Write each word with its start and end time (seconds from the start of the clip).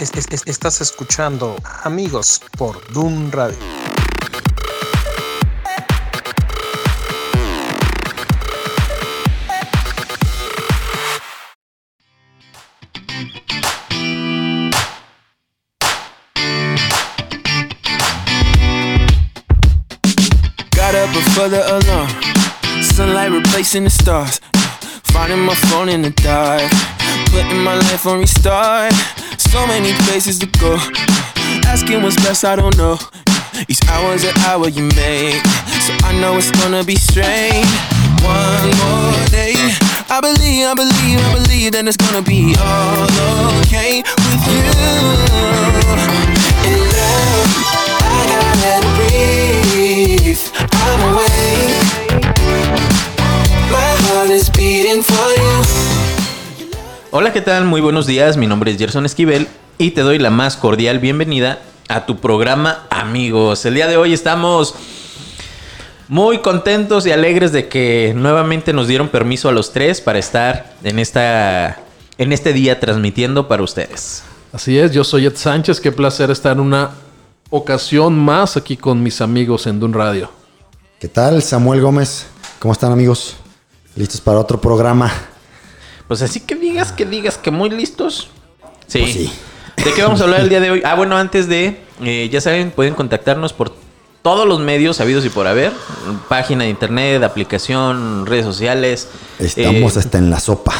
estás 0.00 0.80
escuchando 0.80 1.56
Amigos 1.82 2.40
por 2.56 2.80
Doom 2.92 3.30
Radio. 3.32 3.58
Got 20.74 20.94
up 20.94 21.12
before 21.12 21.48
the 21.48 21.62
alarm. 21.66 22.08
Sunlight 22.82 23.32
replacing 23.32 23.84
the 23.84 23.90
stars. 23.90 24.40
Finding 25.12 25.40
my 25.40 25.54
phone 25.54 25.88
in 25.88 26.02
the 26.02 26.10
dark. 26.10 26.70
Putting 27.32 27.62
my 27.64 27.74
life 27.74 28.06
on 28.06 28.20
restart. 28.20 28.94
So 29.48 29.66
many 29.66 29.94
places 30.04 30.38
to 30.40 30.46
go. 30.60 30.76
Asking 31.66 32.02
what's 32.02 32.16
best, 32.16 32.44
I 32.44 32.54
don't 32.54 32.76
know. 32.76 32.98
Each 33.66 33.80
hour's 33.88 34.22
an 34.22 34.36
hour 34.46 34.68
you 34.68 34.82
make. 34.94 35.42
So 35.80 35.94
I 36.04 36.12
know 36.20 36.36
it's 36.36 36.50
gonna 36.60 36.84
be 36.84 36.96
strange. 36.96 37.66
One 38.20 38.68
more 38.76 39.26
day. 39.32 39.56
I 40.10 40.20
believe, 40.20 40.66
I 40.68 40.74
believe, 40.74 41.18
I 41.18 41.34
believe 41.34 41.72
that 41.72 41.88
it's 41.88 41.96
gonna 41.96 42.20
be 42.20 42.54
all 42.60 43.08
okay 43.64 44.02
with 44.04 44.44
you. 44.52 44.68
In 46.68 46.78
love, 46.92 47.48
I 48.04 48.20
gotta 48.28 48.84
breathe. 49.00 50.44
I'm 50.84 51.00
awake. 51.08 51.88
My 53.72 53.90
heart 54.04 54.28
is 54.28 54.50
beating 54.50 55.02
for 55.02 55.28
you. 55.40 56.17
Hola, 57.10 57.32
¿qué 57.32 57.40
tal? 57.40 57.64
Muy 57.64 57.80
buenos 57.80 58.06
días. 58.06 58.36
Mi 58.36 58.46
nombre 58.46 58.70
es 58.70 58.76
Gerson 58.76 59.06
Esquivel 59.06 59.48
y 59.78 59.92
te 59.92 60.02
doy 60.02 60.18
la 60.18 60.28
más 60.28 60.58
cordial 60.58 60.98
bienvenida 60.98 61.58
a 61.88 62.04
tu 62.04 62.18
programa 62.18 62.86
Amigos. 62.90 63.64
El 63.64 63.72
día 63.76 63.86
de 63.86 63.96
hoy 63.96 64.12
estamos 64.12 64.74
muy 66.08 66.40
contentos 66.40 67.06
y 67.06 67.10
alegres 67.10 67.50
de 67.50 67.66
que 67.66 68.12
nuevamente 68.14 68.74
nos 68.74 68.88
dieron 68.88 69.08
permiso 69.08 69.48
a 69.48 69.52
los 69.52 69.72
tres 69.72 70.02
para 70.02 70.18
estar 70.18 70.74
en 70.84 70.98
esta 70.98 71.80
en 72.18 72.34
este 72.34 72.52
día 72.52 72.78
transmitiendo 72.78 73.48
para 73.48 73.62
ustedes. 73.62 74.22
Así 74.52 74.78
es, 74.78 74.92
yo 74.92 75.02
soy 75.02 75.24
Ed 75.24 75.36
Sánchez, 75.36 75.80
qué 75.80 75.92
placer 75.92 76.30
estar 76.30 76.52
en 76.52 76.60
una 76.60 76.90
ocasión 77.48 78.18
más 78.18 78.58
aquí 78.58 78.76
con 78.76 79.02
mis 79.02 79.22
amigos 79.22 79.66
en 79.66 79.80
Dun 79.80 79.94
Radio. 79.94 80.30
¿Qué 81.00 81.08
tal? 81.08 81.40
Samuel 81.42 81.80
Gómez. 81.80 82.26
¿Cómo 82.58 82.72
están 82.72 82.92
amigos? 82.92 83.36
¿Listos 83.96 84.20
para 84.20 84.38
otro 84.38 84.60
programa? 84.60 85.10
Pues 86.08 86.22
así 86.22 86.40
que 86.40 86.54
digas, 86.54 86.90
que 86.92 87.04
digas 87.06 87.36
que 87.38 87.50
muy 87.50 87.70
listos. 87.70 88.28
Sí. 88.86 88.98
Pues 89.00 89.12
sí. 89.12 89.32
¿De 89.84 89.92
qué 89.92 90.02
vamos 90.02 90.20
a 90.20 90.24
hablar 90.24 90.40
el 90.40 90.48
día 90.48 90.60
de 90.60 90.70
hoy? 90.72 90.82
Ah, 90.84 90.94
bueno, 90.96 91.16
antes 91.16 91.48
de, 91.48 91.80
eh, 92.02 92.28
ya 92.32 92.40
saben, 92.40 92.70
pueden 92.72 92.94
contactarnos 92.94 93.52
por 93.52 93.72
todos 94.22 94.46
los 94.48 94.58
medios 94.58 94.96
sabidos 94.96 95.24
y 95.24 95.28
por 95.28 95.46
haber. 95.46 95.72
Página 96.28 96.64
de 96.64 96.70
internet, 96.70 97.22
aplicación, 97.22 98.26
redes 98.26 98.44
sociales. 98.44 99.08
Estamos 99.38 99.96
Eh, 99.96 100.00
hasta 100.00 100.18
en 100.18 100.30
la 100.30 100.40
sopa. 100.40 100.72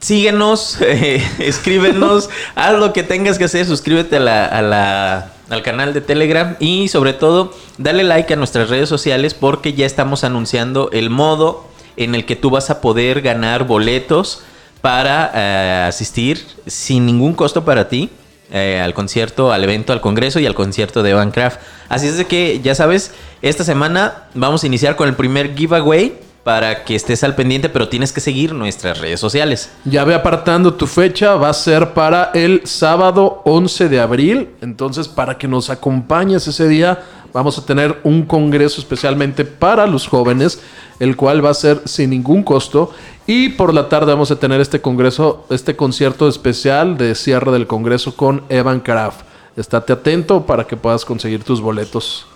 síguenos, 0.00 0.78
eh, 0.80 1.22
escríbenos, 1.38 2.30
haz 2.54 2.72
lo 2.78 2.92
que 2.92 3.02
tengas 3.02 3.38
que 3.38 3.44
hacer, 3.44 3.66
suscríbete 3.66 4.16
a 4.16 4.20
la, 4.20 4.46
a 4.46 4.62
la- 4.62 5.32
al 5.50 5.62
canal 5.62 5.92
de 5.92 6.00
Telegram 6.00 6.56
y 6.60 6.88
sobre 6.88 7.12
todo 7.12 7.52
dale 7.76 8.04
like 8.04 8.32
a 8.32 8.36
nuestras 8.36 8.70
redes 8.70 8.88
sociales 8.88 9.34
porque 9.34 9.74
ya 9.74 9.84
estamos 9.84 10.24
anunciando 10.24 10.88
el 10.92 11.10
modo 11.10 11.68
en 11.96 12.14
el 12.14 12.24
que 12.24 12.36
tú 12.36 12.50
vas 12.50 12.70
a 12.70 12.80
poder 12.80 13.20
ganar 13.20 13.64
boletos 13.66 14.42
para 14.80 15.30
eh, 15.34 15.84
asistir 15.88 16.44
sin 16.66 17.06
ningún 17.06 17.34
costo 17.34 17.64
para 17.64 17.88
ti 17.88 18.10
eh, 18.50 18.80
al 18.82 18.92
concierto, 18.92 19.52
al 19.52 19.64
evento, 19.64 19.92
al 19.92 20.00
congreso 20.00 20.40
y 20.40 20.46
al 20.46 20.54
concierto 20.54 21.02
de 21.02 21.10
Evan 21.10 21.30
Craft. 21.30 21.60
Así 21.88 22.06
es 22.06 22.16
de 22.16 22.26
que 22.26 22.60
ya 22.60 22.74
sabes, 22.74 23.12
esta 23.40 23.64
semana 23.64 24.24
vamos 24.34 24.62
a 24.62 24.66
iniciar 24.66 24.96
con 24.96 25.08
el 25.08 25.14
primer 25.14 25.56
giveaway 25.56 26.18
para 26.44 26.84
que 26.84 26.96
estés 26.96 27.22
al 27.22 27.34
pendiente, 27.34 27.68
pero 27.68 27.88
tienes 27.88 28.12
que 28.12 28.20
seguir 28.20 28.52
nuestras 28.52 28.98
redes 28.98 29.20
sociales. 29.20 29.70
Ya 29.84 30.04
ve 30.04 30.14
apartando 30.14 30.74
tu 30.74 30.86
fecha, 30.86 31.36
va 31.36 31.50
a 31.50 31.54
ser 31.54 31.94
para 31.94 32.30
el 32.34 32.62
sábado 32.64 33.42
11 33.44 33.88
de 33.88 34.00
abril. 34.00 34.50
Entonces, 34.60 35.06
para 35.06 35.38
que 35.38 35.46
nos 35.46 35.70
acompañes 35.70 36.46
ese 36.48 36.66
día, 36.66 37.00
vamos 37.32 37.58
a 37.58 37.64
tener 37.64 38.00
un 38.02 38.22
congreso 38.26 38.80
especialmente 38.80 39.44
para 39.44 39.86
los 39.86 40.08
jóvenes, 40.08 40.60
el 40.98 41.16
cual 41.16 41.44
va 41.44 41.50
a 41.50 41.54
ser 41.54 41.80
sin 41.84 42.10
ningún 42.10 42.42
costo. 42.42 42.90
Y 43.26 43.50
por 43.50 43.72
la 43.72 43.88
tarde 43.88 44.12
vamos 44.12 44.32
a 44.32 44.36
tener 44.36 44.60
este 44.60 44.80
congreso, 44.80 45.46
este 45.48 45.76
concierto 45.76 46.28
especial 46.28 46.98
de 46.98 47.14
cierre 47.14 47.52
del 47.52 47.68
congreso 47.68 48.16
con 48.16 48.42
Evan 48.48 48.80
Craft. 48.80 49.20
Estate 49.56 49.92
atento 49.92 50.44
para 50.44 50.66
que 50.66 50.76
puedas 50.76 51.04
conseguir 51.04 51.44
tus 51.44 51.60
boletos. 51.60 52.26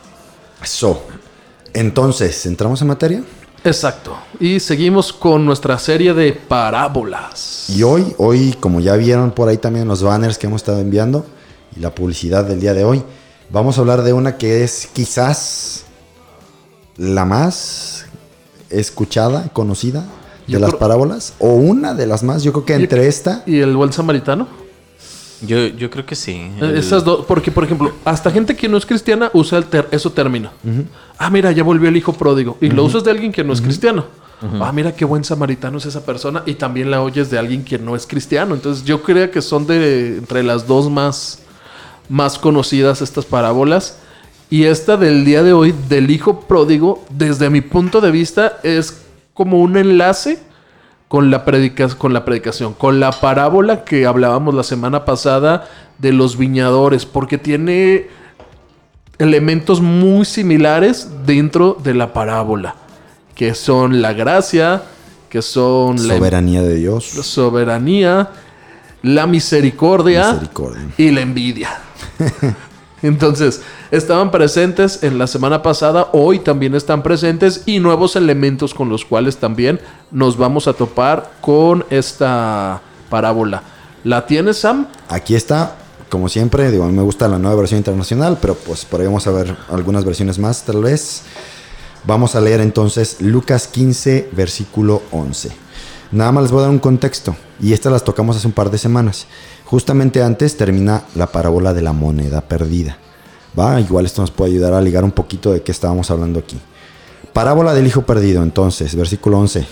Eso. 0.62 1.02
Entonces, 1.72 2.46
¿entramos 2.46 2.80
en 2.82 2.88
materia? 2.88 3.22
Exacto. 3.66 4.16
Y 4.38 4.60
seguimos 4.60 5.12
con 5.12 5.44
nuestra 5.44 5.78
serie 5.78 6.14
de 6.14 6.32
parábolas. 6.32 7.66
Y 7.68 7.82
hoy, 7.82 8.14
hoy, 8.18 8.54
como 8.60 8.80
ya 8.80 8.94
vieron 8.96 9.32
por 9.32 9.48
ahí 9.48 9.56
también 9.58 9.88
los 9.88 10.02
banners 10.02 10.38
que 10.38 10.46
hemos 10.46 10.62
estado 10.62 10.78
enviando 10.80 11.26
y 11.76 11.80
la 11.80 11.94
publicidad 11.94 12.44
del 12.44 12.60
día 12.60 12.74
de 12.74 12.84
hoy, 12.84 13.02
vamos 13.50 13.76
a 13.76 13.80
hablar 13.80 14.02
de 14.02 14.12
una 14.12 14.36
que 14.38 14.62
es 14.64 14.88
quizás 14.92 15.84
la 16.96 17.24
más 17.24 18.06
escuchada, 18.70 19.48
conocida 19.52 20.00
de 20.46 20.52
Yo 20.54 20.58
las 20.60 20.70
creo- 20.70 20.78
parábolas, 20.78 21.34
o 21.40 21.48
una 21.54 21.92
de 21.94 22.06
las 22.06 22.22
más, 22.22 22.42
yo 22.42 22.52
creo 22.52 22.64
que 22.64 22.74
entre 22.74 23.08
esta 23.08 23.42
¿Y 23.46 23.60
el 23.60 23.76
buen 23.76 23.92
samaritano? 23.92 24.46
Yo, 25.42 25.66
yo 25.66 25.90
creo 25.90 26.06
que 26.06 26.14
sí. 26.14 26.32
Eh, 26.32 26.52
El- 26.60 26.76
Esas 26.78 27.04
dos, 27.04 27.24
porque 27.26 27.50
por 27.50 27.64
ejemplo, 27.64 27.92
hasta 28.04 28.30
gente 28.30 28.56
que 28.56 28.68
no 28.68 28.76
es 28.76 28.86
cristiana 28.86 29.30
usa 29.34 29.58
el 29.58 29.64
ter- 29.66 29.88
eso 29.90 30.10
término. 30.12 30.50
Ah, 31.18 31.30
mira, 31.30 31.52
ya 31.52 31.62
volvió 31.62 31.88
el 31.88 31.96
hijo 31.96 32.12
pródigo. 32.12 32.56
Y 32.60 32.68
lo 32.70 32.84
usas 32.84 33.04
de 33.04 33.10
alguien 33.10 33.32
que 33.32 33.44
no 33.44 33.52
es 33.52 33.60
cristiano. 33.60 34.04
Ah, 34.60 34.70
mira 34.72 34.94
qué 34.94 35.04
buen 35.04 35.24
samaritano 35.24 35.78
es 35.78 35.86
esa 35.86 36.04
persona. 36.04 36.42
Y 36.46 36.54
también 36.54 36.90
la 36.90 37.00
oyes 37.02 37.30
de 37.30 37.38
alguien 37.38 37.64
que 37.64 37.78
no 37.78 37.96
es 37.96 38.06
cristiano. 38.06 38.54
Entonces 38.54 38.84
yo 38.84 39.02
creo 39.02 39.30
que 39.30 39.40
son 39.42 39.66
de 39.66 40.18
entre 40.18 40.42
las 40.42 40.66
dos 40.66 40.90
más, 40.90 41.40
más 42.08 42.38
conocidas 42.38 43.00
estas 43.02 43.24
parábolas. 43.24 43.98
Y 44.50 44.64
esta 44.64 44.96
del 44.96 45.24
día 45.24 45.42
de 45.42 45.52
hoy, 45.52 45.74
del 45.88 46.10
hijo 46.10 46.40
pródigo, 46.40 47.04
desde 47.10 47.50
mi 47.50 47.60
punto 47.62 48.00
de 48.00 48.10
vista, 48.10 48.58
es 48.62 49.02
como 49.34 49.60
un 49.60 49.76
enlace 49.76 50.38
con 51.08 51.30
la, 51.30 51.44
predica- 51.44 51.94
con 51.96 52.12
la 52.12 52.24
predicación, 52.24 52.74
con 52.74 52.98
la 53.00 53.12
parábola 53.12 53.84
que 53.84 54.06
hablábamos 54.06 54.54
la 54.54 54.62
semana 54.64 55.04
pasada 55.04 55.68
de 55.98 56.12
los 56.12 56.36
viñadores, 56.36 57.06
porque 57.06 57.38
tiene 57.38 58.08
elementos 59.18 59.80
muy 59.80 60.24
similares 60.24 61.08
dentro 61.24 61.76
de 61.82 61.94
la 61.94 62.12
parábola, 62.12 62.74
que 63.34 63.54
son 63.54 64.02
la 64.02 64.12
gracia, 64.12 64.82
que 65.30 65.42
son 65.42 65.96
la 66.08 66.16
soberanía 66.16 66.62
de 66.62 66.74
Dios, 66.74 67.14
la 67.16 67.22
soberanía, 67.22 68.30
la 69.02 69.26
misericordia, 69.26 70.32
misericordia. 70.32 70.82
y 70.98 71.10
la 71.10 71.20
envidia. 71.20 71.70
Entonces, 73.02 73.60
estaban 73.90 74.30
presentes 74.30 75.02
en 75.02 75.18
la 75.18 75.26
semana 75.26 75.62
pasada, 75.62 76.08
hoy 76.12 76.38
también 76.38 76.74
están 76.74 77.02
presentes 77.02 77.62
y 77.66 77.78
nuevos 77.78 78.16
elementos 78.16 78.72
con 78.72 78.88
los 78.88 79.04
cuales 79.04 79.36
también 79.36 79.80
nos 80.10 80.38
vamos 80.38 80.66
a 80.66 80.72
topar 80.72 81.30
con 81.40 81.84
esta 81.90 82.80
parábola. 83.10 83.62
¿La 84.02 84.26
tienes, 84.26 84.58
Sam? 84.58 84.86
Aquí 85.08 85.34
está, 85.34 85.76
como 86.08 86.28
siempre, 86.28 86.70
digo, 86.70 86.86
me 86.88 87.02
gusta 87.02 87.28
la 87.28 87.38
nueva 87.38 87.56
versión 87.56 87.78
internacional, 87.78 88.38
pero 88.40 88.54
pues 88.54 88.84
por 88.84 89.00
ahí 89.00 89.06
vamos 89.06 89.26
a 89.26 89.32
ver 89.32 89.54
algunas 89.68 90.04
versiones 90.04 90.38
más, 90.38 90.62
tal 90.64 90.82
vez. 90.82 91.22
Vamos 92.04 92.34
a 92.34 92.40
leer 92.40 92.60
entonces 92.60 93.16
Lucas 93.20 93.66
15, 93.66 94.30
versículo 94.32 95.02
11. 95.10 95.50
Nada 96.12 96.30
más 96.30 96.44
les 96.44 96.52
voy 96.52 96.60
a 96.60 96.62
dar 96.62 96.70
un 96.70 96.78
contexto, 96.78 97.34
y 97.60 97.72
estas 97.72 97.92
las 97.92 98.04
tocamos 98.04 98.36
hace 98.36 98.46
un 98.46 98.52
par 98.52 98.70
de 98.70 98.78
semanas. 98.78 99.26
Justamente 99.66 100.22
antes 100.22 100.56
termina 100.56 101.02
la 101.16 101.26
parábola 101.26 101.74
de 101.74 101.82
la 101.82 101.92
moneda 101.92 102.40
perdida. 102.40 102.98
Va, 103.58 103.80
igual 103.80 104.06
esto 104.06 104.22
nos 104.22 104.30
puede 104.30 104.52
ayudar 104.52 104.72
a 104.74 104.80
ligar 104.80 105.02
un 105.02 105.10
poquito 105.10 105.52
de 105.52 105.62
qué 105.62 105.72
estábamos 105.72 106.10
hablando 106.10 106.38
aquí. 106.38 106.56
Parábola 107.32 107.74
del 107.74 107.86
hijo 107.86 108.02
perdido, 108.02 108.44
entonces, 108.44 108.94
versículo 108.94 109.40
11. 109.40 109.66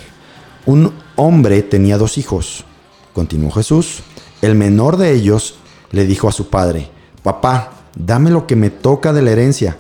Un 0.67 0.93
hombre 1.15 1.63
tenía 1.63 1.97
dos 1.97 2.19
hijos. 2.19 2.65
Continuó 3.13 3.53
Jesús. 3.53 4.03
El 4.43 4.57
menor 4.57 4.97
de 4.97 5.13
ellos 5.13 5.55
le 5.93 6.07
dijo 6.07 6.29
a 6.29 6.33
su 6.33 6.49
padre, 6.49 6.91
Papá, 7.23 7.71
dame 7.95 8.31
lo 8.31 8.49
que 8.49 8.57
me 8.57 8.71
toca 8.71 9.13
de 9.13 9.23
la 9.23 9.31
herencia. 9.31 9.79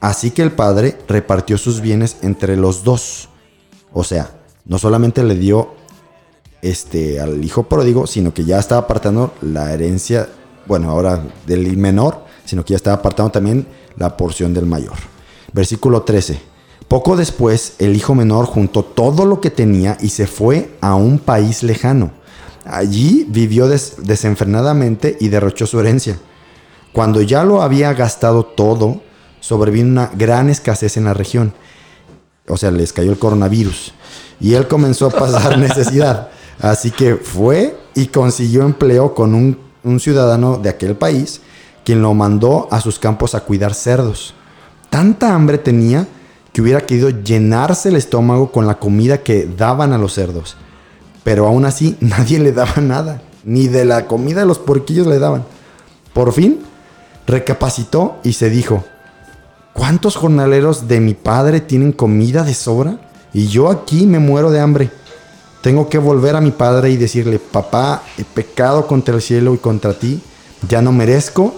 Así 0.00 0.32
que 0.32 0.42
el 0.42 0.52
padre 0.52 0.98
repartió 1.08 1.56
sus 1.56 1.80
bienes 1.80 2.18
entre 2.20 2.56
los 2.56 2.84
dos. 2.84 3.30
O 3.92 4.04
sea, 4.04 4.32
no 4.66 4.78
solamente 4.78 5.24
le 5.24 5.34
dio 5.34 5.74
este, 6.62 7.20
al 7.20 7.44
hijo 7.44 7.64
pródigo, 7.64 8.06
sino 8.06 8.32
que 8.34 8.44
ya 8.44 8.58
estaba 8.58 8.82
apartando 8.82 9.32
la 9.40 9.72
herencia, 9.72 10.28
bueno, 10.66 10.90
ahora 10.90 11.22
del 11.46 11.76
menor, 11.76 12.24
sino 12.44 12.64
que 12.64 12.72
ya 12.72 12.76
estaba 12.76 12.96
apartando 12.96 13.30
también 13.32 13.66
la 13.96 14.16
porción 14.16 14.52
del 14.54 14.66
mayor. 14.66 14.94
Versículo 15.52 16.02
13. 16.02 16.40
Poco 16.88 17.16
después, 17.16 17.74
el 17.78 17.94
hijo 17.94 18.14
menor 18.14 18.46
juntó 18.46 18.84
todo 18.84 19.24
lo 19.24 19.40
que 19.40 19.50
tenía 19.50 19.96
y 20.00 20.08
se 20.08 20.26
fue 20.26 20.70
a 20.80 20.94
un 20.96 21.18
país 21.18 21.62
lejano. 21.62 22.10
Allí 22.64 23.24
vivió 23.28 23.68
des- 23.68 23.94
desenfrenadamente 23.98 25.16
y 25.20 25.28
derrochó 25.28 25.66
su 25.66 25.78
herencia. 25.80 26.18
Cuando 26.92 27.20
ya 27.22 27.44
lo 27.44 27.62
había 27.62 27.92
gastado 27.94 28.44
todo, 28.44 29.00
sobrevino 29.40 29.88
una 29.90 30.10
gran 30.14 30.50
escasez 30.50 30.96
en 30.96 31.04
la 31.04 31.14
región. 31.14 31.54
O 32.48 32.56
sea, 32.56 32.70
les 32.72 32.92
cayó 32.92 33.12
el 33.12 33.18
coronavirus. 33.18 33.92
Y 34.40 34.54
él 34.54 34.66
comenzó 34.66 35.06
a 35.06 35.10
pasar 35.10 35.58
necesidad. 35.58 36.28
Así 36.60 36.90
que 36.90 37.16
fue 37.16 37.76
y 37.94 38.06
consiguió 38.06 38.62
empleo 38.62 39.14
con 39.14 39.34
un, 39.34 39.58
ciudadano 39.98 40.58
de 40.58 40.68
aquel 40.68 40.94
país, 40.94 41.40
quien 41.84 42.02
lo 42.02 42.12
mandó 42.12 42.68
a 42.70 42.80
sus 42.80 42.98
campos 42.98 43.34
a 43.34 43.40
cuidar 43.40 43.72
cerdos. 43.72 44.34
Tanta 44.90 45.34
hambre 45.34 45.56
tenía 45.56 46.06
que 46.52 46.60
hubiera 46.60 46.82
querido 46.82 47.08
llenarse 47.10 47.88
el 47.88 47.96
estómago 47.96 48.52
con 48.52 48.66
la 48.66 48.78
comida 48.78 49.22
que 49.22 49.46
daban 49.46 49.92
a 49.92 49.98
los 49.98 50.12
cerdos. 50.12 50.56
Pero 51.24 51.46
aún 51.46 51.64
así 51.64 51.96
nadie 52.00 52.38
le 52.38 52.52
daba 52.52 52.82
nada. 52.82 53.22
Ni 53.44 53.68
de 53.68 53.86
la 53.86 54.06
comida 54.06 54.40
de 54.40 54.46
los 54.46 54.58
porquillos 54.58 55.06
le 55.06 55.18
daban. 55.18 55.44
Por 56.12 56.32
fin 56.32 56.60
recapacitó 57.26 58.18
y 58.22 58.34
se 58.34 58.50
dijo, 58.50 58.84
¿cuántos 59.72 60.16
jornaleros 60.16 60.88
de 60.88 61.00
mi 61.00 61.14
padre 61.14 61.60
tienen 61.60 61.92
comida 61.92 62.42
de 62.42 62.52
sobra? 62.52 62.98
Y 63.32 63.46
yo 63.46 63.70
aquí 63.70 64.06
me 64.06 64.18
muero 64.18 64.50
de 64.50 64.60
hambre. 64.60 64.90
Tengo 65.62 65.90
que 65.90 65.98
volver 65.98 66.36
a 66.36 66.40
mi 66.40 66.52
padre 66.52 66.90
y 66.90 66.96
decirle, 66.96 67.38
papá, 67.38 68.02
he 68.16 68.24
pecado 68.24 68.86
contra 68.86 69.14
el 69.14 69.22
cielo 69.22 69.54
y 69.54 69.58
contra 69.58 69.92
ti. 69.92 70.20
Ya 70.68 70.80
no 70.80 70.90
merezco 70.90 71.54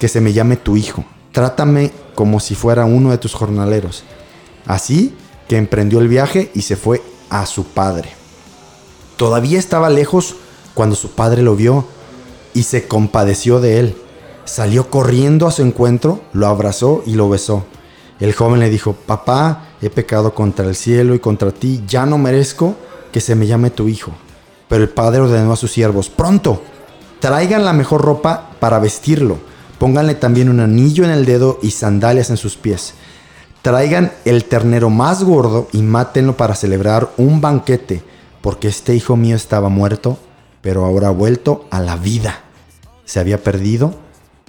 que 0.00 0.08
se 0.08 0.20
me 0.20 0.32
llame 0.32 0.56
tu 0.56 0.76
hijo. 0.76 1.04
Trátame 1.30 1.92
como 2.14 2.40
si 2.40 2.54
fuera 2.56 2.86
uno 2.86 3.10
de 3.10 3.18
tus 3.18 3.34
jornaleros. 3.34 4.02
Así 4.66 5.14
que 5.48 5.56
emprendió 5.56 6.00
el 6.00 6.08
viaje 6.08 6.50
y 6.54 6.62
se 6.62 6.74
fue 6.74 7.02
a 7.30 7.46
su 7.46 7.64
padre. 7.64 8.10
Todavía 9.16 9.60
estaba 9.60 9.90
lejos 9.90 10.34
cuando 10.74 10.96
su 10.96 11.10
padre 11.10 11.42
lo 11.42 11.54
vio 11.54 11.86
y 12.52 12.64
se 12.64 12.88
compadeció 12.88 13.60
de 13.60 13.78
él. 13.78 13.96
Salió 14.44 14.90
corriendo 14.90 15.46
a 15.46 15.52
su 15.52 15.62
encuentro, 15.62 16.20
lo 16.32 16.48
abrazó 16.48 17.02
y 17.06 17.14
lo 17.14 17.28
besó. 17.28 17.64
El 18.18 18.34
joven 18.34 18.60
le 18.60 18.70
dijo, 18.70 18.94
papá, 18.94 19.68
he 19.80 19.90
pecado 19.90 20.34
contra 20.34 20.66
el 20.66 20.74
cielo 20.74 21.14
y 21.14 21.20
contra 21.20 21.52
ti, 21.52 21.84
ya 21.86 22.06
no 22.06 22.18
merezco 22.18 22.74
que 23.16 23.22
se 23.22 23.34
me 23.34 23.46
llame 23.46 23.70
tu 23.70 23.88
hijo. 23.88 24.12
Pero 24.68 24.82
el 24.82 24.90
padre 24.90 25.22
ordenó 25.22 25.54
a 25.54 25.56
sus 25.56 25.72
siervos, 25.72 26.10
pronto, 26.10 26.62
traigan 27.18 27.64
la 27.64 27.72
mejor 27.72 28.02
ropa 28.02 28.50
para 28.60 28.78
vestirlo, 28.78 29.38
pónganle 29.78 30.16
también 30.16 30.50
un 30.50 30.60
anillo 30.60 31.02
en 31.02 31.08
el 31.08 31.24
dedo 31.24 31.58
y 31.62 31.70
sandalias 31.70 32.28
en 32.28 32.36
sus 32.36 32.58
pies. 32.58 32.92
Traigan 33.62 34.12
el 34.26 34.44
ternero 34.44 34.90
más 34.90 35.24
gordo 35.24 35.66
y 35.72 35.80
mátenlo 35.80 36.36
para 36.36 36.54
celebrar 36.54 37.08
un 37.16 37.40
banquete, 37.40 38.02
porque 38.42 38.68
este 38.68 38.94
hijo 38.94 39.16
mío 39.16 39.34
estaba 39.34 39.70
muerto, 39.70 40.18
pero 40.60 40.84
ahora 40.84 41.08
ha 41.08 41.12
vuelto 41.12 41.66
a 41.70 41.80
la 41.80 41.96
vida. 41.96 42.40
Se 43.06 43.18
había 43.18 43.42
perdido, 43.42 43.94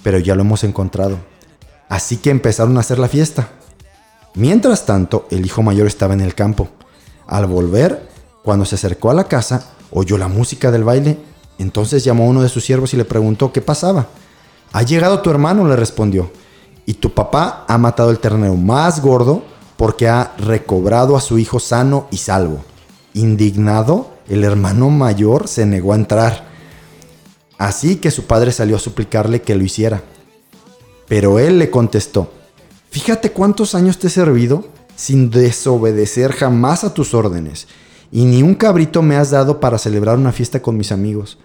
pero 0.03 0.19
ya 0.19 0.35
lo 0.35 0.41
hemos 0.41 0.65
encontrado. 0.65 1.19
Así 1.87 2.17
que 2.17 2.31
empezaron 2.31 2.75
a 2.75 2.81
hacer 2.81 2.99
la 2.99 3.07
fiesta. 3.07 3.47
Mientras 4.35 4.85
tanto, 4.85 5.25
el 5.31 5.45
hijo 5.45 5.63
mayor 5.63 5.87
estaba 5.87 6.13
en 6.13 6.19
el 6.19 6.35
campo. 6.35 6.67
Al 7.27 7.45
volver, 7.45 8.06
cuando 8.47 8.63
se 8.63 8.75
acercó 8.75 9.11
a 9.11 9.13
la 9.13 9.25
casa, 9.25 9.71
oyó 9.91 10.17
la 10.17 10.29
música 10.29 10.71
del 10.71 10.85
baile. 10.85 11.17
Entonces 11.57 12.05
llamó 12.05 12.23
a 12.23 12.27
uno 12.27 12.43
de 12.43 12.47
sus 12.47 12.63
siervos 12.63 12.93
y 12.93 12.95
le 12.95 13.03
preguntó 13.03 13.51
qué 13.51 13.59
pasaba. 13.59 14.07
Ha 14.71 14.83
llegado 14.83 15.19
tu 15.19 15.29
hermano, 15.29 15.67
le 15.67 15.75
respondió. 15.75 16.31
Y 16.85 16.93
tu 16.93 17.13
papá 17.13 17.65
ha 17.67 17.77
matado 17.77 18.09
el 18.09 18.19
ternero 18.19 18.55
más 18.55 19.01
gordo 19.01 19.43
porque 19.75 20.07
ha 20.07 20.33
recobrado 20.37 21.17
a 21.17 21.19
su 21.19 21.37
hijo 21.37 21.59
sano 21.59 22.07
y 22.09 22.19
salvo. 22.19 22.63
Indignado, 23.13 24.11
el 24.29 24.45
hermano 24.45 24.91
mayor 24.91 25.49
se 25.49 25.65
negó 25.65 25.91
a 25.91 25.97
entrar. 25.97 26.47
Así 27.57 27.97
que 27.97 28.11
su 28.11 28.27
padre 28.27 28.53
salió 28.53 28.77
a 28.77 28.79
suplicarle 28.79 29.41
que 29.41 29.55
lo 29.55 29.65
hiciera. 29.65 30.03
Pero 31.09 31.37
él 31.37 31.59
le 31.59 31.69
contestó, 31.69 32.31
fíjate 32.91 33.33
cuántos 33.33 33.75
años 33.75 33.99
te 33.99 34.07
he 34.07 34.09
servido 34.09 34.69
sin 34.95 35.31
desobedecer 35.31 36.31
jamás 36.31 36.85
a 36.85 36.93
tus 36.93 37.13
órdenes, 37.13 37.67
y 38.11 38.25
ni 38.25 38.43
un 38.43 38.55
cabrito 38.55 39.01
me 39.01 39.15
has 39.15 39.31
dado 39.31 39.59
para 39.59 39.77
celebrar 39.77 40.17
una 40.17 40.31
fiesta 40.31 40.61
con 40.61 40.77
mis 40.77 40.91
amigos. 40.91 41.37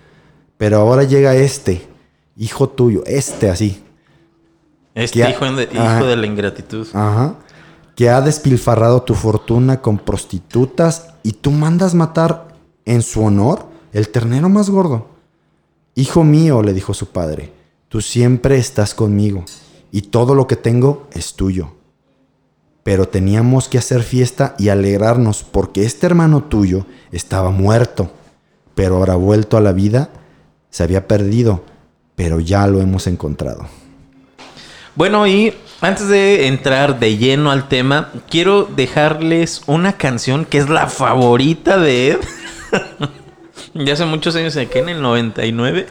Pero 0.57 0.79
ahora 0.79 1.03
llega 1.05 1.35
este, 1.35 1.87
hijo 2.37 2.69
tuyo, 2.69 3.03
este 3.07 3.51
así, 3.51 3.83
Este 4.95 5.29
hijo, 5.29 5.45
de, 5.53 5.69
Ajá. 5.77 5.99
hijo 5.99 6.07
de 6.07 6.17
la 6.17 6.27
ingratitud. 6.27 6.87
Ajá. 6.93 7.37
Que 7.97 8.11
ha 8.11 8.21
despilfarrado 8.21 9.03
tu 9.03 9.15
fortuna 9.15 9.81
con 9.81 9.99
prostitutas 9.99 11.15
y 11.23 11.33
tú 11.33 11.51
mandas 11.51 11.95
matar 11.95 12.49
en 12.85 13.03
su 13.03 13.23
honor 13.23 13.67
el 13.93 14.09
ternero 14.09 14.49
más 14.49 14.71
gordo. 14.71 15.09
Hijo 15.95 16.25
mío, 16.25 16.63
le 16.63 16.73
dijo 16.73 16.95
su 16.95 17.09
padre, 17.09 17.53
tú 17.89 18.01
siempre 18.01 18.57
estás 18.57 18.95
conmigo 18.95 19.45
y 19.91 20.03
todo 20.03 20.35
lo 20.35 20.47
que 20.47 20.57
tengo 20.57 21.07
es 21.13 21.35
tuyo. 21.35 21.75
Pero 22.83 23.07
teníamos 23.07 23.69
que 23.69 23.79
hacer 23.79 24.03
fiesta 24.03 24.55
y 24.59 24.69
alegrarnos 24.69 25.45
porque 25.45 25.85
este 25.85 26.07
hermano 26.07 26.43
tuyo 26.43 26.87
estaba 27.13 27.51
muerto, 27.51 28.11
pero 28.75 28.97
ahora 28.97 29.15
vuelto 29.15 29.57
a 29.57 29.61
la 29.61 29.73
vida, 29.73 30.11
se 30.71 30.83
había 30.83 31.07
perdido, 31.07 31.65
pero 32.17 32.41
ya 32.41 32.67
lo 32.67 32.81
hemos 32.81 33.07
encontrado. 33.07 33.67
Bueno, 34.95 35.27
y 35.27 35.55
antes 35.81 36.09
de 36.09 36.49
entrar 36.49 36.99
de 36.99 37.17
lleno 37.17 37.51
al 37.51 37.69
tema, 37.69 38.11
quiero 38.29 38.65
dejarles 38.65 39.63
una 39.67 39.95
canción 39.95 40.45
que 40.45 40.59
es 40.59 40.69
la 40.69 40.87
favorita 40.87 41.79
de 41.79 42.11
Ed. 42.11 42.21
ya 43.75 43.93
hace 43.95 44.05
muchos 44.05 44.37
años, 44.37 44.55
¿en 44.57 44.69
qué? 44.69 44.81
¿En 44.81 44.91
el 44.91 45.03
99? 45.03 45.87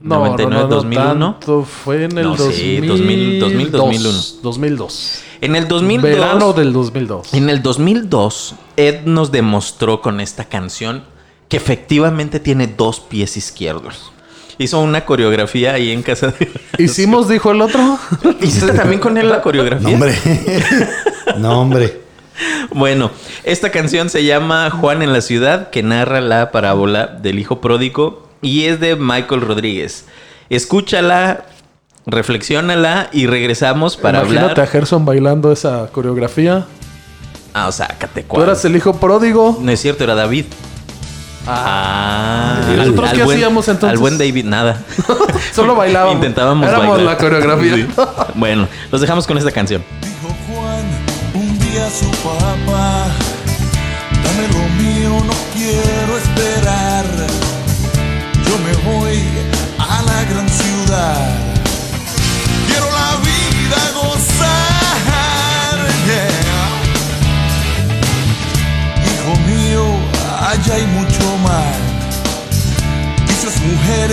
No, 0.00 0.20
99, 0.20 0.50
no, 0.50 0.56
no, 0.56 0.68
no 0.68 0.74
2001. 0.74 1.32
tanto, 1.32 1.64
fue 1.64 2.04
en 2.04 2.18
el 2.18 2.24
No, 2.24 2.36
2000, 2.36 2.54
sí, 2.54 2.86
2000, 2.86 3.40
2000, 3.40 3.70
2001. 3.70 4.18
2002. 4.42 5.22
En 5.40 5.56
el 5.56 5.68
2002. 5.68 6.10
Verano 6.10 6.52
del 6.52 6.72
2002. 6.72 7.34
En 7.34 7.48
el 7.48 7.62
2002, 7.62 8.54
Ed 8.76 9.04
nos 9.04 9.32
demostró 9.32 10.02
con 10.02 10.20
esta 10.20 10.44
canción 10.44 11.04
que 11.48 11.56
efectivamente 11.56 12.40
tiene 12.40 12.66
dos 12.66 13.00
pies 13.00 13.36
izquierdos. 13.36 14.12
Hizo 14.58 14.80
una 14.80 15.06
coreografía 15.06 15.72
ahí 15.72 15.90
en 15.90 16.02
casa 16.02 16.28
de... 16.28 16.50
¿Hicimos, 16.78 17.28
dijo 17.28 17.52
el 17.52 17.62
otro? 17.62 17.98
¿Hiciste 18.40 18.72
también 18.72 19.00
con 19.00 19.16
él 19.16 19.28
la 19.30 19.40
coreografía? 19.40 19.88
No, 19.88 19.94
hombre. 19.94 20.18
no, 21.38 21.60
hombre. 21.60 22.00
Bueno, 22.72 23.10
esta 23.44 23.70
canción 23.70 24.10
se 24.10 24.24
llama 24.24 24.70
Juan 24.70 25.02
en 25.02 25.12
la 25.12 25.22
ciudad, 25.22 25.70
que 25.70 25.82
narra 25.82 26.20
la 26.20 26.52
parábola 26.52 27.06
del 27.06 27.38
hijo 27.38 27.60
pródigo 27.60 28.28
y 28.42 28.64
es 28.64 28.80
de 28.80 28.96
Michael 28.96 29.40
Rodríguez. 29.40 30.06
Escúchala, 30.50 31.46
reflexiónala 32.06 33.08
y 33.12 33.26
regresamos 33.26 33.96
para 33.96 34.20
Imagínate 34.20 34.50
hablar. 34.52 34.60
a 34.60 34.66
Gerson 34.66 35.04
bailando 35.04 35.52
esa 35.52 35.88
coreografía. 35.88 36.64
Ah, 37.54 37.68
o 37.68 37.72
sácate 37.72 38.22
Tú 38.22 38.28
cuál. 38.28 38.44
eras 38.44 38.64
el 38.64 38.76
hijo 38.76 38.94
pródigo. 38.94 39.58
No 39.60 39.70
es 39.70 39.80
cierto, 39.80 40.04
era 40.04 40.14
David. 40.14 40.44
Ah, 41.46 42.60
¿Y 42.72 42.76
nosotros 42.76 43.10
qué 43.12 43.24
buen, 43.24 43.36
hacíamos 43.38 43.66
entonces? 43.68 43.90
Al 43.90 43.98
buen 43.98 44.18
David, 44.18 44.44
nada. 44.44 44.80
Solo 45.54 45.74
bailábamos. 45.74 46.16
Intentábamos 46.16 46.68
Éramos 46.68 46.96
bailar. 46.96 47.12
la 47.14 47.18
coreografía. 47.18 47.74
Sí. 47.76 47.88
Bueno, 48.34 48.68
los 48.92 49.00
dejamos 49.00 49.26
con 49.26 49.38
esta 49.38 49.50
canción. 49.50 49.82
Dijo 50.02 50.34
Juan 50.46 50.84
un 51.34 51.58
día 51.58 51.86
a 51.86 51.90
su 51.90 52.10
papá, 52.22 53.06
dame 54.22 54.48
lo 54.52 54.82
mío, 54.82 55.24
no 55.24 55.32
quiero 55.54 56.18
esperar. 56.18 57.04
Yo 58.44 58.58
me 58.58 58.98
voy 58.98 59.18
a 59.78 60.02
la 60.02 60.24
gran 60.30 60.48
ciudad. 60.48 61.39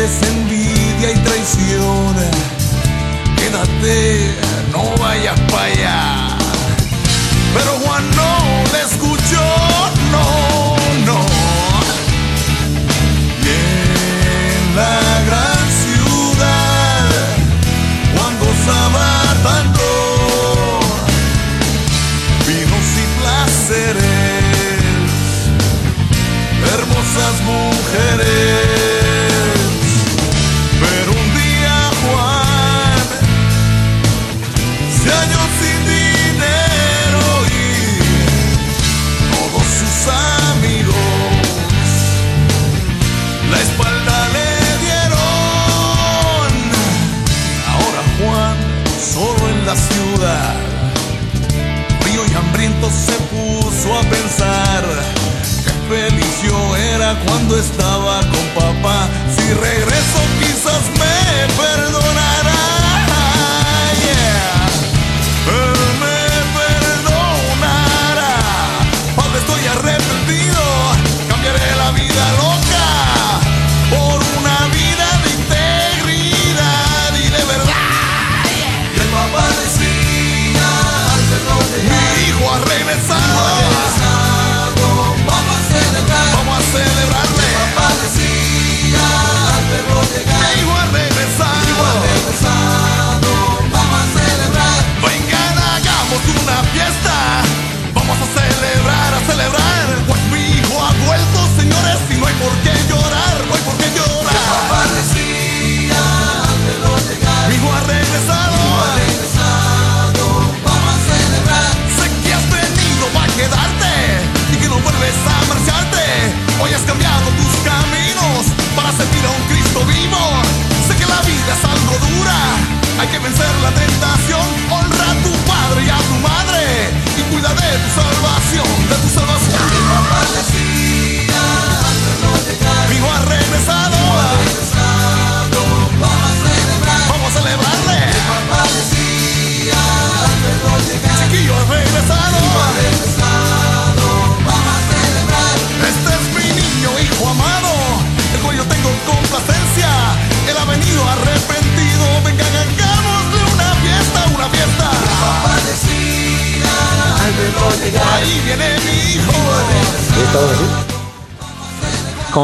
Envidia 0.07 1.11
y 1.11 1.17
traición. 1.19 2.15
Quédate, 3.35 4.35
no 4.71 4.83
vayas 5.01 5.39
para 5.51 5.63
allá. 5.63 6.06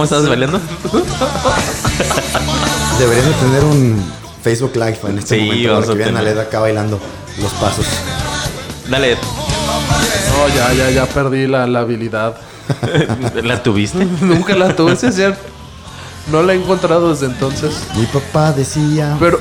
¿Cómo 0.04 0.18
estás 0.18 0.28
bailando? 0.28 0.60
Deberían 3.00 3.26
de 3.26 3.34
tener 3.36 3.64
un 3.64 4.04
Facebook 4.44 4.76
Live 4.76 5.00
en 5.06 5.20
este 5.20 5.40
Sí, 5.40 5.46
momento 5.46 5.76
para 5.76 5.88
que 5.88 5.94
vean 5.94 6.18
a. 6.18 6.22
Led 6.22 6.38
acá 6.40 6.60
bailando 6.60 7.00
los 7.42 7.54
pasos. 7.54 7.86
Dale, 8.90 9.16
No, 9.16 10.48
ya, 10.54 10.74
ya, 10.74 10.90
ya 10.90 11.06
perdí 11.06 11.48
la, 11.48 11.68
la 11.68 11.80
habilidad. 11.80 12.36
¿la 13.44 13.64
tuviste? 13.64 14.04
Nunca 14.22 14.56
la 14.56 14.76
tuve, 14.76 14.98
sí 14.98 15.06
es 15.06 15.16
cierto. 15.16 15.40
No 16.30 16.44
la 16.44 16.52
he 16.52 16.58
encontrado 16.58 17.10
desde 17.10 17.28
entonces. 17.28 17.72
Mi 17.96 18.06
papá 18.06 18.52
decía... 18.52 19.16
Pero 19.22 19.40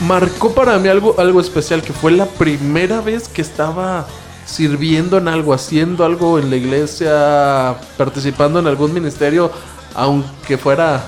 marcó 0.00 0.54
para 0.54 0.76
mí 0.78 0.88
algo, 0.88 1.14
algo 1.18 1.40
especial, 1.40 1.82
que 1.82 1.92
fue 1.92 2.10
la 2.10 2.26
primera 2.26 3.00
vez 3.00 3.28
que 3.28 3.42
estaba 3.42 4.08
sirviendo 4.48 5.18
en 5.18 5.28
algo, 5.28 5.52
haciendo 5.52 6.04
algo 6.04 6.38
en 6.38 6.48
la 6.48 6.56
iglesia, 6.56 7.76
participando 7.96 8.58
en 8.58 8.66
algún 8.66 8.94
ministerio, 8.94 9.50
aunque 9.94 10.56
fuera... 10.56 11.02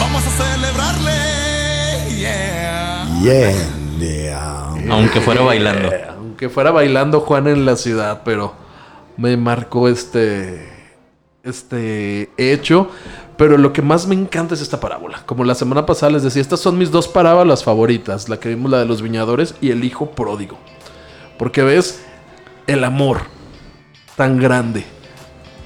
Vamos 0.00 0.22
a 0.26 0.30
celebrarle. 0.30 1.10
Yeah. 2.18 3.20
Yeah, 3.22 3.52
yeah. 3.98 4.74
Aunque 4.90 5.20
fuera 5.20 5.42
bailando. 5.42 5.90
aunque 6.18 6.48
fuera 6.48 6.72
bailando 6.72 7.20
Juan 7.20 7.46
en 7.46 7.64
la 7.64 7.76
ciudad, 7.76 8.22
pero 8.24 8.54
me 9.16 9.36
marcó 9.36 9.88
este, 9.88 10.68
este 11.44 12.30
hecho. 12.36 12.90
Pero 13.36 13.56
lo 13.56 13.72
que 13.72 13.80
más 13.80 14.06
me 14.06 14.14
encanta 14.14 14.54
es 14.54 14.60
esta 14.60 14.80
parábola. 14.80 15.22
Como 15.24 15.44
la 15.44 15.54
semana 15.54 15.86
pasada 15.86 16.12
les 16.12 16.24
decía, 16.24 16.42
estas 16.42 16.60
son 16.60 16.76
mis 16.76 16.90
dos 16.90 17.08
parábolas 17.08 17.64
favoritas. 17.64 18.28
La 18.28 18.38
que 18.38 18.50
vimos, 18.50 18.70
la 18.70 18.80
de 18.80 18.84
los 18.84 19.00
viñadores 19.00 19.54
y 19.62 19.70
el 19.70 19.82
hijo 19.84 20.10
pródigo. 20.10 20.58
Porque 21.40 21.62
ves 21.62 22.00
el 22.66 22.84
amor 22.84 23.22
tan 24.14 24.36
grande. 24.38 24.84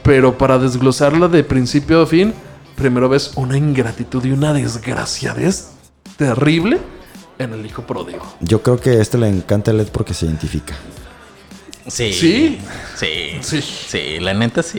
Pero 0.05 0.39
para 0.39 0.57
desglosarla 0.59 1.27
de 1.27 1.43
principio 1.43 2.01
a 2.03 2.07
fin, 2.07 2.33
primero 2.77 3.09
ves 3.09 3.33
una 3.35 3.59
ingratitud 3.59 4.25
y 4.25 4.31
una 4.31 4.53
desgraciadez 4.53 5.71
terrible 6.17 6.79
en 7.41 7.55
el 7.55 7.67
hijo 7.67 7.83
pródigo. 7.83 8.23
Yo 8.39 8.63
creo 8.63 8.79
que 8.79 8.91
a 8.91 9.03
este 9.03 9.19
le 9.19 9.29
encanta 9.29 9.73
Led 9.73 9.89
porque 9.89 10.15
se 10.15 10.27
identifica. 10.27 10.77
Sí. 11.89 12.13
¿Sí? 12.13 12.59
Sí. 12.97 13.39
Sí. 13.41 13.61
Sí, 13.61 14.21
la 14.21 14.33
neta 14.33 14.63
sí. 14.63 14.79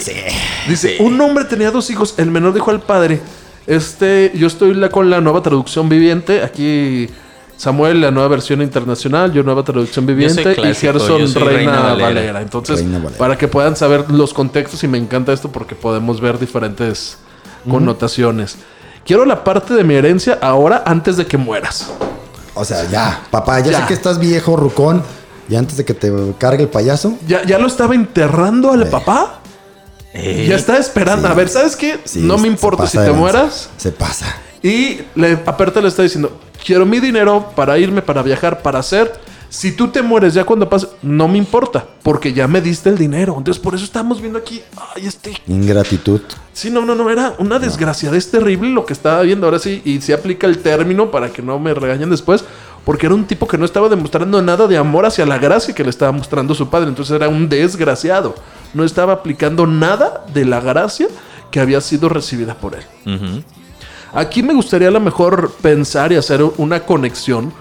Dice, 0.70 0.96
Sí. 0.98 1.04
un 1.04 1.20
hombre 1.20 1.44
tenía 1.44 1.72
dos 1.72 1.90
hijos, 1.90 2.16
el 2.18 2.32
menor 2.32 2.54
dijo 2.54 2.72
al 2.72 2.82
padre, 2.82 3.20
este, 3.68 4.32
yo 4.34 4.48
estoy 4.48 4.74
la- 4.74 4.88
con 4.90 5.10
la 5.10 5.20
nueva 5.20 5.42
traducción 5.44 5.90
viviente, 5.90 6.42
aquí 6.42 7.10
Samuel, 7.58 8.02
la 8.02 8.12
nueva 8.12 8.28
versión 8.30 8.62
internacional, 8.62 9.32
yo 9.32 9.42
nueva 9.44 9.64
traducción 9.64 10.06
viviente, 10.06 10.42
y 10.42 10.56
clásico, 10.56 10.94
Gerson 10.94 11.20
yo 11.22 11.28
soy 11.28 11.44
Reina, 11.44 11.58
Reina 11.58 11.82
Valera. 11.82 12.06
Valera. 12.08 12.42
Entonces, 12.42 12.80
Reina 12.80 12.98
Valera. 13.00 13.18
para 13.18 13.38
que 13.38 13.48
puedan 13.48 13.76
saber 13.76 14.10
los 14.12 14.34
contextos, 14.34 14.84
y 14.84 14.88
me 14.88 14.98
encanta 14.98 15.32
esto 15.32 15.52
porque 15.52 15.74
podemos 15.76 16.20
ver 16.20 16.38
diferentes 16.38 17.18
connotaciones. 17.70 18.58
Quiero 19.06 19.26
la 19.26 19.44
parte 19.44 19.74
de 19.74 19.84
mi 19.84 19.94
herencia 19.96 20.38
ahora 20.42 20.84
antes 20.86 21.16
de 21.18 21.26
que 21.26 21.38
mueras. 21.38 21.92
O 22.56 22.66
sea, 22.66 22.90
ya, 22.90 23.22
papá, 23.32 23.60
ya, 23.60 23.72
Ya. 23.72 23.82
sé 23.82 23.88
que 23.88 23.94
estás 23.94 24.20
viejo, 24.20 24.56
rucón. 24.56 25.04
Y 25.48 25.56
antes 25.56 25.78
de 25.78 25.86
que 25.86 25.94
te 25.94 26.12
cargue 26.40 26.64
el 26.64 26.70
payaso. 26.70 27.18
Ya, 27.28 27.44
ya 27.44 27.60
lo 27.60 27.68
estaba 27.68 27.94
enterrando 27.94 28.72
al 28.72 28.88
papá. 28.88 29.42
Eh, 30.14 30.48
Ya 30.50 30.56
está 30.56 30.78
esperando. 30.78 31.28
sí. 31.28 31.32
A 31.32 31.36
ver, 31.36 31.50
¿sabes 31.50 31.76
qué? 31.76 32.00
sí, 32.04 32.22
no 32.22 32.38
me 32.40 32.48
importa 32.48 32.88
si 32.88 32.98
te 32.98 33.12
mueras. 33.12 33.70
Se 33.78 33.92
pasa. 33.92 34.26
Y 34.64 35.02
le, 35.14 35.34
aparte 35.46 35.82
le 35.82 35.88
está 35.90 36.02
diciendo, 36.02 36.40
quiero 36.66 36.86
mi 36.86 37.00
dinero 37.00 37.52
para 37.56 37.78
irme, 37.78 38.02
para 38.02 38.24
viajar, 38.24 38.62
para 38.62 38.80
hacer. 38.80 39.14
Si 39.48 39.72
tú 39.72 39.88
te 39.88 40.02
mueres 40.02 40.34
ya 40.34 40.44
cuando 40.44 40.68
pase, 40.68 40.88
no 41.02 41.28
me 41.28 41.38
importa, 41.38 41.86
porque 42.04 42.34
ya 42.34 42.48
me 42.48 42.60
diste 42.60 42.90
el 42.90 42.98
dinero. 42.98 43.36
Entonces 43.38 43.62
por 43.62 43.76
eso 43.76 43.86
estamos 43.86 44.20
viendo 44.20 44.40
aquí, 44.40 44.62
ay, 44.96 45.06
este... 45.06 45.34
Ingratitud. 45.48 46.22
Sí, 46.52 46.70
no, 46.70 46.86
no, 46.86 46.96
no, 46.96 47.10
era 47.10 47.36
una 47.38 47.60
desgracia, 47.60 48.12
es 48.14 48.32
terrible 48.32 48.70
lo 48.70 48.86
que 48.86 48.94
estaba 48.94 49.22
viendo 49.22 49.46
ahora 49.46 49.60
sí, 49.60 49.82
y 49.86 50.02
se 50.02 50.14
aplica 50.14 50.48
el 50.48 50.58
término 50.58 51.12
para 51.12 51.30
que 51.32 51.42
no 51.42 51.60
me 51.60 51.74
regañen 51.74 52.10
después, 52.10 52.44
porque 52.84 53.06
era 53.06 53.16
un 53.16 53.26
tipo 53.26 53.48
que 53.48 53.58
no 53.58 53.66
estaba 53.66 53.88
demostrando 53.88 54.42
nada 54.42 54.68
de 54.68 54.78
amor 54.78 55.06
hacia 55.06 55.26
la 55.26 55.38
gracia 55.38 55.76
que 55.76 55.84
le 55.84 55.90
estaba 55.90 56.12
mostrando 56.12 56.56
su 56.56 56.70
padre, 56.70 56.90
entonces 56.90 57.16
era 57.16 57.28
un 57.28 57.50
desgraciado, 57.50 58.36
no 58.74 58.84
estaba 58.84 59.14
aplicando 59.14 59.68
nada 59.68 60.26
de 60.34 60.46
la 60.46 60.62
gracia 60.62 61.08
que 61.52 61.60
había 61.60 61.82
sido 61.82 62.10
recibida 62.10 62.56
por 62.56 62.76
él. 62.76 63.44
Aquí 64.16 64.42
me 64.42 64.54
gustaría 64.54 64.88
a 64.88 64.92
lo 64.92 65.02
mejor 65.02 65.52
pensar 65.62 66.14
y 66.14 66.16
hacer 66.16 66.42
una 66.58 66.86
conexión 66.86 67.52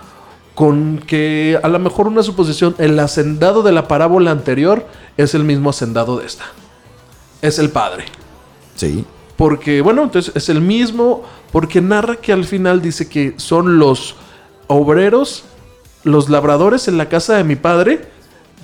con 0.55 0.99
que 0.99 1.59
a 1.61 1.69
lo 1.69 1.81
mejor 1.81 2.07
una 2.07 2.23
suposición, 2.23 2.77
el 2.79 2.97
hacendado 3.01 3.65
de 3.65 3.73
la 3.73 3.89
parábola 3.89 4.31
anterior 4.31 4.87
es 5.17 5.35
el 5.35 5.43
mismo 5.43 5.71
hacendado 5.71 6.17
de 6.17 6.27
esta. 6.27 6.45
Es 7.43 7.59
el 7.59 7.71
padre. 7.71 8.05
Sí. 8.77 9.05
Porque, 9.37 9.81
bueno, 9.81 10.05
entonces 10.05 10.33
es 10.37 10.49
el 10.49 10.61
mismo, 10.61 11.25
porque 11.51 11.81
narra 11.81 12.15
que 12.15 12.33
al 12.33 12.45
final 12.45 12.81
dice 12.81 13.09
que 13.09 13.35
son 13.37 13.81
los 13.81 14.15
obreros, 14.69 15.43
los 16.05 16.29
labradores 16.29 16.87
en 16.87 16.99
la 16.99 17.09
casa 17.09 17.37
de 17.37 17.43
mi 17.43 17.57
padre, 17.57 18.09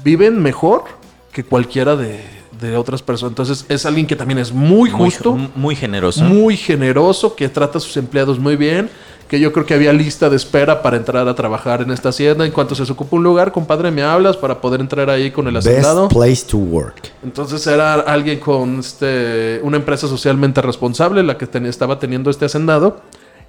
viven 0.04 0.40
mejor 0.40 0.84
que 1.32 1.42
cualquiera 1.42 1.96
de, 1.96 2.39
de 2.60 2.76
otras 2.76 3.02
personas. 3.02 3.32
Entonces 3.32 3.64
es 3.68 3.86
alguien 3.86 4.06
que 4.06 4.16
también 4.16 4.38
es 4.38 4.52
muy 4.52 4.90
justo 4.90 5.32
Muy, 5.54 5.74
generoso. 5.76 6.24
muy 6.24 6.56
generoso, 6.56 7.34
que 7.34 7.48
trata 7.48 7.78
a 7.78 7.80
sus 7.80 7.96
empleados 7.96 8.38
muy 8.38 8.56
bien, 8.56 8.90
que 9.28 9.38
yo 9.38 9.52
creo 9.52 9.64
que 9.64 9.74
había 9.74 9.92
lista 9.92 10.28
de 10.28 10.34
espera 10.36 10.82
para 10.82 10.96
entrar 10.96 11.28
a 11.28 11.34
trabajar 11.34 11.82
en 11.82 11.90
esta 11.92 12.08
hacienda. 12.08 12.44
En 12.44 12.50
cuanto 12.52 12.74
se 12.74 12.82
desocupa 12.82 13.14
un 13.16 13.22
lugar, 13.22 13.52
compadre, 13.52 13.90
me 13.92 14.02
hablas 14.02 14.36
para 14.36 14.60
poder 14.60 14.80
entrar 14.80 15.08
ahí 15.08 15.30
con 15.30 15.46
el 15.46 15.54
Best 15.54 15.68
hacendado. 15.68 16.08
place 16.08 16.44
to 16.46 16.56
work. 16.58 17.12
Entonces 17.22 17.64
era 17.66 17.94
alguien 17.94 18.40
con 18.40 18.80
este, 18.80 19.60
una 19.62 19.76
empresa 19.76 20.08
socialmente 20.08 20.60
responsable, 20.60 21.22
la 21.22 21.38
que 21.38 21.46
ten- 21.46 21.66
estaba 21.66 21.98
teniendo 22.00 22.28
este 22.28 22.44
hacendado, 22.46 23.00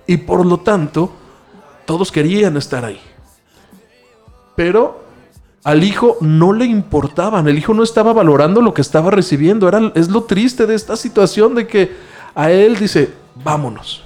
y 0.05 0.17
por 0.17 0.45
lo 0.45 0.59
tanto, 0.59 1.11
todos 1.85 2.11
querían 2.11 2.57
estar 2.57 2.85
ahí. 2.85 2.99
Pero 4.55 5.01
Al 5.63 5.83
hijo 5.83 6.17
no 6.21 6.53
le 6.53 6.65
importaban, 6.65 7.47
el 7.47 7.57
hijo 7.57 7.73
no 7.73 7.83
estaba 7.83 8.13
valorando 8.13 8.61
lo 8.61 8.73
que 8.73 8.81
estaba 8.81 9.11
recibiendo. 9.11 9.67
Era, 9.67 9.91
es 9.93 10.09
lo 10.09 10.23
triste 10.23 10.65
de 10.65 10.73
esta 10.73 10.95
situación 10.95 11.53
de 11.53 11.67
que 11.67 11.91
a 12.33 12.49
él 12.51 12.77
dice, 12.77 13.13
vámonos 13.43 14.03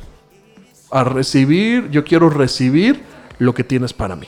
a 0.92 1.04
recibir, 1.04 1.90
yo 1.92 2.04
quiero 2.04 2.30
recibir 2.30 3.04
lo 3.40 3.54
que 3.54 3.64
tienes 3.64 3.94
para 3.94 4.16
mí. 4.16 4.28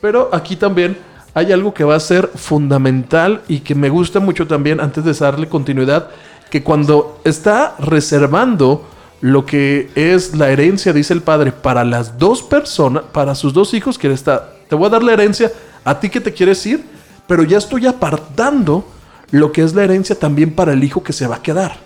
Pero 0.00 0.28
aquí 0.32 0.56
también 0.56 0.96
hay 1.34 1.52
algo 1.52 1.74
que 1.74 1.84
va 1.84 1.94
a 1.94 2.00
ser 2.00 2.28
fundamental 2.34 3.42
y 3.46 3.60
que 3.60 3.74
me 3.74 3.88
gusta 3.88 4.20
mucho 4.20 4.46
también 4.46 4.80
antes 4.80 5.04
de 5.04 5.12
darle 5.12 5.48
continuidad, 5.48 6.08
que 6.50 6.62
cuando 6.62 7.20
está 7.24 7.76
reservando 7.78 8.88
lo 9.20 9.46
que 9.46 9.90
es 9.94 10.34
la 10.34 10.50
herencia, 10.50 10.92
dice 10.92 11.14
el 11.14 11.22
padre, 11.22 11.52
para 11.52 11.84
las 11.84 12.18
dos 12.18 12.42
personas, 12.42 13.04
para 13.12 13.34
sus 13.34 13.52
dos 13.52 13.74
hijos, 13.74 13.98
que 13.98 14.12
está, 14.12 14.52
te 14.68 14.74
voy 14.74 14.86
a 14.86 14.90
dar 14.90 15.02
la 15.02 15.12
herencia 15.12 15.52
a 15.86 16.00
ti 16.00 16.10
que 16.10 16.20
te 16.20 16.34
quieres 16.34 16.66
ir, 16.66 16.84
pero 17.28 17.44
ya 17.44 17.58
estoy 17.58 17.86
apartando 17.86 18.84
lo 19.30 19.52
que 19.52 19.62
es 19.62 19.72
la 19.72 19.84
herencia 19.84 20.18
también 20.18 20.52
para 20.52 20.72
el 20.72 20.82
hijo 20.82 21.02
que 21.02 21.12
se 21.12 21.28
va 21.28 21.36
a 21.36 21.42
quedar. 21.42 21.78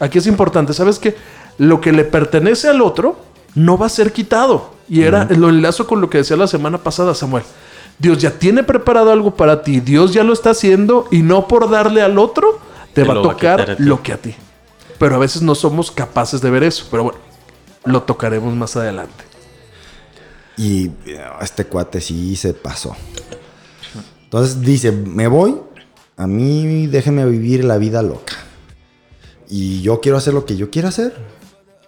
Aquí 0.00 0.18
es 0.18 0.26
importante, 0.26 0.72
¿sabes 0.72 0.98
que 0.98 1.14
Lo 1.58 1.80
que 1.80 1.92
le 1.92 2.04
pertenece 2.04 2.68
al 2.68 2.80
otro 2.80 3.20
no 3.54 3.76
va 3.76 3.86
a 3.86 3.90
ser 3.90 4.12
quitado. 4.12 4.72
Y 4.88 5.02
era, 5.02 5.26
lo 5.26 5.50
enlazo 5.50 5.86
con 5.86 6.00
lo 6.00 6.08
que 6.08 6.18
decía 6.18 6.36
la 6.36 6.46
semana 6.46 6.78
pasada 6.78 7.14
Samuel. 7.14 7.44
Dios 7.98 8.18
ya 8.18 8.30
tiene 8.30 8.62
preparado 8.62 9.12
algo 9.12 9.36
para 9.36 9.62
ti, 9.62 9.80
Dios 9.80 10.14
ya 10.14 10.24
lo 10.24 10.32
está 10.32 10.50
haciendo 10.50 11.06
y 11.10 11.22
no 11.22 11.46
por 11.46 11.70
darle 11.70 12.00
al 12.00 12.18
otro 12.18 12.58
te, 12.94 13.02
Te 13.02 13.06
va 13.06 13.12
a 13.12 13.14
lo 13.16 13.22
va 13.22 13.28
a 13.28 13.34
tocar 13.34 13.76
lo 13.78 14.02
que 14.02 14.14
a 14.14 14.16
ti. 14.16 14.34
Pero 14.98 15.14
a 15.14 15.18
veces 15.18 15.42
no 15.42 15.54
somos 15.54 15.90
capaces 15.90 16.40
de 16.40 16.50
ver 16.50 16.62
eso. 16.62 16.86
Pero 16.90 17.04
bueno, 17.04 17.18
lo 17.84 18.02
tocaremos 18.02 18.54
más 18.54 18.76
adelante. 18.76 19.24
Y 20.56 20.86
eh, 21.06 21.22
este 21.42 21.66
cuate 21.66 22.00
sí 22.00 22.34
se 22.36 22.54
pasó. 22.54 22.96
Entonces 24.32 24.62
dice, 24.62 24.92
me 24.92 25.28
voy, 25.28 25.56
a 26.16 26.26
mí 26.26 26.86
déjeme 26.86 27.26
vivir 27.26 27.64
la 27.64 27.76
vida 27.76 28.00
loca. 28.00 28.32
Y 29.50 29.82
yo 29.82 30.00
quiero 30.00 30.16
hacer 30.16 30.32
lo 30.32 30.46
que 30.46 30.56
yo 30.56 30.70
quiero 30.70 30.88
hacer. 30.88 31.14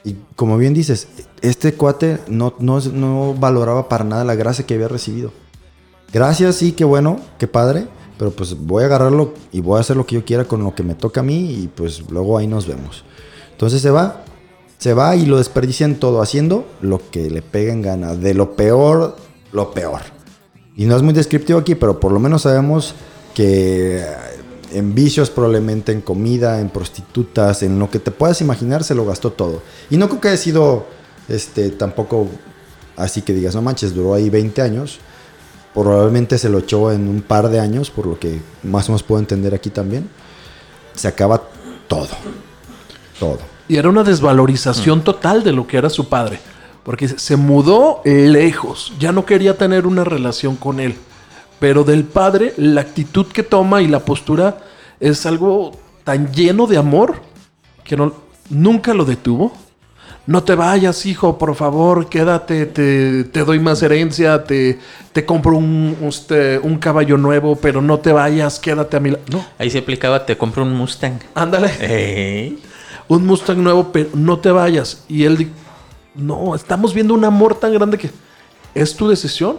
Y 0.04 0.16
como 0.36 0.58
bien 0.58 0.74
dices, 0.74 1.08
este 1.40 1.72
cuate 1.72 2.18
no, 2.28 2.52
no, 2.58 2.80
no 2.80 3.32
valoraba 3.32 3.88
para 3.88 4.04
nada 4.04 4.24
la 4.24 4.34
gracia 4.34 4.66
que 4.66 4.74
había 4.74 4.88
recibido. 4.88 5.32
Gracias, 6.12 6.56
sí, 6.56 6.72
qué 6.72 6.84
bueno, 6.84 7.18
qué 7.38 7.48
padre. 7.48 7.86
Pero 8.18 8.30
pues 8.30 8.54
voy 8.54 8.82
a 8.82 8.86
agarrarlo 8.86 9.32
y 9.50 9.62
voy 9.62 9.78
a 9.78 9.80
hacer 9.80 9.96
lo 9.96 10.04
que 10.04 10.16
yo 10.16 10.26
quiera 10.26 10.44
con 10.44 10.62
lo 10.62 10.74
que 10.74 10.82
me 10.82 10.94
toca 10.94 11.20
a 11.20 11.24
mí 11.24 11.62
y 11.62 11.68
pues 11.74 12.10
luego 12.10 12.36
ahí 12.36 12.46
nos 12.46 12.66
vemos. 12.66 13.06
Entonces 13.52 13.80
se 13.80 13.90
va, 13.90 14.22
se 14.76 14.92
va 14.92 15.16
y 15.16 15.24
lo 15.24 15.38
desperdician 15.38 15.94
todo 15.94 16.20
haciendo 16.20 16.66
lo 16.82 17.00
que 17.10 17.30
le 17.30 17.40
pega 17.40 17.72
en 17.72 17.80
gana. 17.80 18.14
De 18.14 18.34
lo 18.34 18.54
peor, 18.54 19.16
lo 19.50 19.70
peor. 19.70 20.02
Y 20.76 20.87
no 20.87 20.97
es 20.97 21.02
muy 21.02 21.14
descriptivo 21.14 21.59
aquí, 21.59 21.75
pero 21.75 22.00
por 22.00 22.12
lo 22.12 22.19
menos 22.19 22.43
sabemos 22.43 22.95
que 23.35 23.99
eh, 23.99 24.07
en 24.73 24.95
vicios 24.95 25.31
probablemente, 25.31 25.93
en 25.93 26.00
comida, 26.00 26.61
en 26.61 26.69
prostitutas, 26.69 27.62
en 27.62 27.78
lo 27.78 27.90
que 27.90 28.00
te 28.00 28.11
puedas 28.11 28.40
imaginar, 28.40 28.83
se 28.83 28.95
lo 28.95 29.07
gastó 29.07 29.31
todo. 29.31 29.62
Y 29.90 29.97
no 29.97 30.09
creo 30.09 30.21
que 30.21 30.28
haya 30.28 30.37
sido 30.37 30.87
este, 31.28 31.71
tampoco 31.71 32.28
así 32.97 33.23
que 33.23 33.33
digas, 33.33 33.54
no 33.54 33.62
manches, 33.62 33.95
duró 33.95 34.14
ahí 34.14 34.31
20 34.31 34.62
años. 34.62 34.99
Probablemente 35.73 36.38
se 36.38 36.49
lo 36.49 36.59
echó 36.59 36.93
en 36.93 37.09
un 37.09 37.23
par 37.23 37.49
de 37.49 37.61
años, 37.61 37.90
por 37.90 38.07
lo 38.07 38.19
que 38.19 38.40
más 38.62 38.88
o 38.88 38.93
menos 38.93 39.02
puedo 39.02 39.21
entender 39.21 39.54
aquí 39.54 39.71
también. 39.71 40.09
Se 40.95 41.09
acaba 41.09 41.43
todo. 41.88 42.09
Todo. 43.19 43.38
Y 43.69 43.76
era 43.76 43.88
una 43.88 44.04
desvalorización 44.04 45.03
total 45.03 45.42
de 45.42 45.53
lo 45.53 45.66
que 45.66 45.77
era 45.77 45.90
su 45.90 46.09
padre. 46.09 46.38
Porque 46.85 47.09
se 47.09 47.37
mudó 47.37 48.01
lejos. 48.05 48.92
Ya 48.99 49.12
no 49.12 49.25
quería 49.25 49.57
tener 49.57 49.87
una 49.87 50.05
relación 50.05 50.57
con 50.57 50.81
él. 50.81 50.94
Pero 51.59 51.83
del 51.85 52.05
padre, 52.05 52.53
la 52.57 52.83
actitud 52.83 53.27
que 53.27 53.42
toma 53.42 53.81
y 53.81 53.88
la 53.88 54.01
postura 54.01 54.59
es 55.01 55.25
algo 55.25 55.73
tan 56.05 56.33
lleno 56.33 56.66
de 56.66 56.77
amor 56.77 57.23
que 57.85 57.97
no, 57.97 58.12
nunca 58.51 58.92
lo 58.92 59.05
detuvo. 59.05 59.53
No 60.27 60.42
te 60.42 60.55
vayas, 60.55 61.05
hijo, 61.05 61.37
por 61.37 61.55
favor, 61.55 62.09
quédate, 62.09 62.64
te, 62.64 63.25
te 63.25 63.44
doy 63.44 63.59
más 63.59 63.83
herencia, 63.83 64.44
te, 64.44 64.79
te 65.12 65.27
compro 65.27 65.57
un, 65.57 65.97
un 66.62 66.79
caballo 66.79 67.18
nuevo, 67.18 67.57
pero 67.57 67.83
no 67.83 67.99
te 67.99 68.11
vayas, 68.11 68.59
quédate 68.59 68.97
a 68.97 69.01
mi 69.01 69.11
lado. 69.11 69.23
No, 69.31 69.44
Ahí 69.59 69.68
se 69.68 69.79
aplicaba, 69.79 70.25
te 70.25 70.37
compro 70.38 70.62
un 70.62 70.75
Mustang. 70.75 71.18
ándale 71.35 72.57
un 73.09 73.27
Mustang 73.27 73.59
nuevo, 73.59 73.92
pero 73.92 74.09
no 74.14 74.38
te 74.38 74.51
vayas. 74.51 75.05
Y 75.09 75.25
él, 75.25 75.51
no, 76.14 76.55
estamos 76.55 76.94
viendo 76.94 77.14
un 77.14 77.24
amor 77.24 77.55
tan 77.55 77.72
grande 77.72 77.98
que 77.98 78.11
es 78.74 78.96
tu 78.96 79.09
decisión. 79.09 79.57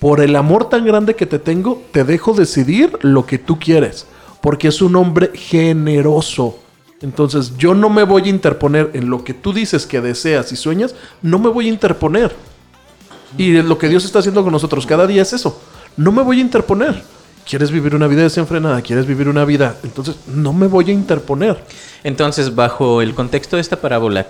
Por 0.00 0.20
el 0.20 0.36
amor 0.36 0.68
tan 0.68 0.84
grande 0.84 1.16
que 1.16 1.26
te 1.26 1.38
tengo, 1.38 1.82
te 1.90 2.04
dejo 2.04 2.32
decidir 2.32 2.98
lo 3.02 3.26
que 3.26 3.38
tú 3.38 3.58
quieres. 3.58 4.06
Porque 4.40 4.68
es 4.68 4.80
un 4.80 4.94
hombre 4.94 5.32
generoso. 5.34 6.58
Entonces 7.00 7.56
yo 7.56 7.74
no 7.74 7.90
me 7.90 8.04
voy 8.04 8.22
a 8.22 8.28
interponer 8.28 8.90
en 8.94 9.10
lo 9.10 9.24
que 9.24 9.34
tú 9.34 9.52
dices 9.52 9.86
que 9.86 10.00
deseas 10.00 10.52
y 10.52 10.56
sueñas. 10.56 10.94
No 11.22 11.38
me 11.38 11.48
voy 11.48 11.66
a 11.66 11.70
interponer. 11.70 12.34
Y 13.36 13.60
lo 13.62 13.76
que 13.78 13.88
Dios 13.88 14.04
está 14.04 14.20
haciendo 14.20 14.42
con 14.42 14.52
nosotros 14.52 14.86
cada 14.86 15.06
día 15.06 15.22
es 15.22 15.32
eso. 15.32 15.60
No 15.96 16.12
me 16.12 16.22
voy 16.22 16.38
a 16.38 16.42
interponer. 16.42 17.02
¿Quieres 17.48 17.70
vivir 17.70 17.94
una 17.94 18.06
vida 18.06 18.22
desenfrenada? 18.22 18.82
¿Quieres 18.82 19.06
vivir 19.06 19.28
una 19.28 19.44
vida? 19.44 19.76
Entonces 19.82 20.16
no 20.26 20.52
me 20.52 20.66
voy 20.66 20.90
a 20.90 20.92
interponer. 20.92 21.64
Entonces, 22.04 22.54
bajo 22.54 23.02
el 23.02 23.14
contexto 23.14 23.56
de 23.56 23.62
esta 23.62 23.80
parábola, 23.80 24.28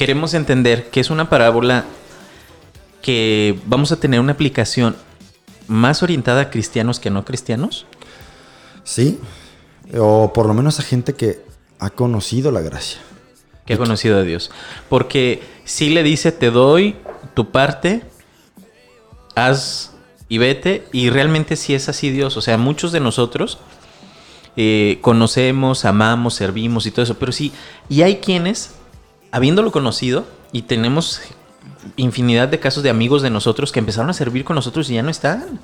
queremos 0.00 0.32
entender 0.32 0.88
que 0.88 0.98
es 0.98 1.10
una 1.10 1.28
parábola 1.28 1.84
que 3.02 3.58
vamos 3.66 3.92
a 3.92 3.96
tener 3.96 4.18
una 4.18 4.32
aplicación 4.32 4.96
más 5.68 6.02
orientada 6.02 6.40
a 6.40 6.50
cristianos 6.50 6.98
que 6.98 7.10
a 7.10 7.12
no 7.12 7.26
cristianos. 7.26 7.84
¿Sí? 8.82 9.18
O 9.98 10.32
por 10.32 10.46
lo 10.46 10.54
menos 10.54 10.80
a 10.80 10.84
gente 10.84 11.12
que 11.12 11.44
ha 11.78 11.90
conocido 11.90 12.50
la 12.50 12.62
gracia. 12.62 12.98
que 13.66 13.74
ha 13.74 13.76
conocido 13.76 14.18
a 14.18 14.22
Dios. 14.22 14.50
Porque 14.88 15.42
si 15.66 15.90
le 15.90 16.02
dice, 16.02 16.32
te 16.32 16.50
doy 16.50 16.96
tu 17.34 17.50
parte, 17.50 18.02
haz 19.34 19.92
y 20.30 20.38
vete, 20.38 20.86
y 20.94 21.10
realmente 21.10 21.56
sí 21.56 21.74
es 21.74 21.90
así 21.90 22.08
Dios. 22.08 22.38
O 22.38 22.40
sea, 22.40 22.56
muchos 22.56 22.90
de 22.92 23.00
nosotros 23.00 23.58
eh, 24.56 24.96
conocemos, 25.02 25.84
amamos, 25.84 26.32
servimos 26.36 26.86
y 26.86 26.90
todo 26.90 27.02
eso, 27.02 27.18
pero 27.18 27.32
sí, 27.32 27.52
y 27.90 28.00
hay 28.00 28.16
quienes, 28.16 28.79
habiéndolo 29.32 29.72
conocido, 29.72 30.26
y 30.52 30.62
tenemos 30.62 31.20
infinidad 31.96 32.48
de 32.48 32.60
casos 32.60 32.82
de 32.82 32.90
amigos 32.90 33.22
de 33.22 33.30
nosotros 33.30 33.72
que 33.72 33.78
empezaron 33.78 34.10
a 34.10 34.14
servir 34.14 34.44
con 34.44 34.56
nosotros 34.56 34.90
y 34.90 34.94
ya 34.94 35.02
no 35.02 35.10
están. 35.10 35.60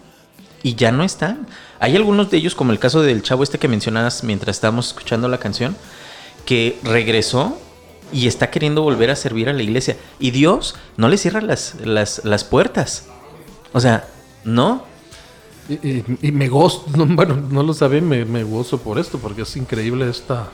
Y 0.63 0.75
ya 0.75 0.91
no 0.91 1.05
están. 1.05 1.47
Hay 1.79 1.95
algunos 1.97 2.31
de 2.31 2.39
ellos, 2.39 2.55
como 2.55 2.73
el 2.73 2.79
caso 2.79 3.03
del 3.03 3.23
chavo 3.23 3.43
este 3.43 3.59
que 3.59 3.69
mencionabas 3.69 4.25
mientras 4.25 4.57
estábamos 4.57 4.89
escuchando 4.89 5.29
la 5.29 5.39
canción, 5.39 5.77
que 6.45 6.79
regresó 6.83 7.59
y 8.13 8.27
está 8.27 8.51
queriendo 8.51 8.83
volver 8.83 9.11
a 9.11 9.17
servir 9.17 9.49
a 9.49 9.53
la 9.53 9.63
iglesia. 9.63 9.97
Y 10.19 10.31
Dios 10.31 10.75
no 10.97 11.09
le 11.09 11.19
cierra 11.19 11.41
las, 11.41 11.77
las, 11.85 12.25
las 12.25 12.45
puertas. 12.45 13.07
O 13.73 13.81
sea, 13.81 14.09
no. 14.45 14.85
Y, 15.69 16.33
me 16.33 16.49
gozo, 16.49 16.85
no, 16.97 17.07
bueno, 17.07 17.37
no 17.37 17.63
lo 17.63 17.75
sabía, 17.75 18.01
me, 18.01 18.25
me 18.25 18.43
gozo 18.45 18.79
por 18.79 18.99
esto, 18.99 19.19
porque 19.19 19.43
es 19.43 19.57
increíble 19.57 20.09
esta, 20.09 20.49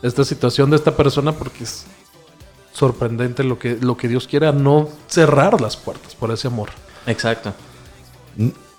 esta 0.00 0.24
situación 0.24 0.70
de 0.70 0.76
esta 0.76 0.96
persona, 0.96 1.32
porque 1.32 1.64
es 1.64 1.86
sorprendente 2.72 3.44
lo 3.44 3.58
que, 3.58 3.76
lo 3.80 3.96
que 3.96 4.08
Dios 4.08 4.26
quiera, 4.26 4.52
no 4.52 4.88
cerrar 5.06 5.60
las 5.60 5.76
puertas 5.76 6.14
por 6.14 6.30
ese 6.30 6.48
amor. 6.48 6.70
Exacto. 7.06 7.52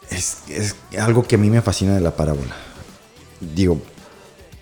Es, 0.10 0.38
es 0.50 0.76
algo 1.00 1.24
que 1.24 1.36
a 1.36 1.38
mí 1.38 1.50
me 1.50 1.62
fascina 1.62 1.94
de 1.96 2.02
la 2.02 2.16
parábola. 2.16 2.56
Digo, 3.40 3.80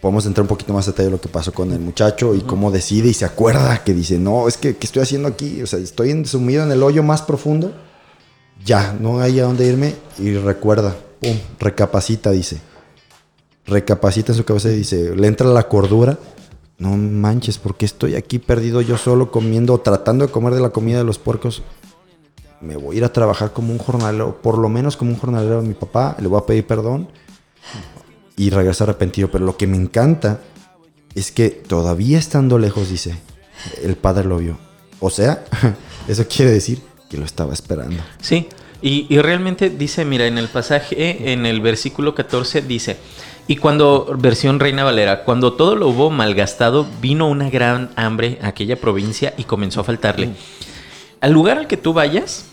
podemos 0.02 0.26
entrar 0.26 0.44
un 0.44 0.48
poquito 0.48 0.74
más 0.74 0.88
a 0.88 0.92
detalle 0.92 1.08
de 1.08 1.12
lo 1.12 1.22
que 1.22 1.30
pasó 1.30 1.54
con 1.54 1.72
el 1.72 1.80
muchacho 1.80 2.36
y 2.36 2.42
cómo 2.42 2.72
decide 2.72 3.10
y 3.10 3.14
se 3.14 3.26
acuerda 3.26 3.84
que 3.84 3.94
dice, 3.94 4.18
no, 4.20 4.48
es 4.48 4.58
que, 4.58 4.76
¿qué 4.78 4.86
estoy 4.86 5.04
haciendo 5.04 5.28
aquí? 5.28 5.62
O 5.62 5.68
sea, 5.68 5.80
estoy 5.80 6.12
en- 6.12 6.26
sumido 6.26 6.64
en 6.64 6.72
el 6.72 6.84
hoyo 6.84 7.04
más 7.04 7.22
profundo. 7.22 7.74
Ya, 8.66 8.94
no 9.00 9.20
hay 9.22 9.40
a 9.40 9.44
dónde 9.44 9.66
irme 9.68 9.96
y 10.20 10.34
recuerda, 10.36 10.96
pum, 11.20 11.38
recapacita, 11.60 12.32
dice. 12.32 12.60
Recapacita 13.66 14.32
en 14.34 14.38
su 14.38 14.44
cabeza 14.46 14.70
y 14.70 14.76
dice, 14.78 15.16
le 15.16 15.28
entra 15.28 15.48
la 15.48 15.64
cordura. 15.68 16.18
No 16.82 16.98
manches, 16.98 17.58
¿por 17.58 17.76
qué 17.76 17.86
estoy 17.86 18.16
aquí 18.16 18.40
perdido 18.40 18.82
yo 18.82 18.98
solo 18.98 19.32
comiendo, 19.32 19.78
tratando 19.78 20.26
de 20.26 20.32
comer 20.32 20.54
de 20.54 20.62
la 20.62 20.72
comida 20.72 20.98
de 20.98 21.04
los 21.06 21.18
puercos? 21.18 21.64
me 22.62 22.78
voy 22.78 22.96
a 22.96 22.98
ir 23.00 23.04
a 23.04 23.12
trabajar 23.12 23.52
como 23.54 23.74
un 23.74 23.80
jornalero, 23.80 24.42
por 24.42 24.58
lo 24.58 24.70
menos 24.70 24.96
como 24.96 25.12
un 25.12 25.18
jornalero 25.18 25.62
de 25.62 25.68
mi 25.68 25.74
papá, 25.74 26.16
le 26.20 26.28
voy 26.28 26.40
a 26.40 26.46
pedir 26.46 26.66
perdón 26.66 27.10
y 28.38 28.50
regresar 28.50 28.90
arrepentido. 28.90 29.30
Pero 29.32 29.46
lo 29.46 29.58
que 29.58 29.68
me 29.68 29.78
encanta 29.78 30.40
es 31.16 31.32
que 31.32 31.50
todavía 31.50 32.20
estando 32.20 32.58
lejos, 32.60 32.90
dice, 32.90 33.18
el 33.84 33.96
padre 33.96 34.26
lo 34.26 34.38
vio. 34.38 34.58
O 35.00 35.10
sea, 35.10 35.44
eso 36.08 36.26
quiere 36.28 36.52
decir 36.52 36.82
que 37.10 37.18
lo 37.18 37.26
estaba 37.26 37.54
esperando. 37.54 38.02
Sí. 38.22 38.48
Y, 38.84 39.06
y 39.10 39.20
realmente 39.20 39.70
dice, 39.70 40.06
mira, 40.06 40.26
en 40.26 40.38
el 40.38 40.48
pasaje, 40.48 41.32
en 41.34 41.46
el 41.46 41.62
versículo 41.62 42.16
14, 42.16 42.62
dice, 42.62 42.98
y 43.52 43.58
cuando, 43.58 44.16
versión 44.18 44.62
Reina 44.62 44.86
Valera, 44.86 45.26
cuando 45.26 45.52
todo 45.52 45.76
lo 45.76 45.90
hubo 45.90 46.10
malgastado, 46.10 46.88
vino 47.02 47.28
una 47.28 47.50
gran 47.50 47.90
hambre 47.98 48.40
a 48.42 48.48
aquella 48.48 48.78
provincia 48.78 49.34
y 49.38 49.44
comenzó 49.44 49.82
a 49.82 49.84
faltarle. 49.84 50.30
Al 51.20 51.34
lugar 51.34 51.58
al 51.58 51.68
que 51.68 51.76
tú 51.76 51.92
vayas, 51.92 52.46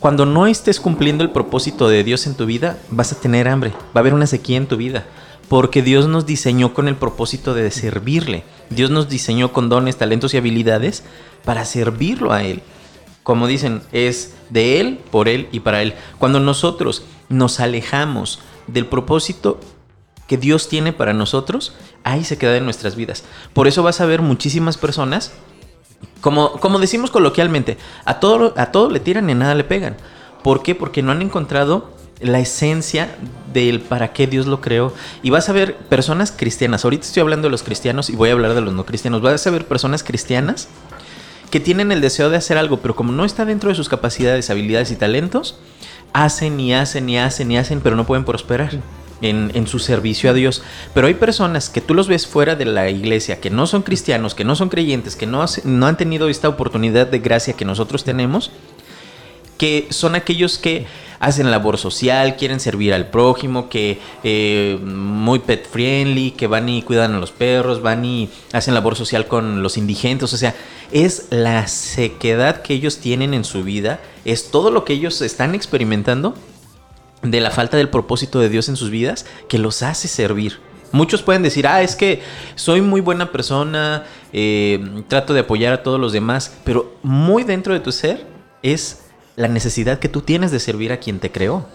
Cuando 0.00 0.26
no 0.26 0.48
estés 0.48 0.80
cumpliendo 0.80 1.22
el 1.22 1.30
propósito 1.30 1.88
de 1.88 2.02
Dios 2.02 2.26
en 2.26 2.34
tu 2.34 2.46
vida, 2.46 2.80
vas 2.90 3.12
a 3.12 3.20
tener 3.20 3.46
hambre, 3.46 3.70
va 3.70 3.76
a 3.94 3.98
haber 4.00 4.14
una 4.14 4.26
sequía 4.26 4.56
en 4.56 4.66
tu 4.66 4.76
vida, 4.76 5.06
porque 5.48 5.82
Dios 5.82 6.08
nos 6.08 6.26
diseñó 6.26 6.74
con 6.74 6.88
el 6.88 6.96
propósito 6.96 7.54
de 7.54 7.70
servirle. 7.70 8.42
Dios 8.70 8.90
nos 8.90 9.08
diseñó 9.08 9.52
con 9.52 9.68
dones, 9.68 9.98
talentos 9.98 10.34
y 10.34 10.38
habilidades 10.38 11.04
para 11.44 11.64
servirlo 11.64 12.32
a 12.32 12.42
Él. 12.42 12.62
Como 13.22 13.46
dicen, 13.46 13.82
es 13.92 14.34
de 14.50 14.80
Él, 14.80 14.98
por 15.12 15.28
Él 15.28 15.46
y 15.52 15.60
para 15.60 15.80
Él. 15.80 15.94
Cuando 16.18 16.40
nosotros 16.40 17.04
nos 17.28 17.60
alejamos 17.60 18.40
del 18.66 18.86
propósito 18.86 19.60
que 20.32 20.38
Dios 20.38 20.66
tiene 20.70 20.94
para 20.94 21.12
nosotros, 21.12 21.74
ahí 22.04 22.24
se 22.24 22.38
queda 22.38 22.56
en 22.56 22.64
nuestras 22.64 22.96
vidas. 22.96 23.22
Por 23.52 23.68
eso 23.68 23.82
vas 23.82 24.00
a 24.00 24.06
ver 24.06 24.22
muchísimas 24.22 24.78
personas 24.78 25.30
como, 26.22 26.52
como 26.52 26.78
decimos 26.78 27.10
coloquialmente, 27.10 27.76
a 28.06 28.18
todo, 28.18 28.54
a 28.56 28.72
todo 28.72 28.88
le 28.88 28.98
tiran 28.98 29.28
y 29.28 29.32
a 29.32 29.34
nada 29.34 29.54
le 29.54 29.64
pegan. 29.64 29.98
¿Por 30.42 30.62
qué? 30.62 30.74
Porque 30.74 31.02
no 31.02 31.12
han 31.12 31.20
encontrado 31.20 31.90
la 32.18 32.38
esencia 32.38 33.14
del 33.52 33.82
para 33.82 34.14
qué 34.14 34.26
Dios 34.26 34.46
lo 34.46 34.62
creó. 34.62 34.94
Y 35.22 35.28
vas 35.28 35.50
a 35.50 35.52
ver 35.52 35.76
personas 35.76 36.32
cristianas. 36.32 36.82
Ahorita 36.82 37.04
estoy 37.04 37.20
hablando 37.20 37.48
de 37.48 37.52
los 37.52 37.62
cristianos 37.62 38.08
y 38.08 38.16
voy 38.16 38.30
a 38.30 38.32
hablar 38.32 38.54
de 38.54 38.62
los 38.62 38.72
no 38.72 38.86
cristianos. 38.86 39.20
Vas 39.20 39.46
a 39.46 39.50
ver 39.50 39.66
personas 39.66 40.02
cristianas 40.02 40.68
que 41.50 41.60
tienen 41.60 41.92
el 41.92 42.00
deseo 42.00 42.30
de 42.30 42.38
hacer 42.38 42.56
algo, 42.56 42.78
pero 42.78 42.96
como 42.96 43.12
no 43.12 43.26
está 43.26 43.44
dentro 43.44 43.68
de 43.68 43.74
sus 43.74 43.90
capacidades, 43.90 44.48
habilidades 44.48 44.90
y 44.92 44.96
talentos, 44.96 45.58
hacen 46.14 46.58
y 46.58 46.72
hacen 46.72 47.06
y 47.10 47.18
hacen 47.18 47.50
y 47.50 47.58
hacen, 47.58 47.82
pero 47.82 47.96
no 47.96 48.06
pueden 48.06 48.24
prosperar 48.24 48.80
en, 49.22 49.66
su 49.66 49.78
servicio 49.78 50.30
a 50.30 50.34
Dios. 50.34 50.62
Pero 50.94 51.06
hay 51.06 51.14
personas 51.14 51.70
que 51.70 51.80
tú 51.80 51.94
los 51.94 52.08
ves 52.08 52.26
fuera 52.26 52.54
de 52.54 52.64
la 52.64 52.90
iglesia, 52.90 53.40
que 53.40 53.50
no 53.50 53.66
son 53.66 53.82
cristianos, 53.82 54.34
que 54.34 54.44
no 54.44 54.56
son 54.56 54.68
creyentes, 54.68 55.16
que 55.16 55.26
no, 55.26 55.44
no 55.64 55.86
han 55.86 55.96
tenido 55.96 56.28
esta 56.28 56.48
oportunidad 56.48 57.06
de 57.06 57.20
gracia 57.20 57.54
que 57.54 57.64
nosotros 57.64 58.04
tenemos, 58.04 58.50
que 59.56 59.86
son 59.90 60.14
aquellos 60.14 60.58
que 60.58 60.86
hacen 61.20 61.52
labor 61.52 61.78
social, 61.78 62.34
quieren 62.34 62.58
servir 62.58 62.92
al 62.92 63.06
prójimo, 63.06 63.68
que 63.68 64.00
eh, 64.24 64.76
muy 64.82 65.38
pet 65.38 65.68
friendly, 65.70 66.32
que 66.32 66.48
van 66.48 66.68
y 66.68 66.82
cuidan 66.82 67.14
a 67.14 67.20
los 67.20 67.30
perros, 67.30 67.80
van 67.80 68.04
y 68.04 68.28
hacen 68.52 68.74
labor 68.74 68.96
social 68.96 69.28
con 69.28 69.62
los 69.62 69.76
indigentes, 69.76 70.32
o 70.32 70.36
sea, 70.36 70.56
es 70.90 71.28
la 71.30 71.68
sequedad 71.68 72.62
que 72.62 72.74
ellos 72.74 72.98
tienen 72.98 73.34
en 73.34 73.44
su 73.44 73.62
vida, 73.62 74.00
es 74.24 74.50
todo 74.50 74.72
lo 74.72 74.84
que 74.84 74.94
ellos 74.94 75.22
están 75.22 75.54
experimentando 75.54 76.34
de 77.22 77.40
la 77.40 77.50
falta 77.50 77.76
del 77.76 77.88
propósito 77.88 78.40
de 78.40 78.48
Dios 78.48 78.68
en 78.68 78.76
sus 78.76 78.90
vidas 78.90 79.26
que 79.48 79.58
los 79.58 79.82
hace 79.82 80.08
servir. 80.08 80.58
Muchos 80.92 81.22
pueden 81.22 81.42
decir, 81.42 81.66
ah, 81.66 81.82
es 81.82 81.96
que 81.96 82.22
soy 82.54 82.82
muy 82.82 83.00
buena 83.00 83.32
persona, 83.32 84.04
eh, 84.32 85.02
trato 85.08 85.32
de 85.32 85.40
apoyar 85.40 85.72
a 85.72 85.82
todos 85.82 85.98
los 85.98 86.12
demás, 86.12 86.52
pero 86.64 86.94
muy 87.02 87.44
dentro 87.44 87.72
de 87.72 87.80
tu 87.80 87.92
ser 87.92 88.26
es 88.62 89.04
la 89.36 89.48
necesidad 89.48 89.98
que 89.98 90.10
tú 90.10 90.20
tienes 90.20 90.50
de 90.50 90.60
servir 90.60 90.92
a 90.92 90.98
quien 90.98 91.18
te 91.18 91.32
creó. 91.32 91.66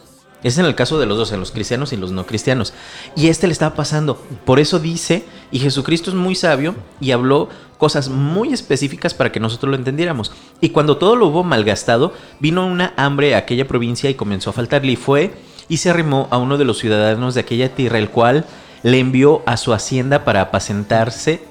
Es 0.44 0.60
en 0.60 0.66
el 0.66 0.76
caso 0.76 1.00
de 1.00 1.08
los 1.08 1.18
dos, 1.18 1.32
en 1.32 1.40
los 1.40 1.52
cristianos 1.52 1.94
y 1.94 1.98
los 1.98 2.12
no 2.12 2.28
cristianos. 2.28 2.74
Y 3.16 3.30
este 3.30 3.48
le 3.48 3.54
estaba 3.54 3.76
pasando. 3.76 4.22
Por 4.46 4.60
eso 4.60 4.78
dice, 4.78 5.26
y 5.52 5.58
Jesucristo 5.58 6.12
es 6.12 6.16
muy 6.16 6.36
sabio 6.36 6.76
y 7.02 7.10
habló 7.10 7.50
cosas 7.78 8.10
muy 8.10 8.54
específicas 8.54 9.14
para 9.14 9.32
que 9.32 9.40
nosotros 9.40 9.70
lo 9.70 9.76
entendiéramos. 9.76 10.32
Y 10.62 10.70
cuando 10.70 10.98
todo 10.98 11.16
lo 11.16 11.28
hubo 11.28 11.44
malgastado, 11.44 12.14
vino 12.40 12.66
una 12.66 12.94
hambre 12.98 13.36
a 13.36 13.40
aquella 13.40 13.68
provincia 13.68 14.10
y 14.10 14.16
comenzó 14.16 14.50
a 14.50 14.54
faltarle. 14.54 14.94
Y 14.94 14.96
fue 14.96 15.34
y 15.70 15.78
se 15.78 15.90
arrimó 15.90 16.28
a 16.32 16.38
uno 16.38 16.58
de 16.58 16.66
los 16.66 16.80
ciudadanos 16.80 17.36
de 17.36 17.42
aquella 17.42 17.74
tierra, 17.74 18.00
el 18.00 18.10
cual 18.10 18.46
le 18.84 19.00
envió 19.00 19.44
a 19.46 19.58
su 19.58 19.74
hacienda 19.74 20.24
para 20.24 20.42
apacentarse, 20.42 21.44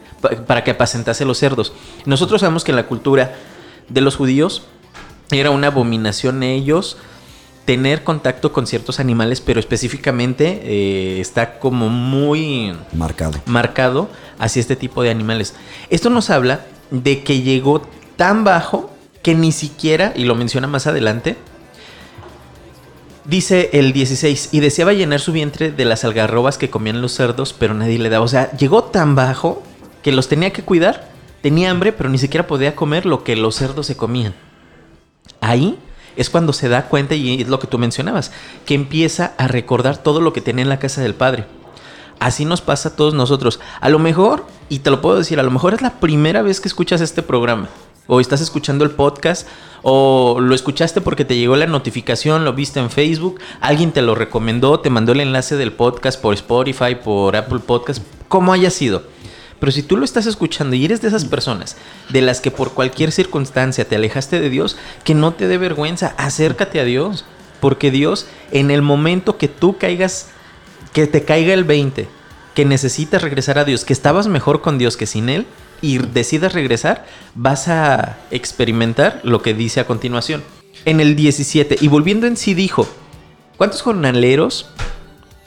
para 0.47 0.65
que 0.65 0.73
apacentase 0.73 1.25
los 1.25 1.39
cerdos. 1.39 1.73
Nosotros 2.05 2.41
sabemos 2.41 2.65
que 2.65 2.73
en 2.73 2.77
la 2.77 2.87
cultura 2.87 3.35
de 3.89 4.01
los 4.01 4.17
judíos 4.17 4.63
era 5.31 5.51
una 5.51 5.69
abominación 5.69 6.43
ellos 6.43 6.97
tener 7.67 8.05
contacto 8.05 8.53
con 8.53 8.67
ciertos 8.67 9.01
animales, 9.01 9.41
pero 9.43 9.61
específicamente 9.61 10.61
eh, 10.63 11.21
está 11.21 11.59
como 11.59 11.89
muy 11.89 12.73
marcado. 12.93 13.41
marcado 13.45 14.09
hacia 14.39 14.61
este 14.61 14.77
tipo 14.77 15.03
de 15.03 15.11
animales. 15.11 15.55
Esto 15.91 16.09
nos 16.09 16.31
habla 16.31 16.61
de 16.91 17.23
que 17.25 17.43
llegó 17.43 17.83
tan 18.17 18.45
bajo 18.45 18.91
que 19.23 19.35
ni 19.35 19.51
siquiera, 19.51 20.13
y 20.15 20.25
lo 20.25 20.37
menciona 20.37 20.69
más 20.69 20.87
adelante, 20.87 21.37
dice 23.25 23.71
el 23.73 23.93
16, 23.93 24.51
y 24.53 24.61
deseaba 24.61 24.93
llenar 24.93 25.19
su 25.19 25.33
vientre 25.33 25.73
de 25.73 25.85
las 25.85 26.05
algarrobas 26.05 26.59
que 26.59 26.71
comían 26.71 27.03
los 27.03 27.13
cerdos, 27.13 27.53
pero 27.53 27.75
nadie 27.75 27.99
le 27.99 28.09
daba. 28.09 28.25
O 28.25 28.29
sea, 28.29 28.53
llegó 28.53 28.85
tan 28.85 29.17
bajo 29.17 29.65
que 30.05 30.13
los 30.13 30.29
tenía 30.29 30.53
que 30.53 30.63
cuidar, 30.63 31.09
tenía 31.43 31.73
hambre, 31.73 31.93
pero 31.93 32.09
ni 32.09 32.19
siquiera 32.19 32.47
podía 32.47 32.77
comer 32.77 33.07
lo 33.07 33.25
que 33.25 33.35
los 33.35 33.57
cerdos 33.57 33.87
se 33.87 33.97
comían. 33.97 34.35
Ahí 35.41 35.77
es 36.17 36.31
cuando 36.31 36.53
se 36.53 36.69
da 36.69 36.89
cuenta, 36.89 37.15
y 37.15 37.43
es 37.43 37.49
lo 37.49 37.59
que 37.59 37.67
tú 37.67 37.79
mencionabas, 37.79 38.33
que 38.65 38.75
empieza 38.75 39.35
a 39.39 39.49
recordar 39.49 39.99
todo 39.99 40.21
lo 40.21 40.33
que 40.33 40.41
tenía 40.41 40.63
en 40.63 40.69
la 40.69 40.79
casa 40.79 41.01
del 41.01 41.15
Padre. 41.15 41.47
Así 42.19 42.45
nos 42.45 42.63
pasa 42.63 42.91
a 42.91 42.97
todos 42.97 43.15
nosotros. 43.15 43.61
A 43.81 43.89
lo 43.89 43.99
mejor, 43.99 44.47
y 44.69 44.79
te 44.81 44.91
lo 44.91 45.01
puedo 45.01 45.19
decir, 45.19 45.39
a 45.39 45.43
lo 45.43 45.51
mejor 45.51 45.75
es 45.75 45.83
la 45.83 46.01
primera 46.01 46.43
vez 46.43 46.61
que 46.61 46.69
escuchas 46.69 47.01
este 47.01 47.23
programa. 47.23 47.69
O 48.09 48.21
estás 48.21 48.41
escuchando 48.41 48.85
el 48.85 48.93
podcast, 48.93 49.49
o 49.83 50.39
lo 50.41 50.55
escuchaste 50.55 51.01
porque 51.01 51.25
te 51.25 51.37
llegó 51.37 51.57
la 51.57 51.67
notificación, 51.67 52.45
lo 52.45 52.53
viste 52.53 52.79
en 52.79 52.89
Facebook, 52.89 53.41
alguien 53.61 53.93
te 53.93 54.01
lo 54.01 54.15
recomendó, 54.15 54.81
te 54.81 54.91
mandó 54.91 55.13
el 55.13 55.21
enlace 55.21 55.57
del 55.57 55.73
podcast 55.73 56.21
por 56.21 56.35
Spotify, 56.35 56.95
por 56.95 57.35
Apple 57.37 57.59
Podcast, 57.59 58.03
como 58.29 58.53
haya 58.53 58.71
sido. 58.71 59.03
Pero 59.59 59.73
si 59.73 59.83
tú 59.83 59.97
lo 59.97 60.05
estás 60.05 60.27
escuchando 60.27 60.77
y 60.77 60.85
eres 60.85 61.01
de 61.01 61.09
esas 61.09 61.25
personas 61.25 61.77
de 62.11 62.21
las 62.21 62.41
que 62.41 62.51
por 62.51 62.73
cualquier 62.73 63.13
circunstancia 63.13 63.87
te 63.87 63.97
alejaste 63.97 64.41
de 64.41 64.51
Dios, 64.51 64.77
que 65.05 65.15
no 65.15 65.33
te 65.33 65.49
dé 65.49 65.59
vergüenza, 65.59 66.15
acércate 66.19 66.81
a 66.81 66.85
Dios. 66.85 67.25
Porque 67.61 67.91
Dios, 67.91 68.27
en 68.53 68.71
el 68.71 68.83
momento 68.83 69.39
que 69.39 69.49
tú 69.49 69.79
caigas, 69.79 70.29
que 70.93 71.07
te 71.07 71.25
caiga 71.25 71.55
el 71.55 71.65
20, 71.65 72.07
que 72.55 72.65
necesitas 72.65 73.23
regresar 73.23 73.59
a 73.59 73.65
Dios, 73.65 73.85
que 73.85 73.95
estabas 73.95 74.29
mejor 74.29 74.61
con 74.61 74.77
Dios 74.77 74.97
que 74.97 75.07
sin 75.07 75.29
Él, 75.31 75.47
y 75.81 75.99
decidas 75.99 76.53
regresar, 76.53 77.07
vas 77.35 77.69
a 77.69 78.19
experimentar 78.31 79.21
lo 79.25 79.43
que 79.43 79.55
dice 79.55 79.81
a 79.81 79.87
continuación. 79.87 80.43
En 80.85 81.01
el 81.01 81.17
17, 81.17 81.79
y 81.81 81.89
volviendo 81.89 82.27
en 82.27 82.37
sí 82.37 82.55
dijo, 82.55 82.87
¿cuántos 83.57 83.83
jornaleros 83.83 84.71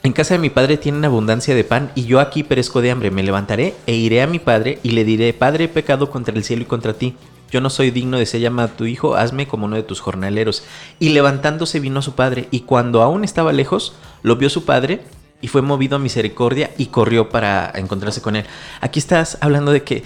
en 0.02 0.12
casa 0.12 0.34
de 0.34 0.40
mi 0.40 0.48
padre 0.48 0.78
tienen 0.78 1.04
abundancia 1.04 1.54
de 1.54 1.64
pan 1.64 1.92
y 1.94 2.04
yo 2.04 2.20
aquí 2.20 2.42
perezco 2.42 2.80
de 2.80 2.90
hambre. 2.90 3.10
Me 3.10 3.22
levantaré 3.22 3.74
e 3.86 3.94
iré 3.94 4.22
a 4.22 4.26
mi 4.26 4.38
padre 4.38 4.78
y 4.82 4.90
le 4.90 5.04
diré, 5.04 5.32
Padre, 5.34 5.64
he 5.64 5.68
pecado 5.68 6.10
contra 6.10 6.34
el 6.34 6.44
cielo 6.44 6.62
y 6.62 6.66
contra 6.66 6.94
ti. 6.94 7.16
Yo 7.50 7.60
no 7.60 7.68
soy 7.68 7.90
digno 7.90 8.16
de 8.16 8.26
ser 8.26 8.40
llamado 8.40 8.70
tu 8.70 8.86
hijo, 8.86 9.16
hazme 9.16 9.46
como 9.46 9.66
uno 9.66 9.76
de 9.76 9.82
tus 9.82 10.00
jornaleros. 10.00 10.62
Y 11.00 11.10
levantándose 11.10 11.80
vino 11.80 11.98
a 11.98 12.02
su 12.02 12.14
padre, 12.14 12.46
y 12.50 12.60
cuando 12.60 13.02
aún 13.02 13.24
estaba 13.24 13.52
lejos, 13.52 13.92
lo 14.22 14.36
vio 14.36 14.48
su 14.48 14.64
padre 14.64 15.00
y 15.42 15.48
fue 15.48 15.62
movido 15.62 15.96
a 15.96 15.98
misericordia 15.98 16.70
y 16.78 16.86
corrió 16.86 17.28
para 17.28 17.70
encontrarse 17.74 18.22
con 18.22 18.36
él. 18.36 18.44
Aquí 18.80 18.98
estás 18.98 19.38
hablando 19.40 19.72
de 19.72 19.82
que 19.82 20.02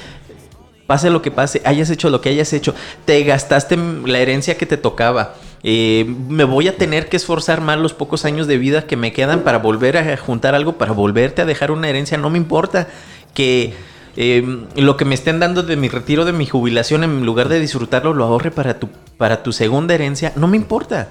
pase 0.87 1.11
lo 1.11 1.22
que 1.22 1.30
pase, 1.30 1.62
hayas 1.64 1.90
hecho 1.90 2.11
lo 2.11 2.20
que 2.20 2.30
hayas 2.30 2.52
hecho, 2.52 2.74
te 3.04 3.22
gastaste 3.24 3.76
la 3.76 4.18
herencia 4.18 4.57
que 4.57 4.66
te 4.66 4.76
tocaba 4.76 5.35
eh, 5.66 6.05
me 6.29 6.44
voy 6.44 6.68
a 6.68 6.77
tener 6.77 7.09
que 7.09 7.16
esforzar 7.16 7.62
más 7.62 7.79
los 7.79 7.94
pocos 7.94 8.27
años 8.27 8.46
de 8.46 8.59
vida 8.59 8.87
que 8.87 8.96
me 8.96 9.14
quedan 9.14 9.40
para 9.40 9.59
volver 9.59 9.96
a 9.96 10.16
juntar 10.18 10.55
algo, 10.55 10.74
para 10.74 10.92
volverte 10.92 11.40
a 11.40 11.46
dejar 11.46 11.70
una 11.70 11.88
herencia. 11.88 12.18
No 12.18 12.29
me 12.29 12.37
importa 12.37 12.87
que 13.33 13.72
eh, 14.16 14.66
lo 14.77 14.98
que 14.98 15.07
me 15.07 15.14
estén 15.14 15.40
dando 15.40 15.62
de 15.62 15.77
mi 15.77 15.88
retiro, 15.88 16.27
de 16.27 16.33
mi 16.35 16.44
jubilación, 16.44 17.03
en 17.03 17.24
lugar 17.24 17.48
de 17.48 17.61
disfrutarlo, 17.61 18.12
lo 18.12 18.24
ahorre 18.24 18.50
para 18.50 18.79
tu, 18.79 18.90
para 19.16 19.42
tu 19.42 19.53
segunda 19.55 19.94
herencia. 19.94 20.35
No 20.37 20.48
me 20.48 20.59
importa. 20.59 21.09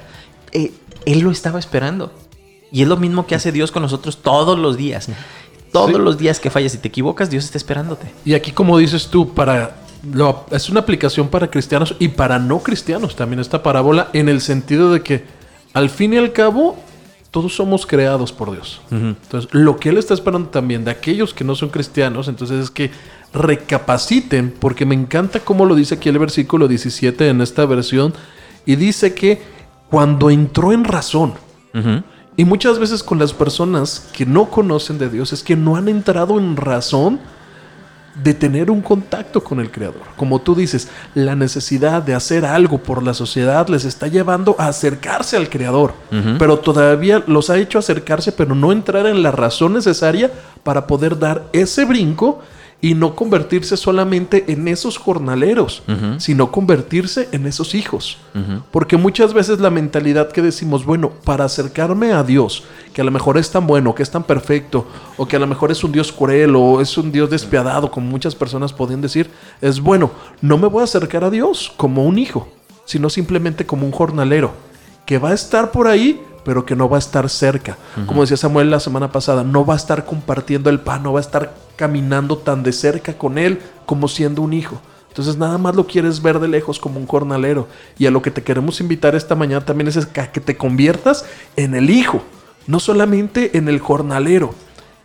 Eh, 0.51 0.71
él 1.05 1.19
lo 1.21 1.31
estaba 1.31 1.57
esperando. 1.57 2.13
Y 2.71 2.83
es 2.83 2.87
lo 2.87 2.97
mismo 2.97 3.25
que 3.25 3.33
hace 3.35 3.51
Dios 3.51 3.71
con 3.71 3.81
nosotros 3.81 4.21
todos 4.21 4.57
los 4.59 4.77
días. 4.77 5.07
Todos 5.71 5.89
Sí. 5.95 5.97
los 5.97 6.19
días 6.19 6.39
que 6.39 6.51
fallas 6.51 6.75
y 6.75 6.77
te 6.77 6.87
equivocas, 6.89 7.31
Dios 7.31 7.43
está 7.45 7.57
esperándote. 7.57 8.05
Y 8.23 8.35
aquí, 8.35 8.51
como 8.51 8.77
dices 8.77 9.07
tú, 9.07 9.33
para 9.33 9.75
lo- 10.11 10.45
es 10.51 10.69
una 10.69 10.81
aplicación 10.81 11.27
para 11.29 11.49
cristianos 11.49 11.95
y 11.99 12.09
para 12.09 12.39
no 12.39 12.59
cristianos 12.59 13.15
también 13.15 13.39
esta 13.39 13.63
parábola, 13.63 14.09
en 14.13 14.29
el 14.29 14.41
sentido 14.41 14.91
de 14.91 15.01
que 15.01 15.23
al 15.73 15.89
fin 15.89 16.13
y 16.13 16.17
al 16.17 16.33
cabo 16.33 16.77
todos 17.31 17.55
somos 17.55 17.85
creados 17.87 18.31
por 18.31 18.51
Dios. 18.51 18.81
Entonces, 18.91 19.49
lo 19.53 19.77
que 19.77 19.89
Él 19.89 19.97
está 19.97 20.13
esperando 20.13 20.49
también 20.49 20.85
de 20.85 20.91
aquellos 20.91 21.33
que 21.33 21.43
no 21.43 21.55
son 21.55 21.69
cristianos, 21.69 22.27
entonces 22.27 22.63
es 22.65 22.69
que 22.69 22.91
recapaciten, 23.33 24.53
porque 24.59 24.85
me 24.85 24.95
encanta 24.95 25.39
cómo 25.39 25.65
lo 25.65 25.75
dice 25.75 25.95
aquí 25.95 26.09
el 26.09 26.19
versículo 26.19 26.67
17 26.67 27.29
en 27.29 27.41
esta 27.41 27.65
versión, 27.65 28.13
y 28.65 28.75
dice 28.75 29.13
que 29.13 29.41
cuando 29.89 30.29
entró 30.29 30.71
en 30.73 30.83
razón, 30.83 31.33
y 32.37 32.45
muchas 32.45 32.77
veces 32.77 33.01
con 33.01 33.17
las 33.17 33.33
personas 33.33 34.09
que 34.13 34.25
no 34.27 34.49
conocen 34.51 34.99
de 34.99 35.09
Dios 35.09 35.33
es 35.33 35.41
que 35.43 35.55
no 35.55 35.75
han 35.75 35.87
entrado 35.87 36.37
en 36.39 36.55
razón 36.55 37.19
de 38.15 38.33
tener 38.33 38.69
un 38.69 38.81
contacto 38.81 39.43
con 39.43 39.59
el 39.59 39.71
Creador. 39.71 40.01
Como 40.15 40.39
tú 40.39 40.53
dices, 40.53 40.87
la 41.15 41.35
necesidad 41.35 42.03
de 42.03 42.13
hacer 42.13 42.45
algo 42.45 42.77
por 42.77 43.01
la 43.01 43.13
sociedad 43.13 43.67
les 43.69 43.85
está 43.85 44.07
llevando 44.07 44.55
a 44.59 44.67
acercarse 44.67 45.35
al 45.35 45.49
Creador, 45.49 45.93
pero 46.37 46.59
todavía 46.59 47.23
los 47.25 47.49
ha 47.49 47.57
hecho 47.57 47.79
acercarse, 47.79 48.31
pero 48.31 48.53
no 48.53 48.71
entrar 48.71 49.07
en 49.07 49.23
la 49.23 49.31
razón 49.31 49.73
necesaria 49.73 50.31
para 50.63 50.85
poder 50.85 51.17
dar 51.17 51.43
ese 51.53 51.85
brinco 51.85 52.41
y 52.83 52.95
no 52.95 53.15
convertirse 53.15 53.77
solamente 53.77 54.43
en 54.51 54.67
esos 54.67 54.97
jornaleros, 54.97 55.83
sino 56.17 56.51
convertirse 56.51 57.29
en 57.31 57.47
esos 57.47 57.75
hijos. 57.75 58.17
Porque 58.71 58.97
muchas 58.97 59.33
veces 59.33 59.61
la 59.61 59.69
mentalidad 59.69 60.33
que 60.33 60.41
decimos, 60.41 60.83
bueno, 60.83 61.09
para 61.23 61.45
acercarme 61.45 62.11
a 62.11 62.23
Dios, 62.23 62.65
que 62.91 62.99
a 62.99 63.05
lo 63.05 63.11
mejor 63.11 63.37
es 63.37 63.49
tan 63.51 63.67
bueno, 63.67 63.95
que 63.95 64.03
es 64.03 64.11
tan 64.11 64.23
perfecto, 64.23 64.85
o 65.15 65.25
que 65.25 65.37
a 65.37 65.39
lo 65.39 65.47
mejor 65.47 65.71
es 65.71 65.81
un 65.85 65.93
Dios 65.93 66.11
cruel 66.11 66.57
o 66.57 66.81
es 66.81 66.97
un 66.97 67.09
Dios 67.09 67.29
despiadado, 67.29 67.89
como 67.89 68.05
muchas 68.05 68.35
personas 68.35 68.73
podrían 68.73 68.99
decir, 68.99 69.31
es 69.61 69.79
bueno, 69.79 70.11
no 70.41 70.57
me 70.57 70.67
voy 70.67 70.81
a 70.81 70.83
acercar 70.83 71.23
a 71.23 71.29
Dios 71.29 71.71
como 71.77 72.03
un 72.03 72.17
hijo, 72.19 72.49
sino 72.83 73.09
simplemente 73.09 73.65
como 73.65 73.85
un 73.85 73.93
jornalero, 73.93 74.51
que 75.05 75.19
va 75.19 75.29
a 75.29 75.35
estar 75.35 75.71
por 75.71 75.87
ahí, 75.87 76.21
pero 76.43 76.65
que 76.65 76.75
no 76.75 76.89
va 76.89 76.97
a 76.97 76.99
estar 76.99 77.29
cerca. 77.29 77.77
Como 78.05 78.21
decía 78.21 78.37
Samuel 78.37 78.71
la 78.71 78.79
semana 78.79 79.11
pasada, 79.11 79.43
no 79.43 79.65
va 79.65 79.73
a 79.73 79.77
estar 79.77 80.05
compartiendo 80.05 80.69
el 80.69 80.79
pan, 80.79 81.03
no 81.03 81.13
va 81.13 81.19
a 81.19 81.21
estar 81.21 81.55
caminando 81.75 82.37
tan 82.37 82.63
de 82.63 82.71
cerca 82.73 83.17
con 83.17 83.37
él 83.37 83.59
como 83.85 84.07
siendo 84.07 84.41
un 84.41 84.53
hijo. 84.53 84.81
Entonces 85.09 85.37
nada 85.37 85.59
más 85.59 85.75
lo 85.75 85.85
quieres 85.85 86.21
ver 86.23 86.39
de 86.39 86.47
lejos 86.47 86.79
como 86.79 86.99
un 86.99 87.05
jornalero. 87.05 87.67
Y 87.99 88.07
a 88.07 88.11
lo 88.11 88.21
que 88.21 88.31
te 88.31 88.41
queremos 88.41 88.81
invitar 88.81 89.15
esta 89.15 89.35
mañana 89.35 89.63
también 89.63 89.87
es 89.87 89.97
a 89.97 90.31
que 90.31 90.41
te 90.41 90.57
conviertas 90.57 91.25
en 91.55 91.75
el 91.75 91.91
hijo, 91.91 92.23
no 92.65 92.79
solamente 92.79 93.57
en 93.57 93.67
el 93.69 93.79
jornalero. 93.79 94.55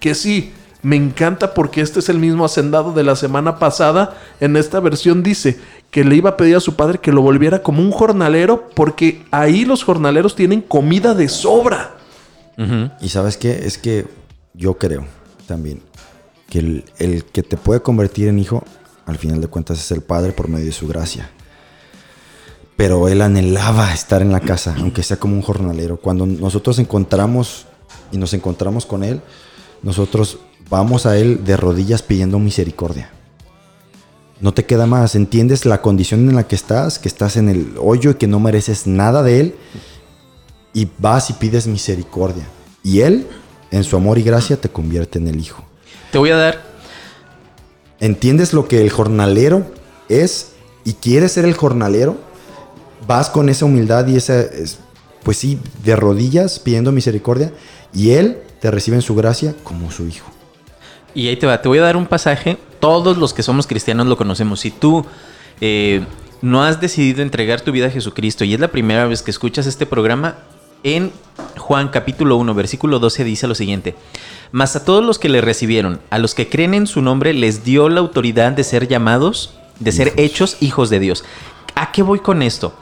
Que 0.00 0.14
sí, 0.14 0.54
me 0.82 0.96
encanta 0.96 1.54
porque 1.54 1.80
este 1.80 1.98
es 1.98 2.08
el 2.08 2.18
mismo 2.18 2.44
hacendado 2.44 2.92
de 2.92 3.02
la 3.02 3.16
semana 3.16 3.58
pasada. 3.58 4.16
En 4.40 4.56
esta 4.56 4.80
versión 4.80 5.22
dice 5.22 5.58
que 5.90 6.04
le 6.04 6.16
iba 6.16 6.30
a 6.30 6.36
pedir 6.36 6.56
a 6.56 6.60
su 6.60 6.76
padre 6.76 6.98
que 6.98 7.12
lo 7.12 7.22
volviera 7.22 7.62
como 7.62 7.82
un 7.82 7.90
jornalero 7.90 8.68
porque 8.74 9.24
ahí 9.30 9.64
los 9.64 9.82
jornaleros 9.82 10.36
tienen 10.36 10.60
comida 10.60 11.14
de 11.14 11.28
sobra. 11.28 11.94
Y 13.00 13.08
sabes 13.08 13.36
qué? 13.36 13.66
Es 13.66 13.78
que 13.78 14.06
yo 14.52 14.78
creo 14.78 15.04
también 15.46 15.80
que 16.50 16.58
el, 16.58 16.84
el 16.98 17.24
que 17.24 17.44
te 17.44 17.56
puede 17.56 17.80
convertir 17.80 18.26
en 18.26 18.40
hijo, 18.40 18.64
al 19.06 19.16
final 19.16 19.40
de 19.40 19.46
cuentas, 19.46 19.78
es 19.78 19.90
el 19.92 20.00
Padre 20.00 20.32
por 20.32 20.48
medio 20.48 20.66
de 20.66 20.72
su 20.72 20.88
gracia. 20.88 21.30
Pero 22.76 23.08
él 23.08 23.22
anhelaba 23.22 23.92
estar 23.92 24.22
en 24.22 24.32
la 24.32 24.40
casa, 24.40 24.74
aunque 24.78 25.04
sea 25.04 25.18
como 25.18 25.34
un 25.34 25.42
jornalero. 25.42 25.98
Cuando 25.98 26.26
nosotros 26.26 26.80
encontramos 26.80 27.66
y 28.10 28.18
nos 28.18 28.34
encontramos 28.34 28.86
con 28.86 29.04
él, 29.04 29.20
nosotros 29.82 30.38
vamos 30.70 31.06
a 31.06 31.16
él 31.18 31.44
de 31.44 31.56
rodillas 31.56 32.02
pidiendo 32.02 32.38
misericordia. 32.38 33.10
No 34.40 34.52
te 34.54 34.64
queda 34.64 34.86
más, 34.86 35.14
entiendes 35.14 35.66
la 35.66 35.82
condición 35.82 36.28
en 36.28 36.36
la 36.36 36.46
que 36.46 36.54
estás, 36.54 36.98
que 36.98 37.08
estás 37.08 37.36
en 37.36 37.48
el 37.48 37.74
hoyo 37.80 38.12
y 38.12 38.14
que 38.14 38.28
no 38.28 38.38
mereces 38.38 38.86
nada 38.86 39.22
de 39.22 39.40
él, 39.40 39.54
y 40.72 40.88
vas 40.98 41.30
y 41.30 41.32
pides 41.32 41.66
misericordia. 41.66 42.44
Y 42.84 43.00
él, 43.00 43.26
en 43.72 43.82
su 43.82 43.96
amor 43.96 44.16
y 44.18 44.22
gracia, 44.22 44.56
te 44.60 44.68
convierte 44.68 45.18
en 45.18 45.26
el 45.26 45.40
hijo. 45.40 45.64
Te 46.12 46.18
voy 46.18 46.30
a 46.30 46.36
dar. 46.36 46.62
¿Entiendes 48.00 48.52
lo 48.52 48.68
que 48.68 48.80
el 48.82 48.90
jornalero 48.90 49.66
es 50.08 50.52
y 50.84 50.92
quieres 50.92 51.32
ser 51.32 51.44
el 51.44 51.54
jornalero? 51.54 52.16
Vas 53.08 53.30
con 53.30 53.48
esa 53.48 53.64
humildad 53.64 54.06
y 54.06 54.16
esa, 54.16 54.40
es- 54.40 54.78
pues 55.24 55.36
sí, 55.36 55.58
de 55.84 55.96
rodillas 55.96 56.60
pidiendo 56.60 56.92
misericordia 56.92 57.52
y 57.92 58.10
Él 58.10 58.38
te 58.60 58.70
recibe 58.70 58.96
en 58.96 59.02
su 59.02 59.16
gracia 59.16 59.54
como 59.64 59.90
su 59.90 60.06
hijo. 60.06 60.26
Y 61.14 61.28
ahí 61.28 61.36
te 61.36 61.46
va, 61.46 61.60
te 61.60 61.68
voy 61.68 61.78
a 61.78 61.82
dar 61.82 61.96
un 61.96 62.06
pasaje. 62.06 62.58
Todos 62.80 63.16
los 63.16 63.34
que 63.34 63.42
somos 63.42 63.66
cristianos 63.66 64.06
lo 64.06 64.16
conocemos. 64.16 64.60
Si 64.60 64.70
tú 64.70 65.04
eh, 65.60 66.04
no 66.42 66.62
has 66.62 66.80
decidido 66.80 67.22
entregar 67.22 67.60
tu 67.60 67.72
vida 67.72 67.86
a 67.86 67.90
Jesucristo 67.90 68.44
y 68.44 68.54
es 68.54 68.60
la 68.60 68.68
primera 68.68 69.06
vez 69.06 69.22
que 69.22 69.30
escuchas 69.30 69.66
este 69.66 69.86
programa, 69.86 70.36
en 70.84 71.10
Juan 71.56 71.88
capítulo 71.88 72.36
1, 72.36 72.54
versículo 72.54 72.98
12 72.98 73.24
dice 73.24 73.48
lo 73.48 73.54
siguiente. 73.54 73.94
Mas 74.52 74.76
a 74.76 74.84
todos 74.84 75.04
los 75.04 75.18
que 75.18 75.28
le 75.28 75.40
recibieron, 75.40 76.00
a 76.10 76.18
los 76.18 76.34
que 76.34 76.48
creen 76.48 76.74
en 76.74 76.86
su 76.86 77.02
nombre, 77.02 77.34
les 77.34 77.64
dio 77.64 77.88
la 77.88 78.00
autoridad 78.00 78.52
de 78.52 78.64
ser 78.64 78.88
llamados, 78.88 79.54
de 79.80 79.92
ser 79.92 80.08
Hijos. 80.08 80.20
hechos 80.20 80.56
hijos 80.60 80.90
de 80.90 81.00
Dios. 81.00 81.24
¿A 81.74 81.92
qué 81.92 82.02
voy 82.02 82.20
con 82.20 82.42
esto? 82.42 82.74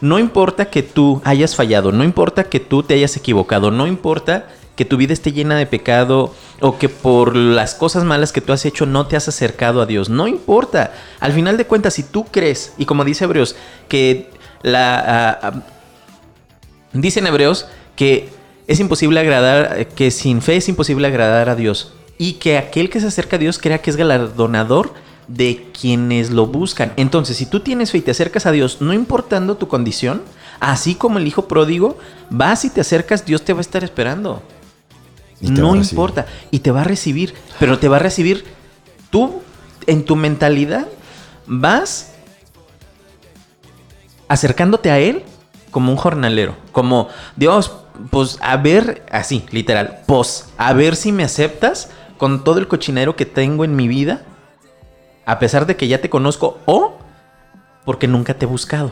No 0.00 0.18
importa 0.18 0.70
que 0.70 0.82
tú 0.82 1.22
hayas 1.24 1.56
fallado, 1.56 1.90
no 1.90 2.04
importa 2.04 2.44
que 2.44 2.60
tú 2.60 2.82
te 2.82 2.94
hayas 2.94 3.16
equivocado, 3.16 3.70
no 3.70 3.86
importa 3.86 4.48
que 4.76 4.84
tu 4.84 4.96
vida 4.96 5.12
esté 5.12 5.32
llena 5.32 5.56
de 5.56 5.66
pecado 5.66 6.34
o 6.60 6.78
que 6.78 6.88
por 6.88 7.34
las 7.34 7.74
cosas 7.74 8.04
malas 8.04 8.32
que 8.32 8.40
tú 8.40 8.52
has 8.52 8.64
hecho 8.64 8.86
no 8.86 9.06
te 9.06 9.16
has 9.16 9.26
acercado 9.26 9.80
a 9.80 9.86
Dios, 9.86 10.08
no 10.08 10.28
importa. 10.28 10.92
Al 11.18 11.32
final 11.32 11.56
de 11.56 11.66
cuentas, 11.66 11.94
si 11.94 12.02
tú 12.02 12.26
crees, 12.26 12.74
y 12.78 12.84
como 12.84 13.04
dice 13.04 13.24
Hebreos, 13.24 13.56
que 13.88 14.30
la... 14.62 14.98
ah, 14.98 15.38
ah, 15.42 15.62
dice 16.92 17.20
en 17.20 17.26
Hebreos 17.26 17.66
que 17.96 18.28
es 18.66 18.80
imposible 18.80 19.20
agradar, 19.20 19.88
que 19.88 20.10
sin 20.10 20.42
fe 20.42 20.56
es 20.56 20.68
imposible 20.68 21.06
agradar 21.06 21.48
a 21.48 21.56
Dios. 21.56 21.94
Y 22.18 22.34
que 22.34 22.58
aquel 22.58 22.90
que 22.90 23.00
se 23.00 23.06
acerca 23.06 23.36
a 23.36 23.38
Dios 23.38 23.58
crea 23.58 23.78
que 23.78 23.90
es 23.90 23.96
galardonador 23.96 24.92
de 25.28 25.66
quienes 25.78 26.30
lo 26.30 26.46
buscan. 26.46 26.92
Entonces, 26.96 27.36
si 27.36 27.46
tú 27.46 27.60
tienes 27.60 27.90
fe 27.90 27.98
y 27.98 28.02
te 28.02 28.10
acercas 28.10 28.46
a 28.46 28.52
Dios, 28.52 28.80
no 28.80 28.92
importando 28.92 29.56
tu 29.56 29.68
condición, 29.68 30.22
así 30.60 30.94
como 30.94 31.18
el 31.18 31.26
hijo 31.26 31.48
pródigo, 31.48 31.98
vas 32.30 32.64
y 32.64 32.70
te 32.70 32.80
acercas, 32.80 33.24
Dios 33.24 33.42
te 33.42 33.52
va 33.52 33.58
a 33.58 33.62
estar 33.62 33.84
esperando. 33.84 34.42
No 35.40 35.74
importa. 35.76 36.26
Y 36.50 36.60
te 36.60 36.70
va 36.70 36.82
a 36.82 36.84
recibir. 36.84 37.34
Pero 37.58 37.78
te 37.78 37.88
va 37.88 37.96
a 37.96 38.00
recibir 38.00 38.44
tú, 39.10 39.42
en 39.86 40.04
tu 40.04 40.16
mentalidad, 40.16 40.86
vas 41.46 42.12
acercándote 44.28 44.90
a 44.90 44.98
Él 44.98 45.22
como 45.70 45.92
un 45.92 45.98
jornalero. 45.98 46.56
Como, 46.72 47.08
Dios, 47.36 47.72
pues 48.10 48.38
a 48.40 48.56
ver, 48.56 49.04
así, 49.10 49.44
literal, 49.50 50.00
pues 50.06 50.48
a 50.56 50.72
ver 50.72 50.96
si 50.96 51.12
me 51.12 51.24
aceptas 51.24 51.90
con 52.18 52.44
todo 52.44 52.58
el 52.58 52.68
cochinero 52.68 53.16
que 53.16 53.26
tengo 53.26 53.64
en 53.64 53.76
mi 53.76 53.88
vida, 53.88 54.22
a 55.24 55.38
pesar 55.38 55.66
de 55.66 55.76
que 55.76 55.88
ya 55.88 56.00
te 56.00 56.10
conozco, 56.10 56.58
o 56.66 56.98
porque 57.84 58.08
nunca 58.08 58.34
te 58.34 58.46
he 58.46 58.48
buscado. 58.48 58.90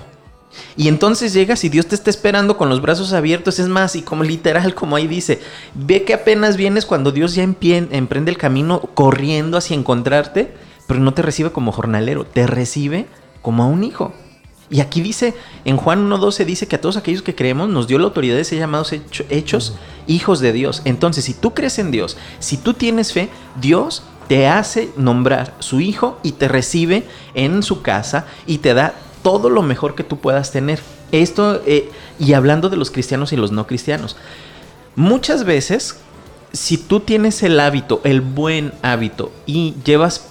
Y 0.77 0.89
entonces 0.89 1.33
llegas 1.33 1.65
y 1.65 1.69
Dios 1.69 1.87
te 1.87 1.95
está 1.95 2.11
esperando 2.11 2.57
con 2.57 2.69
los 2.69 2.81
brazos 2.83 3.13
abiertos. 3.13 3.59
Es 3.59 3.69
más, 3.69 3.97
y 3.97 4.03
como 4.03 4.25
literal, 4.25 4.75
como 4.75 4.97
ahí 4.97 5.07
dice, 5.07 5.41
ve 5.75 6.05
que 6.05 6.15
apenas 6.15 6.57
vienes 6.57 6.87
cuando 6.87 7.13
Dios 7.13 7.35
ya 7.35 7.43
emprende 7.43 8.31
el 8.31 8.39
camino 8.39 8.81
corriendo 8.81 9.57
hacia 9.57 9.77
encontrarte, 9.77 10.55
pero 10.87 11.01
no 11.01 11.15
te 11.15 11.23
recibe 11.23 11.53
como 11.53 11.73
jornalero, 11.73 12.25
te 12.25 12.47
recibe 12.47 13.07
como 13.43 13.63
a 13.63 13.67
un 13.67 13.85
hijo. 13.85 14.13
Y 14.71 14.81
aquí 14.81 15.03
dice, 15.03 15.35
en 15.65 15.77
Juan 15.77 16.11
1.12 16.11 16.45
dice 16.47 16.67
que 16.67 16.77
a 16.77 16.81
todos 16.81 16.97
aquellos 16.97 17.23
que 17.23 17.35
creemos 17.35 17.69
nos 17.69 17.87
dio 17.87 17.99
la 17.99 18.07
autoridad 18.07 18.37
de 18.37 18.45
ser 18.45 18.59
llamados 18.59 18.93
hecho- 18.93 19.25
hechos 19.29 19.75
hijos 20.07 20.41
de 20.41 20.53
Dios. 20.53 20.81
Entonces, 20.85 21.25
si 21.27 21.35
tú 21.35 21.53
crees 21.53 21.79
en 21.79 21.91
Dios, 21.91 22.17
si 22.39 22.57
tú 22.57 22.73
tienes 22.75 23.13
fe, 23.13 23.29
Dios 23.61 24.03
te 24.27 24.49
hace 24.49 24.89
nombrar 24.97 25.55
su 25.59 25.81
hijo 25.81 26.19
y 26.23 26.33
te 26.33 26.49
recibe 26.49 27.05
en 27.35 27.63
su 27.63 27.83
casa 27.83 28.25
y 28.47 28.59
te 28.59 28.73
da 28.73 28.95
todo 29.25 29.49
lo 29.49 29.63
mejor 29.63 29.95
que 29.95 30.05
tú 30.05 30.19
puedas 30.19 30.53
tener. 30.53 30.81
Esto, 31.11 31.63
eh, 31.67 31.91
y 32.21 32.35
hablando 32.35 32.69
de 32.69 32.77
los 32.77 32.91
cristianos 32.91 33.33
y 33.33 33.37
los 33.37 33.51
no 33.51 33.67
cristianos, 33.67 34.17
muchas 34.95 35.45
veces, 35.45 35.97
si 36.53 36.77
tú 36.77 37.01
tienes 37.01 37.43
el 37.43 37.59
hábito, 37.59 38.03
el 38.05 38.21
buen 38.21 38.73
hábito, 38.83 39.33
y 39.47 39.75
llevas 39.83 40.27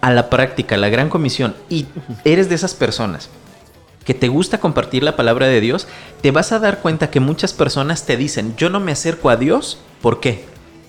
a 0.00 0.10
la 0.10 0.28
práctica 0.28 0.76
la 0.76 0.88
gran 0.88 1.08
comisión 1.08 1.54
y 1.70 1.86
eres 2.24 2.48
de 2.48 2.56
esas 2.56 2.74
personas 2.74 3.30
que 4.04 4.14
te 4.14 4.28
gusta 4.28 4.58
compartir 4.58 5.02
la 5.02 5.16
palabra 5.16 5.46
de 5.46 5.60
Dios, 5.60 5.88
te 6.20 6.30
vas 6.30 6.52
a 6.52 6.58
dar 6.58 6.80
cuenta 6.80 7.10
que 7.10 7.18
muchas 7.20 7.52
personas 7.52 8.06
te 8.06 8.16
dicen, 8.16 8.54
yo 8.56 8.70
no 8.70 8.78
me 8.78 8.92
acerco 8.92 9.30
a 9.30 9.36
Dios, 9.36 9.78
¿por 10.00 10.20
qué? 10.20 10.44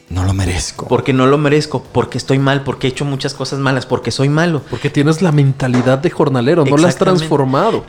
No 0.09 0.23
lo 0.23 0.33
merezco. 0.33 0.87
Porque 0.87 1.11
no 1.11 1.25
lo 1.25 1.37
merezco, 1.37 1.83
porque 1.83 2.17
estoy 2.17 2.39
mal, 2.39 2.63
porque 2.63 2.87
he 2.87 2.89
hecho 2.89 3.03
muchas 3.03 3.33
cosas 3.33 3.59
malas, 3.59 3.85
porque 3.85 4.11
soy 4.11 4.29
malo. 4.29 4.61
Porque 4.69 4.89
tienes 4.89 5.21
la 5.21 5.31
mentalidad 5.31 5.97
de 5.97 6.09
jornalero, 6.09 6.63
no 6.63 6.77
la 6.77 6.87
has 6.87 6.95
transformado. 6.95 7.83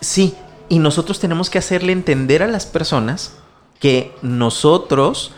Sí, 0.00 0.34
y 0.68 0.78
nosotros 0.78 1.18
tenemos 1.18 1.50
que 1.50 1.58
hacerle 1.58 1.92
entender 1.92 2.42
a 2.42 2.46
las 2.46 2.66
personas 2.66 3.32
que 3.80 4.14
nosotros 4.22 5.32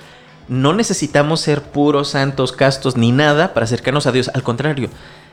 no 0.48 0.74
necesitamos 0.74 1.40
ser 1.40 1.62
puros, 1.62 2.08
santos, 2.10 2.52
castos, 2.52 2.96
ni 2.96 3.10
nada 3.12 3.54
para 3.54 3.64
acercarnos 3.64 4.06
a 4.06 4.12
Dios. 4.12 4.30
Al 4.34 4.42
contrario, 4.42 4.90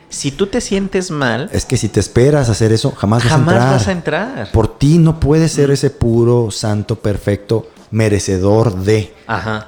si 0.07 0.31
tú 0.31 0.47
te 0.47 0.61
sientes 0.61 1.11
mal, 1.11 1.49
Es 1.51 1.65
que 1.65 1.75
si 1.75 1.89
te 1.89 1.99
esperas 1.99 2.49
hacer 2.49 2.71
eso, 2.71 2.91
jamás 2.91 3.23
vas 3.23 3.33
jamás 3.33 3.55
a 3.55 3.57
entrar. 3.57 3.71
vas 3.73 3.87
a 3.87 3.91
entrar. 3.91 4.51
Por 4.53 4.77
ti 4.77 4.97
no 4.97 5.19
puedes 5.19 5.51
ser 5.51 5.71
ese 5.71 5.89
puro, 5.89 6.51
santo, 6.51 6.95
perfecto, 6.95 7.67
merecedor 7.91 8.75
de. 8.75 9.13
Ajá. 9.27 9.67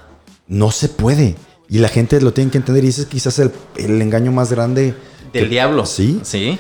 No 0.52 0.70
se 0.72 0.90
puede. 0.90 1.36
Y 1.70 1.80
la 1.80 1.88
gente 1.88 2.20
lo 2.20 2.34
tiene 2.34 2.52
que 2.52 2.58
entender 2.58 2.84
y 2.84 2.90
ese 2.90 3.02
es 3.04 3.08
quizás 3.08 3.40
el, 3.40 3.52
el 3.78 4.02
engaño 4.02 4.34
más 4.34 4.52
grande. 4.52 4.94
Del 5.32 5.44
que- 5.46 5.50
diablo. 5.50 5.86
Sí. 5.86 6.20
Sí. 6.24 6.60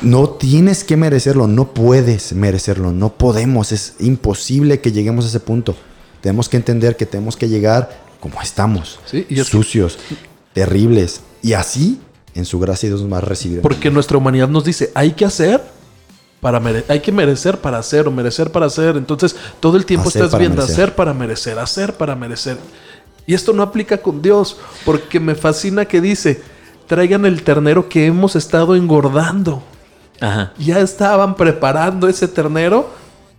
No 0.00 0.28
tienes 0.28 0.84
que 0.84 0.96
merecerlo, 0.96 1.48
no 1.48 1.74
puedes 1.74 2.32
merecerlo, 2.34 2.92
no 2.92 3.14
podemos, 3.14 3.72
es 3.72 3.94
imposible 3.98 4.80
que 4.80 4.92
lleguemos 4.92 5.24
a 5.24 5.28
ese 5.28 5.40
punto. 5.40 5.74
Tenemos 6.20 6.48
que 6.48 6.56
entender 6.56 6.96
que 6.96 7.04
tenemos 7.04 7.36
que 7.36 7.48
llegar 7.48 7.90
como 8.20 8.40
estamos, 8.40 9.00
Sí, 9.06 9.26
y 9.28 9.40
es 9.40 9.46
que- 9.46 9.50
sucios, 9.50 9.98
terribles. 10.52 11.20
Y 11.42 11.54
así, 11.54 12.00
en 12.34 12.44
su 12.44 12.60
gracia, 12.60 12.88
Dios 12.88 13.00
nos 13.02 13.12
va 13.12 13.18
a 13.18 13.22
recibir. 13.22 13.60
Porque 13.60 13.90
nuestra 13.90 14.16
humanidad 14.18 14.48
nos 14.48 14.64
dice, 14.64 14.92
hay 14.94 15.12
que 15.12 15.24
hacer 15.24 15.60
para 16.40 16.60
mere- 16.60 16.84
hay 16.88 17.00
que 17.00 17.10
merecer 17.10 17.58
para 17.58 17.78
hacer 17.78 18.06
o 18.06 18.12
merecer 18.12 18.52
para 18.52 18.66
hacer. 18.66 18.96
Entonces, 18.96 19.34
todo 19.58 19.76
el 19.76 19.84
tiempo 19.84 20.08
Hacer 20.08 20.24
estás 20.24 20.38
viendo 20.38 20.62
merecer. 20.62 20.84
hacer 20.84 20.94
para 20.94 21.12
merecer, 21.14 21.58
hacer 21.58 21.94
para 21.94 22.14
merecer. 22.14 22.56
Y 23.26 23.34
esto 23.34 23.52
no 23.52 23.62
aplica 23.62 23.98
con 23.98 24.20
Dios, 24.22 24.58
porque 24.84 25.20
me 25.20 25.34
fascina 25.34 25.84
que 25.84 26.00
dice, 26.00 26.42
traigan 26.86 27.24
el 27.24 27.42
ternero 27.42 27.88
que 27.88 28.06
hemos 28.06 28.34
estado 28.36 28.74
engordando. 28.74 29.62
Ajá. 30.20 30.52
Ya 30.58 30.80
estaban 30.80 31.36
preparando 31.36 32.08
ese 32.08 32.28
ternero 32.28 32.90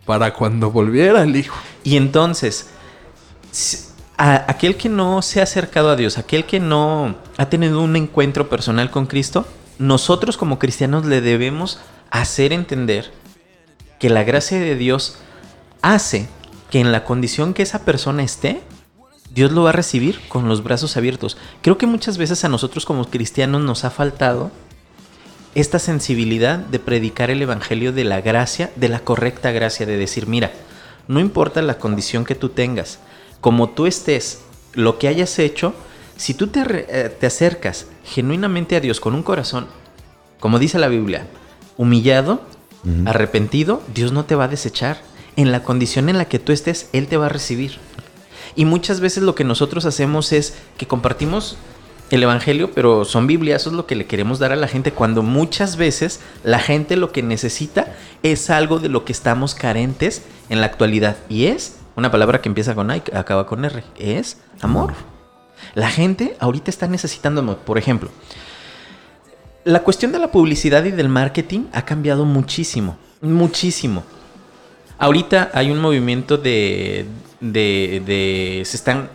para 0.06 0.34
cuando 0.34 0.72
volviera 0.72 1.24
el 1.24 1.36
hijo. 1.36 1.56
Y 1.84 1.98
entonces, 1.98 2.68
a- 4.18 4.46
aquel 4.50 4.76
que 4.78 4.90
no 4.90 5.22
se 5.22 5.40
ha 5.40 5.44
acercado 5.44 5.90
a 5.90 5.96
Dios, 5.96 6.18
aquel 6.18 6.46
que 6.46 6.60
no 6.60 7.16
ha 7.38 7.50
tenido 7.50 7.82
un 7.82 7.96
encuentro 7.96 8.50
personal 8.50 8.90
con 8.90 9.06
Cristo, 9.06 9.46
nosotros 9.80 10.38
como 10.38 10.60
cristianos 10.60 11.06
le 11.06 11.22
debemos 11.22 11.80
hacer 12.10 12.54
entender 12.54 13.12
que 14.00 14.10
la 14.10 14.24
gracia 14.24 14.60
de 14.60 14.76
Dios 14.76 15.18
hace 15.82 16.28
que 16.70 16.80
en 16.80 16.92
la 16.92 17.04
condición 17.06 17.54
que 17.54 17.64
esa 17.64 17.80
persona 17.86 18.24
esté, 18.24 18.62
Dios 19.34 19.52
lo 19.52 19.64
va 19.64 19.70
a 19.70 19.74
recibir 19.74 20.20
con 20.28 20.48
los 20.48 20.64
brazos 20.64 20.96
abiertos. 20.96 21.38
Creo 21.62 21.78
que 21.78 21.88
muchas 21.88 22.18
veces 22.18 22.44
a 22.46 22.50
nosotros 22.50 22.86
como 22.86 23.10
cristianos 23.10 23.62
nos 23.62 23.84
ha 23.84 23.90
faltado 23.90 24.52
esta 25.56 25.80
sensibilidad 25.80 26.60
de 26.60 26.80
predicar 26.80 27.30
el 27.30 27.42
evangelio 27.42 27.94
de 27.94 28.04
la 28.04 28.22
gracia, 28.22 28.72
de 28.76 28.90
la 28.90 29.00
correcta 29.00 29.52
gracia, 29.52 29.86
de 29.86 29.98
decir, 29.98 30.28
mira, 30.28 30.52
no 31.08 31.20
importa 31.20 31.62
la 31.62 31.78
condición 31.78 32.26
que 32.26 32.36
tú 32.36 32.50
tengas, 32.50 33.00
como 33.42 33.70
tú 33.70 33.86
estés, 33.86 34.42
lo 34.74 34.98
que 34.98 35.08
hayas 35.08 35.38
hecho, 35.40 35.74
si 36.16 36.34
tú 36.34 36.48
te, 36.48 36.62
eh, 36.62 37.10
te 37.10 37.26
acercas 37.26 37.88
genuinamente 38.04 38.76
a 38.76 38.80
Dios 38.80 39.00
con 39.00 39.16
un 39.16 39.24
corazón, 39.24 39.68
como 40.40 40.60
dice 40.60 40.80
la 40.80 40.88
Biblia, 40.88 41.28
humillado, 41.78 42.42
arrepentido, 43.06 43.82
Dios 43.94 44.12
no 44.12 44.26
te 44.26 44.36
va 44.36 44.46
a 44.46 44.50
desechar. 44.50 45.02
En 45.36 45.52
la 45.52 45.64
condición 45.64 46.10
en 46.10 46.18
la 46.18 46.26
que 46.26 46.38
tú 46.38 46.52
estés, 46.52 46.90
Él 46.94 47.08
te 47.08 47.18
va 47.18 47.28
a 47.28 47.30
recibir. 47.30 47.80
Y 48.56 48.66
muchas 48.66 49.00
veces 49.00 49.24
lo 49.24 49.36
que 49.36 49.44
nosotros 49.44 49.86
hacemos 49.86 50.32
es 50.32 50.56
que 50.78 50.88
compartimos 50.88 51.58
el 52.12 52.22
Evangelio, 52.22 52.72
pero 52.72 53.06
son 53.06 53.26
Biblias, 53.26 53.64
eso 53.64 53.72
es 53.72 53.76
lo 53.76 53.88
que 53.88 53.96
le 53.96 54.06
queremos 54.06 54.38
dar 54.38 54.52
a 54.52 54.56
la 54.56 54.68
gente, 54.68 54.92
cuando 54.92 55.24
muchas 55.24 55.78
veces 55.78 56.20
la 56.44 56.60
gente 56.60 56.96
lo 56.96 57.12
que 57.12 57.24
necesita 57.24 57.96
es 58.22 58.52
algo 58.52 58.80
de 58.80 58.90
lo 58.90 59.04
que 59.04 59.12
estamos 59.12 59.56
carentes 59.56 60.22
en 60.50 60.62
la 60.62 60.68
actualidad. 60.68 61.18
Y 61.28 61.46
es 61.46 61.78
una 61.96 62.12
palabra 62.12 62.42
que 62.42 62.50
empieza 62.50 62.76
con 62.76 62.92
A 62.92 62.98
y 62.98 63.04
acaba 63.14 63.48
con 63.48 63.66
R, 63.66 63.84
es 63.98 64.38
amor. 64.62 64.94
La 65.74 65.90
gente 65.90 66.36
ahorita 66.40 66.70
está 66.70 66.88
necesitando 66.88 67.42
amor. 67.42 67.58
Por 67.58 67.78
ejemplo, 67.78 68.12
la 69.64 69.82
cuestión 69.82 70.12
de 70.12 70.20
la 70.20 70.32
publicidad 70.32 70.84
y 70.84 70.92
del 70.92 71.10
marketing 71.10 71.66
ha 71.72 71.86
cambiado 71.86 72.26
muchísimo, 72.26 72.98
muchísimo. 73.22 74.04
Ahorita 75.00 75.50
hay 75.54 75.72
un 75.72 75.80
movimiento 75.80 76.38
de, 76.38 77.06
de, 77.44 78.02
de- 78.06 78.64
se 78.66 78.78
están 78.78 79.10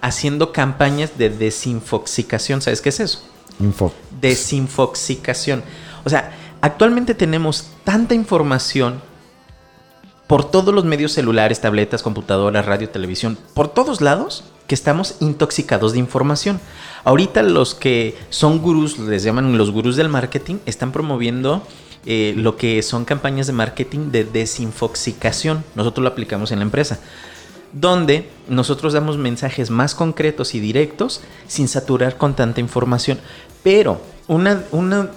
haciendo 0.00 0.52
campañas 0.52 1.16
de 1.18 1.30
desinfoxicación. 1.30 2.60
¿Sabes 2.62 2.80
qué 2.80 2.88
es 2.88 3.00
eso? 3.00 3.22
Info. 3.60 3.92
Desinfoxicación. 4.20 5.62
O 6.04 6.10
sea, 6.10 6.32
actualmente 6.60 7.14
tenemos 7.14 7.68
tanta 7.84 8.14
información 8.14 9.00
por 10.26 10.50
todos 10.50 10.74
los 10.74 10.84
medios 10.84 11.12
celulares, 11.12 11.60
tabletas, 11.60 12.02
computadoras, 12.02 12.64
radio, 12.64 12.88
televisión, 12.88 13.38
por 13.54 13.68
todos 13.68 14.00
lados, 14.00 14.44
que 14.66 14.74
estamos 14.74 15.16
intoxicados 15.20 15.92
de 15.92 15.98
información. 15.98 16.60
Ahorita 17.04 17.42
los 17.42 17.74
que 17.74 18.16
son 18.30 18.60
gurús, 18.60 18.98
les 18.98 19.22
llaman 19.22 19.58
los 19.58 19.70
gurús 19.70 19.96
del 19.96 20.08
marketing, 20.08 20.56
están 20.64 20.92
promoviendo 20.92 21.62
eh, 22.06 22.32
lo 22.36 22.56
que 22.56 22.82
son 22.82 23.04
campañas 23.04 23.46
de 23.46 23.52
marketing 23.52 24.10
de 24.10 24.24
desinfoxicación. 24.24 25.64
Nosotros 25.74 26.02
lo 26.02 26.08
aplicamos 26.08 26.50
en 26.52 26.58
la 26.60 26.64
empresa 26.64 26.98
donde 27.74 28.28
nosotros 28.48 28.92
damos 28.92 29.18
mensajes 29.18 29.68
más 29.68 29.94
concretos 29.94 30.54
y 30.54 30.60
directos 30.60 31.20
sin 31.46 31.68
saturar 31.68 32.16
con 32.16 32.34
tanta 32.34 32.60
información. 32.60 33.18
Pero 33.62 34.00
una, 34.28 34.64
una, 34.70 35.10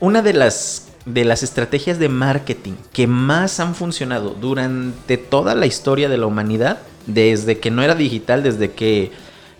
una 0.00 0.22
de, 0.22 0.32
las, 0.32 0.88
de 1.04 1.24
las 1.24 1.42
estrategias 1.42 1.98
de 1.98 2.08
marketing 2.08 2.74
que 2.92 3.06
más 3.06 3.60
han 3.60 3.74
funcionado 3.74 4.30
durante 4.30 5.18
toda 5.18 5.54
la 5.54 5.66
historia 5.66 6.08
de 6.08 6.18
la 6.18 6.26
humanidad, 6.26 6.78
desde 7.06 7.58
que 7.58 7.70
no 7.70 7.82
era 7.82 7.94
digital, 7.94 8.42
desde 8.42 8.72
que 8.72 9.10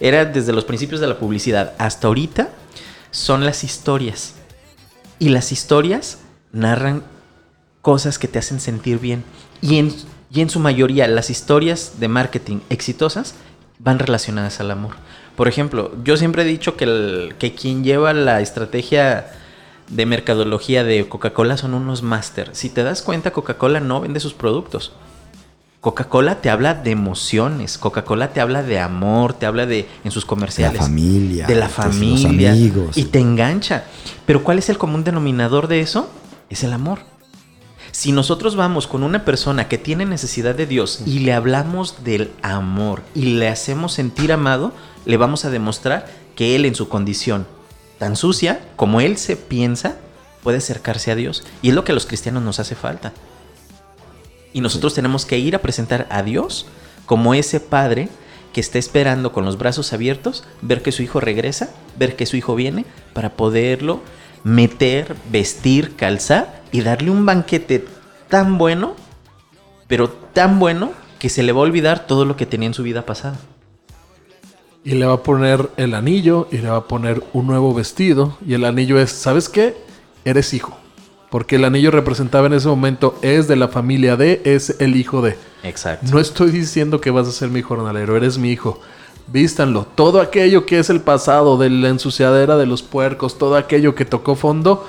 era 0.00 0.24
desde 0.24 0.52
los 0.52 0.64
principios 0.64 1.00
de 1.00 1.08
la 1.08 1.18
publicidad 1.18 1.74
hasta 1.78 2.06
ahorita, 2.06 2.50
son 3.10 3.44
las 3.44 3.64
historias. 3.64 4.34
Y 5.18 5.30
las 5.30 5.50
historias 5.50 6.18
narran 6.52 7.02
cosas 7.82 8.18
que 8.18 8.28
te 8.28 8.38
hacen 8.38 8.60
sentir 8.60 9.00
bien. 9.00 9.24
Y 9.60 9.78
en, 9.78 9.92
y 10.30 10.40
en 10.40 10.50
su 10.50 10.60
mayoría 10.60 11.06
las 11.08 11.30
historias 11.30 11.94
de 12.00 12.08
marketing 12.08 12.58
exitosas 12.70 13.34
van 13.78 13.98
relacionadas 13.98 14.60
al 14.60 14.70
amor. 14.70 14.96
Por 15.36 15.48
ejemplo, 15.48 15.92
yo 16.04 16.16
siempre 16.16 16.42
he 16.42 16.46
dicho 16.46 16.76
que, 16.76 16.84
el- 16.84 17.34
que 17.38 17.54
quien 17.54 17.84
lleva 17.84 18.12
la 18.12 18.40
estrategia 18.40 19.30
de 19.88 20.04
mercadología 20.04 20.84
de 20.84 21.08
Coca-Cola 21.08 21.56
son 21.56 21.74
unos 21.74 22.02
máster. 22.02 22.50
Si 22.52 22.68
te 22.68 22.82
das 22.82 23.02
cuenta, 23.02 23.30
Coca-Cola 23.30 23.80
no 23.80 24.00
vende 24.00 24.20
sus 24.20 24.34
productos. 24.34 24.92
Coca-Cola 25.80 26.40
te 26.40 26.50
habla 26.50 26.74
de 26.74 26.90
emociones, 26.90 27.78
Coca-Cola 27.78 28.32
te 28.32 28.40
habla 28.40 28.64
de 28.64 28.80
amor, 28.80 29.32
te 29.32 29.46
habla 29.46 29.64
de 29.64 29.88
en 30.02 30.10
sus 30.10 30.24
comerciales. 30.24 30.80
familia, 30.80 31.46
De 31.46 31.54
la 31.54 31.68
pues, 31.68 31.86
los 31.86 31.96
familia. 31.96 32.50
amigos. 32.50 32.96
Y 32.98 33.04
te 33.04 33.20
engancha. 33.20 33.84
Pero 34.26 34.42
¿cuál 34.42 34.58
es 34.58 34.68
el 34.68 34.76
común 34.76 35.04
denominador 35.04 35.68
de 35.68 35.80
eso? 35.80 36.10
Es 36.50 36.64
el 36.64 36.72
amor. 36.72 36.98
Si 37.98 38.12
nosotros 38.12 38.54
vamos 38.54 38.86
con 38.86 39.02
una 39.02 39.24
persona 39.24 39.66
que 39.66 39.76
tiene 39.76 40.06
necesidad 40.06 40.54
de 40.54 40.66
Dios 40.66 41.00
y 41.04 41.18
le 41.18 41.32
hablamos 41.32 42.04
del 42.04 42.30
amor 42.42 43.02
y 43.12 43.34
le 43.34 43.48
hacemos 43.48 43.92
sentir 43.92 44.30
amado, 44.30 44.72
le 45.04 45.16
vamos 45.16 45.44
a 45.44 45.50
demostrar 45.50 46.06
que 46.36 46.54
Él 46.54 46.64
en 46.64 46.76
su 46.76 46.88
condición 46.88 47.48
tan 47.98 48.14
sucia 48.14 48.60
como 48.76 49.00
Él 49.00 49.16
se 49.16 49.34
piensa, 49.34 49.96
puede 50.44 50.58
acercarse 50.58 51.10
a 51.10 51.16
Dios. 51.16 51.42
Y 51.60 51.70
es 51.70 51.74
lo 51.74 51.82
que 51.82 51.90
a 51.90 51.94
los 51.96 52.06
cristianos 52.06 52.44
nos 52.44 52.60
hace 52.60 52.76
falta. 52.76 53.12
Y 54.52 54.60
nosotros 54.60 54.94
tenemos 54.94 55.26
que 55.26 55.40
ir 55.40 55.56
a 55.56 55.62
presentar 55.62 56.06
a 56.08 56.22
Dios 56.22 56.66
como 57.04 57.34
ese 57.34 57.58
padre 57.58 58.10
que 58.52 58.60
está 58.60 58.78
esperando 58.78 59.32
con 59.32 59.44
los 59.44 59.58
brazos 59.58 59.92
abiertos, 59.92 60.44
ver 60.62 60.82
que 60.82 60.92
su 60.92 61.02
hijo 61.02 61.18
regresa, 61.18 61.70
ver 61.98 62.14
que 62.14 62.26
su 62.26 62.36
hijo 62.36 62.54
viene, 62.54 62.84
para 63.12 63.30
poderlo 63.30 64.02
meter, 64.44 65.16
vestir, 65.30 65.96
calzar 65.96 66.62
y 66.72 66.82
darle 66.82 67.10
un 67.10 67.26
banquete 67.26 67.84
tan 68.28 68.58
bueno, 68.58 68.94
pero 69.86 70.08
tan 70.08 70.58
bueno 70.58 70.92
que 71.18 71.28
se 71.28 71.42
le 71.42 71.52
va 71.52 71.60
a 71.60 71.62
olvidar 71.62 72.06
todo 72.06 72.24
lo 72.24 72.36
que 72.36 72.46
tenía 72.46 72.68
en 72.68 72.74
su 72.74 72.82
vida 72.82 73.04
pasada. 73.04 73.38
Y 74.84 74.92
le 74.92 75.06
va 75.06 75.14
a 75.14 75.22
poner 75.22 75.68
el 75.76 75.94
anillo 75.94 76.48
y 76.50 76.58
le 76.58 76.68
va 76.68 76.76
a 76.76 76.88
poner 76.88 77.22
un 77.32 77.46
nuevo 77.46 77.74
vestido. 77.74 78.38
Y 78.46 78.54
el 78.54 78.64
anillo 78.64 78.98
es, 78.98 79.10
¿sabes 79.10 79.48
qué? 79.48 79.76
Eres 80.24 80.54
hijo. 80.54 80.76
Porque 81.30 81.56
el 81.56 81.64
anillo 81.64 81.90
representaba 81.90 82.46
en 82.46 82.54
ese 82.54 82.68
momento, 82.68 83.18
es 83.20 83.48
de 83.48 83.56
la 83.56 83.68
familia 83.68 84.16
de, 84.16 84.40
es 84.44 84.76
el 84.80 84.96
hijo 84.96 85.20
de. 85.20 85.36
Exacto. 85.62 86.06
No 86.10 86.20
estoy 86.20 86.50
diciendo 86.50 87.00
que 87.00 87.10
vas 87.10 87.28
a 87.28 87.32
ser 87.32 87.50
mi 87.50 87.60
jornalero, 87.60 88.16
eres 88.16 88.38
mi 88.38 88.50
hijo. 88.50 88.80
Vístanlo. 89.32 89.86
Todo 89.94 90.20
aquello 90.20 90.66
que 90.66 90.78
es 90.78 90.90
el 90.90 91.00
pasado 91.00 91.58
de 91.58 91.70
la 91.70 91.88
ensuciadera 91.88 92.56
de 92.56 92.66
los 92.66 92.82
puercos, 92.82 93.38
todo 93.38 93.56
aquello 93.56 93.94
que 93.94 94.04
tocó 94.04 94.34
fondo, 94.34 94.86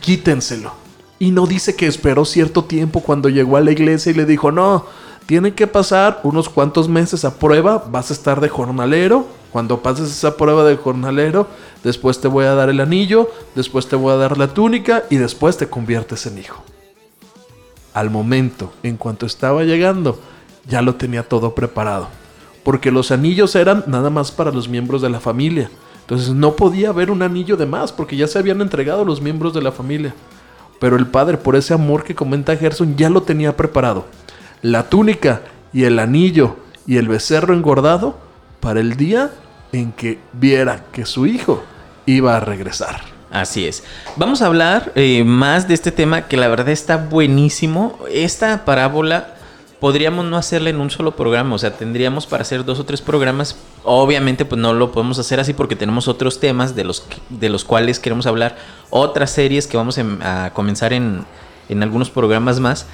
quítenselo. 0.00 0.72
Y 1.18 1.30
no 1.30 1.46
dice 1.46 1.74
que 1.74 1.86
esperó 1.86 2.24
cierto 2.24 2.64
tiempo 2.64 3.00
cuando 3.00 3.28
llegó 3.28 3.56
a 3.56 3.60
la 3.60 3.72
iglesia 3.72 4.10
y 4.10 4.14
le 4.14 4.26
dijo, 4.26 4.52
no, 4.52 4.86
tienen 5.26 5.54
que 5.54 5.66
pasar 5.66 6.20
unos 6.22 6.48
cuantos 6.48 6.88
meses 6.88 7.24
a 7.24 7.38
prueba, 7.38 7.84
vas 7.90 8.10
a 8.10 8.14
estar 8.14 8.40
de 8.40 8.48
jornalero. 8.48 9.26
Cuando 9.50 9.82
pases 9.82 10.10
esa 10.10 10.36
prueba 10.36 10.62
de 10.64 10.76
jornalero, 10.76 11.46
después 11.82 12.20
te 12.20 12.28
voy 12.28 12.44
a 12.44 12.54
dar 12.54 12.68
el 12.68 12.80
anillo, 12.80 13.30
después 13.54 13.88
te 13.88 13.96
voy 13.96 14.12
a 14.12 14.16
dar 14.16 14.36
la 14.36 14.48
túnica 14.48 15.04
y 15.08 15.16
después 15.16 15.56
te 15.56 15.68
conviertes 15.68 16.26
en 16.26 16.38
hijo 16.38 16.62
al 17.98 18.10
momento, 18.10 18.72
en 18.84 18.96
cuanto 18.96 19.26
estaba 19.26 19.64
llegando, 19.64 20.20
ya 20.68 20.82
lo 20.82 20.94
tenía 20.94 21.28
todo 21.28 21.54
preparado. 21.54 22.08
Porque 22.64 22.90
los 22.90 23.10
anillos 23.10 23.54
eran 23.54 23.84
nada 23.86 24.10
más 24.10 24.30
para 24.30 24.50
los 24.50 24.68
miembros 24.68 25.02
de 25.02 25.10
la 25.10 25.20
familia. 25.20 25.70
Entonces 26.00 26.30
no 26.30 26.56
podía 26.56 26.88
haber 26.88 27.10
un 27.10 27.22
anillo 27.22 27.56
de 27.56 27.66
más 27.66 27.92
porque 27.92 28.16
ya 28.16 28.26
se 28.26 28.38
habían 28.38 28.60
entregado 28.60 29.04
los 29.04 29.20
miembros 29.20 29.52
de 29.52 29.62
la 29.62 29.72
familia. 29.72 30.14
Pero 30.80 30.96
el 30.96 31.06
padre, 31.06 31.36
por 31.36 31.56
ese 31.56 31.74
amor 31.74 32.04
que 32.04 32.14
comenta 32.14 32.56
Gerson, 32.56 32.96
ya 32.96 33.10
lo 33.10 33.22
tenía 33.22 33.56
preparado. 33.56 34.06
La 34.62 34.88
túnica 34.88 35.42
y 35.72 35.84
el 35.84 35.98
anillo 35.98 36.56
y 36.86 36.96
el 36.96 37.08
becerro 37.08 37.54
engordado 37.54 38.18
para 38.60 38.80
el 38.80 38.96
día 38.96 39.30
en 39.72 39.92
que 39.92 40.18
viera 40.32 40.84
que 40.92 41.04
su 41.04 41.26
hijo 41.26 41.62
iba 42.06 42.36
a 42.36 42.40
regresar. 42.40 43.02
Así 43.30 43.66
es. 43.66 43.84
Vamos 44.16 44.40
a 44.40 44.46
hablar 44.46 44.92
eh, 44.94 45.22
más 45.24 45.68
de 45.68 45.74
este 45.74 45.92
tema 45.92 46.22
que 46.28 46.38
la 46.38 46.48
verdad 46.48 46.70
está 46.70 46.96
buenísimo. 46.96 47.98
Esta 48.10 48.64
parábola 48.64 49.34
podríamos 49.80 50.24
no 50.24 50.36
hacerla 50.36 50.70
en 50.70 50.80
un 50.80 50.90
solo 50.90 51.14
programa, 51.14 51.54
o 51.54 51.58
sea, 51.58 51.76
tendríamos 51.76 52.26
para 52.26 52.42
hacer 52.42 52.64
dos 52.64 52.78
o 52.80 52.84
tres 52.84 53.00
programas. 53.00 53.56
Obviamente, 53.84 54.44
pues 54.44 54.60
no 54.60 54.72
lo 54.72 54.92
podemos 54.92 55.18
hacer 55.18 55.40
así 55.40 55.52
porque 55.52 55.76
tenemos 55.76 56.08
otros 56.08 56.40
temas 56.40 56.74
de 56.74 56.84
los, 56.84 57.06
de 57.28 57.48
los 57.48 57.64
cuales 57.64 57.98
queremos 57.98 58.26
hablar, 58.26 58.56
otras 58.90 59.30
series 59.30 59.66
que 59.66 59.76
vamos 59.76 59.98
em- 59.98 60.20
a 60.22 60.50
comenzar 60.52 60.92
en, 60.92 61.24
en 61.68 61.82
algunos 61.82 62.10
programas 62.10 62.60
más. 62.60 62.86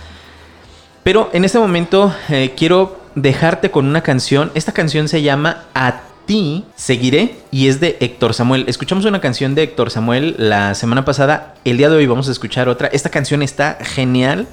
Pero 1.02 1.30
en 1.32 1.44
este 1.44 1.58
momento 1.58 2.14
eh, 2.28 2.54
quiero 2.56 2.98
dejarte 3.14 3.70
con 3.70 3.86
una 3.86 4.02
canción. 4.02 4.50
Esta 4.54 4.72
canción 4.72 5.08
se 5.08 5.22
llama 5.22 5.64
A 5.74 6.00
ti 6.26 6.64
seguiré 6.74 7.36
y 7.50 7.68
es 7.68 7.80
de 7.80 7.98
Héctor 8.00 8.32
Samuel. 8.32 8.64
Escuchamos 8.68 9.04
una 9.04 9.20
canción 9.20 9.54
de 9.54 9.64
Héctor 9.64 9.90
Samuel 9.90 10.34
la 10.38 10.74
semana 10.74 11.04
pasada. 11.04 11.54
El 11.64 11.76
día 11.76 11.90
de 11.90 11.96
hoy 11.96 12.06
vamos 12.06 12.28
a 12.28 12.32
escuchar 12.32 12.68
otra. 12.68 12.88
Esta 12.88 13.10
canción 13.10 13.42
está 13.42 13.76
genial. 13.82 14.46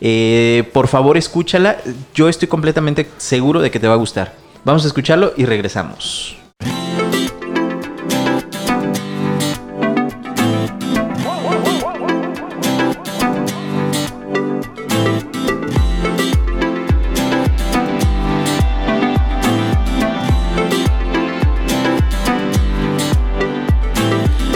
Eh, 0.00 0.68
por 0.72 0.88
favor, 0.88 1.16
escúchala. 1.16 1.78
Yo 2.14 2.28
estoy 2.28 2.48
completamente 2.48 3.08
seguro 3.16 3.60
de 3.60 3.70
que 3.70 3.80
te 3.80 3.88
va 3.88 3.94
a 3.94 3.98
gustar. 3.98 4.34
Vamos 4.64 4.84
a 4.84 4.88
escucharlo 4.88 5.32
y 5.36 5.44
regresamos. 5.44 6.36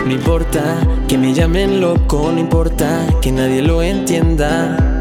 No 0.06 0.14
importa 0.14 0.80
que 1.06 1.18
me 1.18 1.34
llamen 1.34 1.82
loco, 1.82 2.30
no 2.32 2.40
importa 2.40 3.06
que 3.20 3.30
nadie 3.30 3.60
lo 3.60 3.82
entienda. 3.82 4.97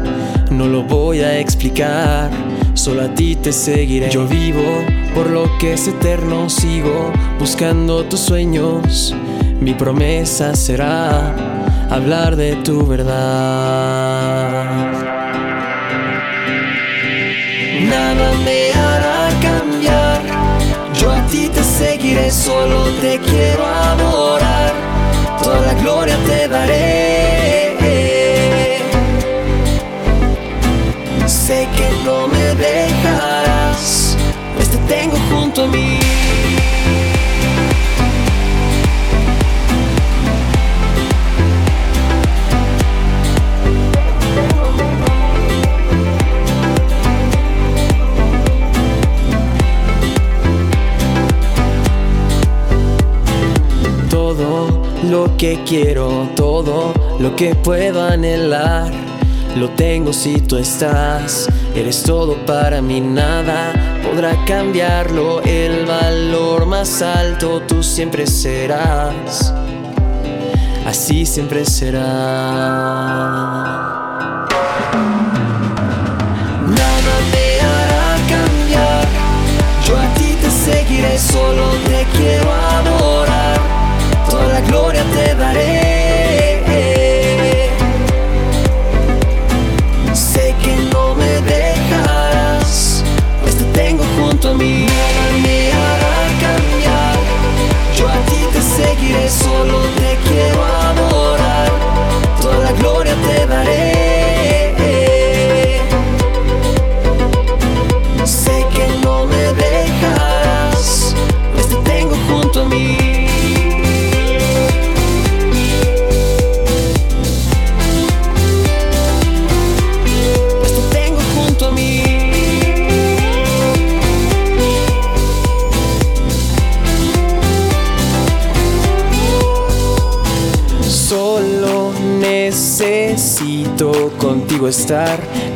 No 0.50 0.66
lo 0.66 0.82
voy 0.82 1.20
a 1.20 1.38
explicar, 1.38 2.30
solo 2.74 3.02
a 3.02 3.14
ti 3.14 3.36
te 3.36 3.52
seguiré. 3.52 4.10
Yo 4.10 4.26
vivo 4.26 4.82
por 5.14 5.28
lo 5.28 5.46
que 5.58 5.74
es 5.74 5.86
eterno, 5.86 6.48
sigo 6.48 7.12
buscando 7.38 8.04
tus 8.04 8.20
sueños. 8.20 9.14
Mi 9.60 9.74
promesa 9.74 10.54
será 10.54 11.34
hablar 11.90 12.36
de 12.36 12.56
tu 12.56 12.86
verdad. 12.86 14.64
Nada 17.88 18.32
me 18.44 18.72
hará 18.72 19.28
cambiar. 19.42 20.22
Yo 20.94 21.10
a 21.10 21.26
ti 21.26 21.48
te 21.48 21.62
seguiré, 21.62 22.30
solo 22.30 22.84
te 23.00 23.18
quiero 23.18 23.66
adorar. 23.66 24.72
Toda 25.42 25.60
la 25.60 25.74
gloria 25.74 26.16
te 26.26 26.48
daré. 26.48 27.37
Sé 31.48 31.66
que 31.78 31.88
no 32.04 32.28
me 32.28 32.54
dejarás, 32.56 34.18
pues 34.54 34.68
te 34.68 34.76
tengo 34.86 35.16
junto 35.30 35.62
a 35.62 35.66
mí. 35.66 35.98
Todo 54.10 54.82
lo 55.04 55.34
que 55.38 55.58
quiero, 55.64 56.28
todo 56.36 56.92
lo 57.18 57.34
que 57.36 57.54
puedo 57.54 58.06
anhelar, 58.06 58.92
lo 59.58 59.70
tengo 59.70 60.12
si 60.12 60.40
tú 60.40 60.56
estás. 60.56 61.48
Eres 61.74 62.02
todo 62.02 62.36
para 62.46 62.80
mí, 62.80 63.00
nada 63.00 63.72
podrá 64.02 64.44
cambiarlo. 64.44 65.42
El 65.42 65.84
valor 65.86 66.66
más 66.66 67.02
alto 67.02 67.62
tú 67.62 67.82
siempre 67.82 68.26
serás. 68.26 69.52
Así 70.86 71.26
siempre 71.26 71.64
será. 71.64 71.98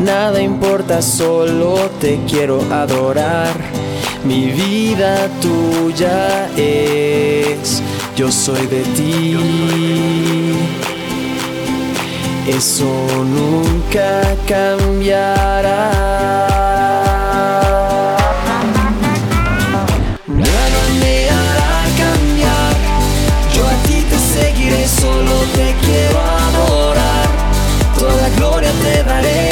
Nada 0.00 0.40
importa, 0.40 1.02
solo 1.02 1.90
te 2.00 2.18
quiero 2.26 2.62
adorar. 2.72 3.52
Mi 4.24 4.46
vida 4.46 5.28
tuya 5.42 6.48
es, 6.56 7.82
yo 8.16 8.32
soy 8.32 8.66
de 8.68 8.82
ti. 8.96 9.36
Eso 12.48 12.86
nunca 13.24 14.34
cambiará. 14.48 15.92
La 28.84 29.51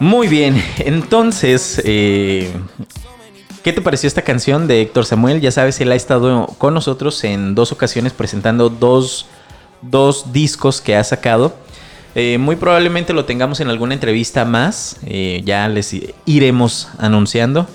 Muy 0.00 0.26
bien, 0.26 0.62
entonces, 0.78 1.80
eh, 1.84 2.52
¿qué 3.62 3.72
te 3.72 3.80
pareció 3.80 4.08
esta 4.08 4.22
canción 4.22 4.66
de 4.66 4.82
Héctor 4.82 5.04
Samuel? 5.04 5.40
Ya 5.40 5.52
sabes, 5.52 5.80
él 5.80 5.92
ha 5.92 5.94
estado 5.94 6.46
con 6.58 6.74
nosotros 6.74 7.22
en 7.24 7.54
dos 7.54 7.70
ocasiones 7.70 8.12
presentando 8.12 8.68
dos, 8.68 9.26
dos 9.80 10.32
discos 10.32 10.80
que 10.80 10.96
ha 10.96 11.04
sacado. 11.04 11.54
Eh, 12.14 12.36
muy 12.38 12.56
probablemente 12.56 13.12
lo 13.12 13.24
tengamos 13.24 13.60
en 13.60 13.68
alguna 13.68 13.94
entrevista 13.94 14.44
más, 14.44 14.96
eh, 15.06 15.42
ya 15.44 15.68
les 15.68 15.94
iremos 16.26 16.88
anunciando. 16.98 17.68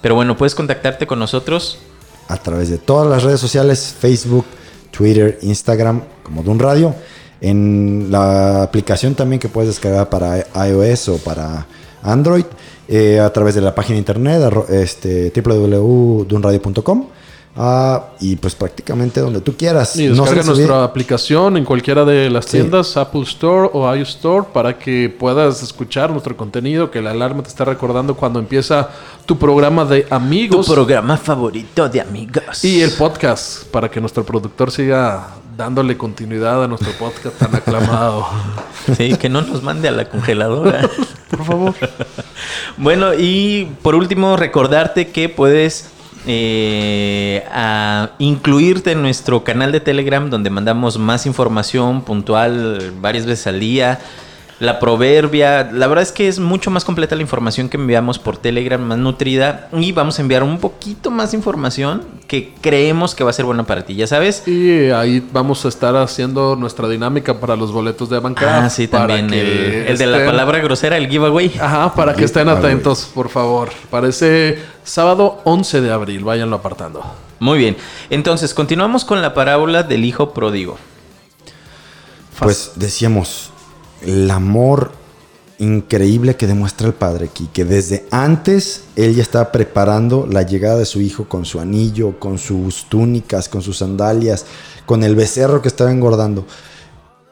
Pero 0.00 0.16
bueno, 0.16 0.36
puedes 0.36 0.54
contactarte 0.54 1.06
con 1.06 1.18
nosotros. 1.18 1.78
a 2.28 2.36
través 2.38 2.70
de 2.70 2.78
todas 2.78 3.08
las 3.08 3.22
redes 3.22 3.40
sociales, 3.40 3.94
Facebook, 3.98 4.46
Twitter, 4.90 5.38
Instagram, 5.42 6.02
como 6.22 6.42
Dun 6.42 6.58
Radio. 6.58 6.94
En 7.42 8.06
la 8.10 8.62
aplicación 8.62 9.14
también 9.14 9.38
que 9.40 9.48
puedes 9.48 9.68
descargar 9.68 10.08
para 10.08 10.46
iOS 10.68 11.08
o 11.10 11.18
para 11.18 11.66
Android. 12.02 12.44
eh, 12.88 13.20
a 13.20 13.32
través 13.32 13.54
de 13.54 13.60
la 13.62 13.74
página 13.74 13.94
de 13.94 13.98
internet, 14.00 14.42
este, 14.68 15.32
www.dunradio.com. 15.34 17.06
Ah, 17.54 18.06
y 18.20 18.36
pues 18.36 18.54
prácticamente 18.54 19.20
donde 19.20 19.40
tú 19.42 19.54
quieras. 19.56 19.94
Y 19.96 20.06
descarga 20.08 20.42
nuestra 20.42 20.84
aplicación 20.84 21.58
en 21.58 21.64
cualquiera 21.66 22.04
de 22.04 22.30
las 22.30 22.46
Sí. 22.46 22.52
tiendas, 22.52 22.96
Apple 22.96 23.22
Store 23.22 23.68
o 23.74 23.94
iStore, 23.94 24.46
para 24.54 24.78
que 24.78 25.14
puedas 25.18 25.62
escuchar 25.62 26.10
nuestro 26.10 26.34
contenido, 26.36 26.90
que 26.90 27.02
la 27.02 27.10
alarma 27.10 27.42
te 27.42 27.50
está 27.50 27.64
recordando 27.66 28.14
cuando 28.16 28.38
empieza 28.38 28.88
tu 29.26 29.38
programa 29.38 29.84
de 29.84 30.02
Tu 30.02 30.14
amigos 30.14 30.66
programa 30.68 31.16
favorito 31.18 31.86
de 31.90 32.00
amigos. 32.00 32.64
y 32.64 32.80
el 32.80 32.92
podcast, 32.92 33.64
para 33.66 33.90
que 33.90 34.00
nuestro 34.00 34.24
productor 34.24 34.70
siga 34.70 35.28
dándole 35.56 35.96
continuidad 35.96 36.64
a 36.64 36.68
nuestro 36.68 36.92
podcast 36.92 37.38
tan 37.38 37.54
aclamado. 37.54 38.26
Sí, 38.96 39.16
que 39.16 39.28
no 39.28 39.42
nos 39.42 39.62
mande 39.62 39.86
a 39.86 39.92
la 39.92 40.08
congeladora. 40.08 40.80
Por 41.30 41.44
favor. 41.44 41.74
Bueno, 42.76 43.14
y 43.14 43.68
por 43.80 43.94
último, 43.94 44.36
recordarte 44.36 45.12
que 45.12 45.28
puedes 45.28 45.92
eh, 46.26 47.44
a 47.52 48.10
incluirte 48.18 48.90
en 48.90 49.02
nuestro 49.02 49.44
canal 49.44 49.70
de 49.70 49.78
Telegram, 49.78 50.28
donde 50.28 50.50
mandamos 50.50 50.98
más 50.98 51.26
información 51.26 52.02
puntual 52.02 52.92
varias 53.00 53.24
veces 53.24 53.46
al 53.46 53.60
día. 53.60 54.00
La 54.62 54.78
proverbia, 54.78 55.68
la 55.72 55.88
verdad 55.88 56.04
es 56.04 56.12
que 56.12 56.28
es 56.28 56.38
mucho 56.38 56.70
más 56.70 56.84
completa 56.84 57.16
la 57.16 57.22
información 57.22 57.68
que 57.68 57.76
enviamos 57.76 58.20
por 58.20 58.36
Telegram, 58.36 58.80
más 58.80 58.96
nutrida. 58.96 59.68
Y 59.72 59.90
vamos 59.90 60.20
a 60.20 60.22
enviar 60.22 60.44
un 60.44 60.60
poquito 60.60 61.10
más 61.10 61.34
información 61.34 62.04
que 62.28 62.54
creemos 62.60 63.16
que 63.16 63.24
va 63.24 63.30
a 63.30 63.32
ser 63.32 63.44
buena 63.44 63.64
para 63.64 63.84
ti, 63.84 63.96
ya 63.96 64.06
sabes. 64.06 64.46
Y 64.46 64.90
ahí 64.90 65.28
vamos 65.32 65.64
a 65.64 65.68
estar 65.68 65.96
haciendo 65.96 66.54
nuestra 66.54 66.86
dinámica 66.88 67.40
para 67.40 67.56
los 67.56 67.72
boletos 67.72 68.08
de 68.08 68.18
Avancraft. 68.18 68.64
Ah, 68.64 68.70
sí, 68.70 68.86
también. 68.86 69.34
El, 69.34 69.48
el 69.88 69.98
de 69.98 70.06
la 70.06 70.24
palabra 70.24 70.60
grosera, 70.60 70.96
el 70.96 71.08
giveaway. 71.08 71.52
Ajá, 71.60 71.92
para 71.96 72.14
que 72.14 72.22
estén 72.22 72.48
atentos, 72.48 73.10
por 73.12 73.30
favor. 73.30 73.70
Parece 73.90 74.60
sábado 74.84 75.40
11 75.42 75.80
de 75.80 75.90
abril, 75.90 76.22
váyanlo 76.22 76.54
apartando. 76.54 77.02
Muy 77.40 77.58
bien. 77.58 77.76
Entonces, 78.10 78.54
continuamos 78.54 79.04
con 79.04 79.22
la 79.22 79.34
parábola 79.34 79.82
del 79.82 80.04
hijo 80.04 80.32
pródigo. 80.32 80.78
Pues 82.38 82.74
decíamos, 82.76 83.51
el 84.04 84.30
amor 84.30 84.92
increíble 85.58 86.36
que 86.36 86.46
demuestra 86.46 86.88
el 86.88 86.94
padre 86.94 87.26
aquí, 87.26 87.48
que 87.52 87.64
desde 87.64 88.04
antes 88.10 88.84
él 88.96 89.14
ya 89.14 89.22
estaba 89.22 89.52
preparando 89.52 90.26
la 90.26 90.42
llegada 90.42 90.78
de 90.78 90.86
su 90.86 91.00
hijo 91.00 91.28
con 91.28 91.44
su 91.44 91.60
anillo, 91.60 92.18
con 92.18 92.38
sus 92.38 92.88
túnicas, 92.88 93.48
con 93.48 93.62
sus 93.62 93.78
sandalias, 93.78 94.44
con 94.86 95.04
el 95.04 95.14
becerro 95.14 95.62
que 95.62 95.68
estaba 95.68 95.92
engordando. 95.92 96.46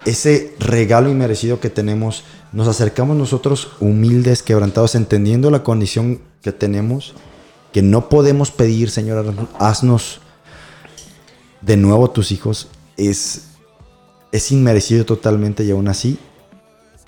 Ese 0.05 0.55
regalo 0.59 1.11
inmerecido 1.11 1.61
que 1.61 1.71
tenemos, 1.71 2.25
nos 2.53 2.69
acercamos 2.69 3.17
nosotros 3.17 3.73
humildes, 3.81 4.43
quebrantados, 4.43 4.95
entendiendo 4.95 5.51
la 5.51 5.65
condición 5.65 6.21
que 6.41 6.53
tenemos, 6.53 7.15
que 7.73 7.83
no 7.83 8.09
podemos 8.09 8.51
pedir, 8.51 8.91
Señor, 8.91 9.35
haznos 9.59 10.21
de 11.61 11.77
nuevo 11.77 12.11
tus 12.11 12.33
hijos, 12.33 12.69
es 12.97 13.47
es 14.33 14.53
inmerecido 14.53 15.05
totalmente 15.05 15.65
y 15.65 15.73
aún 15.73 15.89
así 15.89 16.17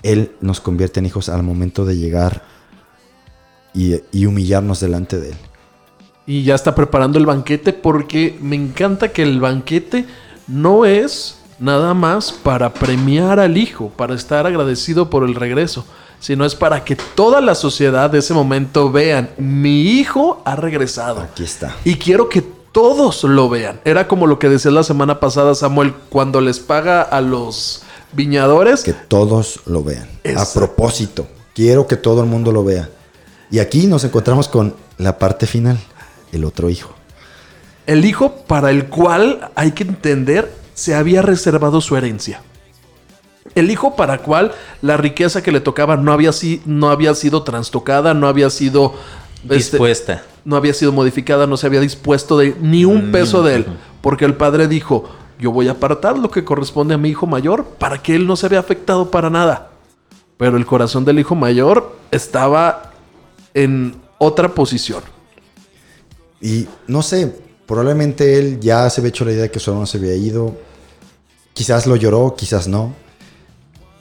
Él 0.03 0.31
nos 0.41 0.61
convierte 0.61 0.99
en 0.99 1.05
hijos 1.05 1.29
al 1.29 1.43
momento 1.43 1.85
de 1.85 1.97
llegar 1.97 2.43
y, 3.73 3.95
y 4.11 4.25
humillarnos 4.25 4.79
delante 4.79 5.19
de 5.19 5.29
Él. 5.29 5.37
Y 6.25 6.43
ya 6.43 6.55
está 6.55 6.75
preparando 6.75 7.17
el 7.17 7.25
banquete 7.25 7.73
porque 7.73 8.37
me 8.41 8.55
encanta 8.55 9.11
que 9.11 9.23
el 9.23 9.39
banquete 9.39 10.05
no 10.47 10.85
es 10.85 11.39
nada 11.59 11.93
más 11.93 12.31
para 12.31 12.73
premiar 12.73 13.39
al 13.39 13.57
hijo, 13.57 13.89
para 13.89 14.13
estar 14.13 14.45
agradecido 14.45 15.09
por 15.09 15.23
el 15.23 15.35
regreso, 15.35 15.85
sino 16.19 16.45
es 16.45 16.55
para 16.55 16.83
que 16.83 16.95
toda 16.95 17.41
la 17.41 17.55
sociedad 17.55 18.09
de 18.09 18.19
ese 18.19 18.33
momento 18.33 18.91
vean, 18.91 19.29
mi 19.37 19.81
hijo 19.81 20.41
ha 20.45 20.55
regresado. 20.55 21.21
Aquí 21.21 21.43
está. 21.43 21.75
Y 21.83 21.95
quiero 21.95 22.29
que 22.29 22.41
todos 22.41 23.23
lo 23.23 23.49
vean. 23.49 23.79
Era 23.85 24.07
como 24.07 24.27
lo 24.27 24.39
que 24.39 24.49
decía 24.49 24.71
la 24.71 24.83
semana 24.83 25.19
pasada 25.19 25.55
Samuel, 25.55 25.93
cuando 26.09 26.41
les 26.41 26.59
paga 26.59 27.01
a 27.01 27.21
los 27.21 27.83
viñadores. 28.13 28.83
Que 28.83 28.93
todos 28.93 29.61
lo 29.65 29.83
vean. 29.83 30.07
A 30.37 30.45
propósito, 30.53 31.27
quiero 31.53 31.87
que 31.87 31.95
todo 31.97 32.21
el 32.21 32.27
mundo 32.29 32.51
lo 32.51 32.63
vea. 32.63 32.89
Y 33.51 33.59
aquí 33.59 33.87
nos 33.87 34.03
encontramos 34.03 34.47
con 34.47 34.75
la 34.97 35.17
parte 35.19 35.45
final, 35.47 35.79
el 36.31 36.45
otro 36.45 36.69
hijo. 36.69 36.93
El 37.85 38.05
hijo 38.05 38.33
para 38.47 38.71
el 38.71 38.85
cual 38.87 39.49
hay 39.55 39.71
que 39.73 39.83
entender 39.83 40.51
se 40.73 40.95
había 40.95 41.21
reservado 41.21 41.81
su 41.81 41.95
herencia. 41.97 42.41
El 43.55 43.69
hijo 43.69 43.95
para 43.95 44.13
el 44.15 44.19
cual 44.21 44.53
la 44.81 44.97
riqueza 44.97 45.43
que 45.43 45.51
le 45.51 45.59
tocaba 45.59 45.97
no 45.97 46.13
había, 46.13 46.31
si- 46.31 46.61
no 46.65 46.89
había 46.89 47.13
sido 47.13 47.43
trastocada, 47.43 48.13
no 48.13 48.27
había 48.27 48.49
sido 48.49 48.93
este, 49.43 49.55
Dispuesta. 49.77 50.23
no 50.45 50.55
había 50.55 50.73
sido 50.73 50.91
modificada, 50.93 51.45
no 51.45 51.57
se 51.57 51.67
había 51.67 51.81
dispuesto 51.81 52.37
de 52.37 52.55
ni 52.61 52.85
un 52.85 53.11
peso 53.11 53.43
de 53.43 53.55
él, 53.57 53.65
porque 54.01 54.23
el 54.25 54.35
padre 54.35 54.67
dijo, 54.69 55.09
yo 55.39 55.51
voy 55.51 55.67
a 55.67 55.71
apartar 55.71 56.17
lo 56.17 56.29
que 56.29 56.43
corresponde 56.43 56.93
a 56.93 56.97
mi 56.97 57.09
hijo 57.09 57.25
mayor 57.25 57.65
para 57.65 58.01
que 58.01 58.15
él 58.15 58.27
no 58.27 58.35
se 58.35 58.47
vea 58.47 58.59
afectado 58.59 59.11
para 59.11 59.29
nada. 59.29 59.69
Pero 60.37 60.57
el 60.57 60.65
corazón 60.65 61.05
del 61.05 61.19
hijo 61.19 61.35
mayor 61.35 61.95
estaba 62.11 62.91
en 63.53 63.95
otra 64.17 64.49
posición. 64.49 65.03
Y 66.41 66.67
no 66.87 67.01
sé, 67.01 67.35
probablemente 67.65 68.37
él 68.37 68.59
ya 68.59 68.89
se 68.89 69.01
había 69.01 69.09
hecho 69.09 69.25
la 69.25 69.31
idea 69.31 69.43
de 69.43 69.51
que 69.51 69.59
su 69.59 69.71
hermano 69.71 69.85
se 69.85 69.97
había 69.97 70.15
ido. 70.15 70.55
Quizás 71.53 71.87
lo 71.87 71.95
lloró, 71.95 72.35
quizás 72.35 72.67
no. 72.67 72.93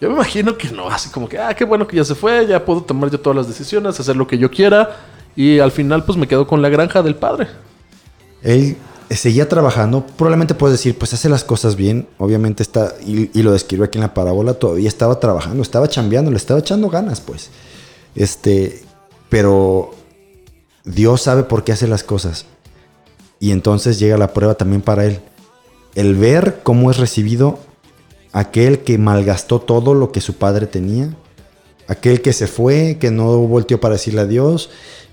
Yo 0.00 0.08
me 0.08 0.16
imagino 0.16 0.58
que 0.58 0.68
no, 0.70 0.88
así 0.88 1.10
como 1.10 1.28
que, 1.28 1.38
ah, 1.38 1.54
qué 1.54 1.64
bueno 1.64 1.86
que 1.86 1.96
ya 1.96 2.04
se 2.04 2.16
fue, 2.16 2.46
ya 2.46 2.64
puedo 2.64 2.82
tomar 2.82 3.10
yo 3.10 3.20
todas 3.20 3.36
las 3.36 3.46
decisiones, 3.46 4.00
hacer 4.00 4.16
lo 4.16 4.26
que 4.26 4.36
yo 4.36 4.50
quiera. 4.50 4.96
Y 5.36 5.60
al 5.60 5.70
final, 5.70 6.04
pues 6.04 6.18
me 6.18 6.26
quedo 6.26 6.46
con 6.46 6.60
la 6.60 6.68
granja 6.68 7.02
del 7.02 7.14
padre. 7.14 7.46
Él 8.42 8.76
seguía 9.16 9.48
trabajando. 9.48 10.06
Probablemente 10.06 10.54
puedes 10.54 10.78
decir, 10.78 10.96
pues 10.96 11.12
hace 11.12 11.28
las 11.28 11.44
cosas 11.44 11.76
bien. 11.76 12.08
Obviamente 12.18 12.62
está, 12.62 12.94
y, 13.04 13.42
lo 13.42 13.52
describe 13.52 13.86
aquí 13.86 13.98
en 13.98 14.02
la 14.02 14.14
parábola, 14.14 14.54
todavía 14.54 14.88
estaba 14.88 15.18
trabajando, 15.18 15.62
estaba 15.62 15.88
chambeando, 15.88 16.30
le 16.30 16.36
estaba 16.36 16.60
echando 16.60 16.88
ganas, 16.88 17.20
pues. 17.20 17.50
Este, 18.14 18.82
pero 19.28 19.90
Dios 20.84 21.22
sabe 21.22 21.42
por 21.42 21.64
qué 21.64 21.72
hace 21.72 21.86
las 21.86 22.04
cosas. 22.04 22.46
Y 23.40 23.50
entonces 23.50 23.98
llega 23.98 24.16
la 24.16 24.32
prueba 24.32 24.54
también 24.54 24.82
para 24.82 25.04
él. 25.04 25.20
El 25.94 26.14
ver 26.14 26.60
cómo 26.62 26.90
es 26.90 26.98
recibido 26.98 27.58
aquel 28.32 28.80
que 28.80 28.98
malgastó 28.98 29.60
todo 29.60 29.94
lo 29.94 30.12
que 30.12 30.20
su 30.20 30.34
padre 30.34 30.66
tenía. 30.66 31.14
Aquel 31.88 32.22
que 32.22 32.32
se 32.32 32.46
fue, 32.46 32.98
que 33.00 33.10
no 33.10 33.38
volteó 33.38 33.80
para 33.80 33.94
decirle 33.94 34.20
adiós. 34.20 34.70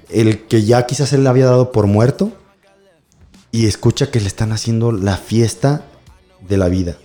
El 0.09 0.45
que 0.45 0.63
ya 0.63 0.85
quizás 0.85 1.11
él 1.13 1.23
le 1.23 1.29
había 1.29 1.45
dado 1.45 1.71
por 1.71 1.87
muerto 1.87 2.31
y 3.51 3.65
escucha 3.65 4.11
que 4.11 4.19
le 4.19 4.27
están 4.27 4.51
haciendo 4.51 4.91
la 4.91 5.17
fiesta 5.17 5.85
de 6.47 6.57
la 6.57 6.69
vida. 6.69 6.97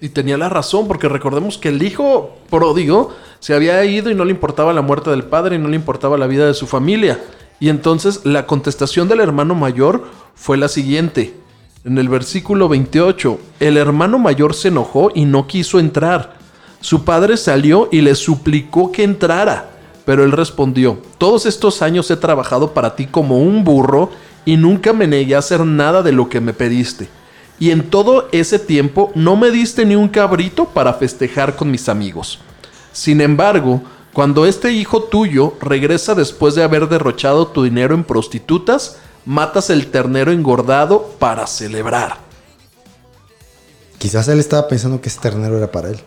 Y 0.00 0.10
tenía 0.10 0.38
la 0.38 0.48
razón, 0.48 0.88
porque 0.88 1.08
recordemos 1.08 1.58
que 1.58 1.68
el 1.68 1.82
hijo 1.82 2.38
pródigo 2.48 3.14
se 3.38 3.54
había 3.54 3.84
ido 3.84 4.10
y 4.10 4.14
no 4.14 4.24
le 4.24 4.30
importaba 4.30 4.72
la 4.72 4.82
muerte 4.82 5.10
del 5.10 5.24
padre 5.24 5.56
y 5.56 5.58
no 5.58 5.68
le 5.68 5.76
importaba 5.76 6.16
la 6.16 6.26
vida 6.26 6.46
de 6.46 6.54
su 6.54 6.66
familia. 6.66 7.22
Y 7.60 7.68
entonces 7.68 8.24
la 8.24 8.46
contestación 8.46 9.08
del 9.08 9.20
hermano 9.20 9.54
mayor 9.54 10.06
fue 10.34 10.56
la 10.56 10.68
siguiente. 10.68 11.34
En 11.84 11.98
el 11.98 12.08
versículo 12.08 12.68
28, 12.68 13.38
el 13.60 13.76
hermano 13.76 14.18
mayor 14.18 14.54
se 14.54 14.68
enojó 14.68 15.10
y 15.14 15.26
no 15.26 15.46
quiso 15.46 15.78
entrar. 15.78 16.38
Su 16.80 17.04
padre 17.04 17.36
salió 17.36 17.88
y 17.92 18.00
le 18.00 18.14
suplicó 18.14 18.90
que 18.92 19.02
entrara. 19.02 19.70
Pero 20.06 20.24
él 20.24 20.32
respondió, 20.32 20.98
todos 21.18 21.44
estos 21.44 21.82
años 21.82 22.10
he 22.10 22.16
trabajado 22.16 22.72
para 22.72 22.96
ti 22.96 23.06
como 23.06 23.38
un 23.38 23.64
burro 23.64 24.10
y 24.44 24.56
nunca 24.56 24.92
me 24.92 25.06
negué 25.06 25.34
a 25.34 25.38
hacer 25.38 25.64
nada 25.64 26.02
de 26.02 26.12
lo 26.12 26.28
que 26.28 26.40
me 26.40 26.52
pediste. 26.52 27.08
Y 27.58 27.70
en 27.70 27.90
todo 27.90 28.28
ese 28.32 28.58
tiempo 28.58 29.12
no 29.14 29.36
me 29.36 29.50
diste 29.50 29.84
ni 29.84 29.94
un 29.94 30.08
cabrito 30.08 30.66
para 30.66 30.94
festejar 30.94 31.56
con 31.56 31.70
mis 31.70 31.88
amigos. 31.88 32.38
Sin 32.92 33.20
embargo, 33.20 33.82
cuando 34.12 34.46
este 34.46 34.72
hijo 34.72 35.04
tuyo 35.04 35.54
regresa 35.60 36.14
después 36.14 36.54
de 36.54 36.62
haber 36.62 36.88
derrochado 36.88 37.46
tu 37.48 37.62
dinero 37.62 37.94
en 37.94 38.04
prostitutas, 38.04 38.98
matas 39.24 39.70
el 39.70 39.88
ternero 39.88 40.32
engordado 40.32 41.14
para 41.18 41.46
celebrar. 41.46 42.18
Quizás 43.98 44.26
él 44.28 44.40
estaba 44.40 44.66
pensando 44.66 45.00
que 45.00 45.10
ese 45.10 45.20
ternero 45.20 45.58
era 45.58 45.70
para 45.70 45.90
él. 45.90 46.00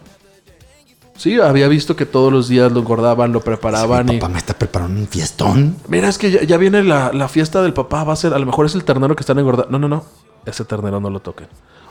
Sí, 1.16 1.40
había 1.40 1.68
visto 1.68 1.96
que 1.96 2.06
todos 2.06 2.34
los 2.34 2.48
días 2.48 2.72
lo 2.72 2.80
engordaban, 2.80 3.32
lo 3.32 3.42
preparaban 3.42 4.06
Mi 4.08 4.16
y... 4.16 4.20
papá 4.20 4.32
me 4.32 4.40
está 4.40 4.58
preparando 4.58 5.00
un 5.00 5.08
fiestón. 5.08 5.78
Mira, 5.88 6.10
es 6.10 6.18
que 6.18 6.32
ya, 6.32 6.44
ya 6.44 6.58
viene 6.58 6.84
la, 6.84 7.12
la 7.14 7.28
fiesta 7.28 7.62
del 7.62 7.74
papá, 7.74 8.04
va 8.04 8.14
a 8.14 8.16
ser, 8.16 8.34
a 8.34 8.40
lo 8.40 8.46
mejor 8.46 8.66
es 8.66 8.76
el 8.76 8.84
ternero 8.84 9.16
que 9.16 9.22
están 9.22 9.38
engordando. 9.38 9.72
No, 9.72 9.80
no, 9.80 9.88
no, 9.88 10.06
ese 10.46 10.66
ternero 10.66 11.00
no 11.00 11.10
lo 11.10 11.20
toquen. 11.20 11.48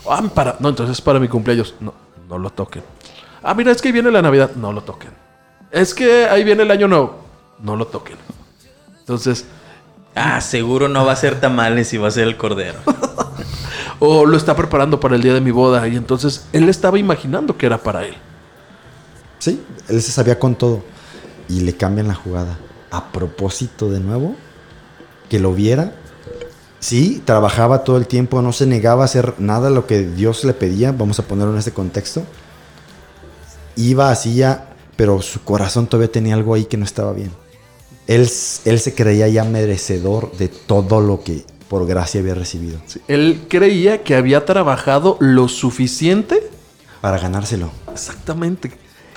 Ah, 0.08 0.22
para, 0.34 0.56
no, 0.58 0.68
entonces 0.68 0.98
es 0.98 1.00
para 1.00 1.20
mi 1.20 1.28
cumpleaños. 1.28 1.74
No, 1.80 1.94
no 2.28 2.38
lo 2.38 2.50
toquen. 2.50 2.82
Ah, 3.42 3.54
mira, 3.54 3.70
es 3.70 3.80
que 3.80 3.88
ahí 3.88 3.92
viene 3.92 4.10
la 4.10 4.22
Navidad. 4.22 4.50
No 4.56 4.72
lo 4.72 4.82
toquen. 4.82 5.10
Es 5.70 5.94
que 5.94 6.26
ahí 6.26 6.42
viene 6.42 6.64
el 6.64 6.70
año 6.70 6.88
nuevo. 6.88 7.20
No 7.60 7.76
lo 7.76 7.86
toquen. 7.86 8.16
Entonces, 8.98 9.46
Ah, 10.14 10.40
seguro 10.40 10.88
no 10.88 11.06
va 11.06 11.12
a 11.12 11.16
ser 11.16 11.40
tamales 11.40 11.92
y 11.94 11.98
va 11.98 12.08
a 12.08 12.10
ser 12.10 12.24
el 12.24 12.36
cordero. 12.36 12.78
o 13.98 14.26
lo 14.26 14.36
está 14.36 14.54
preparando 14.54 15.00
para 15.00 15.16
el 15.16 15.22
día 15.22 15.32
de 15.32 15.40
mi 15.40 15.50
boda. 15.50 15.86
Y 15.88 15.96
entonces 15.96 16.46
él 16.52 16.68
estaba 16.68 16.98
imaginando 16.98 17.56
que 17.56 17.66
era 17.66 17.78
para 17.78 18.04
él. 18.04 18.14
Sí, 19.42 19.60
él 19.88 20.00
se 20.02 20.12
sabía 20.12 20.38
con 20.38 20.54
todo. 20.54 20.82
Y 21.48 21.60
le 21.60 21.76
cambian 21.76 22.06
la 22.06 22.14
jugada. 22.14 22.58
A 22.90 23.10
propósito 23.10 23.90
de 23.90 23.98
nuevo, 23.98 24.36
que 25.28 25.40
lo 25.40 25.52
viera 25.52 25.94
Sí, 26.82 27.22
trabajaba 27.24 27.84
todo 27.84 27.96
el 27.96 28.08
tiempo, 28.08 28.42
no 28.42 28.52
se 28.52 28.66
negaba 28.66 29.02
a 29.02 29.04
hacer 29.04 29.34
nada 29.38 29.70
lo 29.70 29.86
que 29.86 30.02
Dios 30.02 30.42
le 30.42 30.52
pedía, 30.52 30.90
vamos 30.90 31.20
a 31.20 31.22
ponerlo 31.22 31.52
en 31.52 31.60
este 31.60 31.70
contexto. 31.70 32.24
Iba, 33.76 34.10
hacía, 34.10 34.70
pero 34.96 35.22
su 35.22 35.44
corazón 35.44 35.86
todavía 35.86 36.10
tenía 36.10 36.34
algo 36.34 36.54
ahí 36.54 36.64
que 36.64 36.76
no 36.76 36.84
estaba 36.84 37.12
bien. 37.12 37.30
Él, 38.08 38.28
él 38.64 38.80
se 38.80 38.94
creía 38.96 39.28
ya 39.28 39.44
merecedor 39.44 40.36
de 40.36 40.48
todo 40.48 41.00
lo 41.00 41.22
que 41.22 41.44
por 41.68 41.86
gracia 41.86 42.20
había 42.20 42.34
recibido. 42.34 42.80
Sí, 42.86 43.00
Él 43.06 43.46
creía 43.48 44.02
que 44.02 44.16
había 44.16 44.44
trabajado 44.44 45.16
lo 45.20 45.46
suficiente 45.46 46.50
Para 47.00 47.16
ganárselo. 47.18 47.70
Exactamente. 47.92 48.72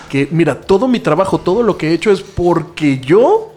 Que 0.10 0.28
mira, 0.32 0.62
todo 0.62 0.88
mi 0.88 1.00
trabajo, 1.00 1.40
todo 1.40 1.64
lo 1.64 1.78
que 1.78 1.90
he 1.90 1.94
hecho 1.94 2.12
es 2.12 2.22
porque 2.22 3.00
yo 3.00 3.54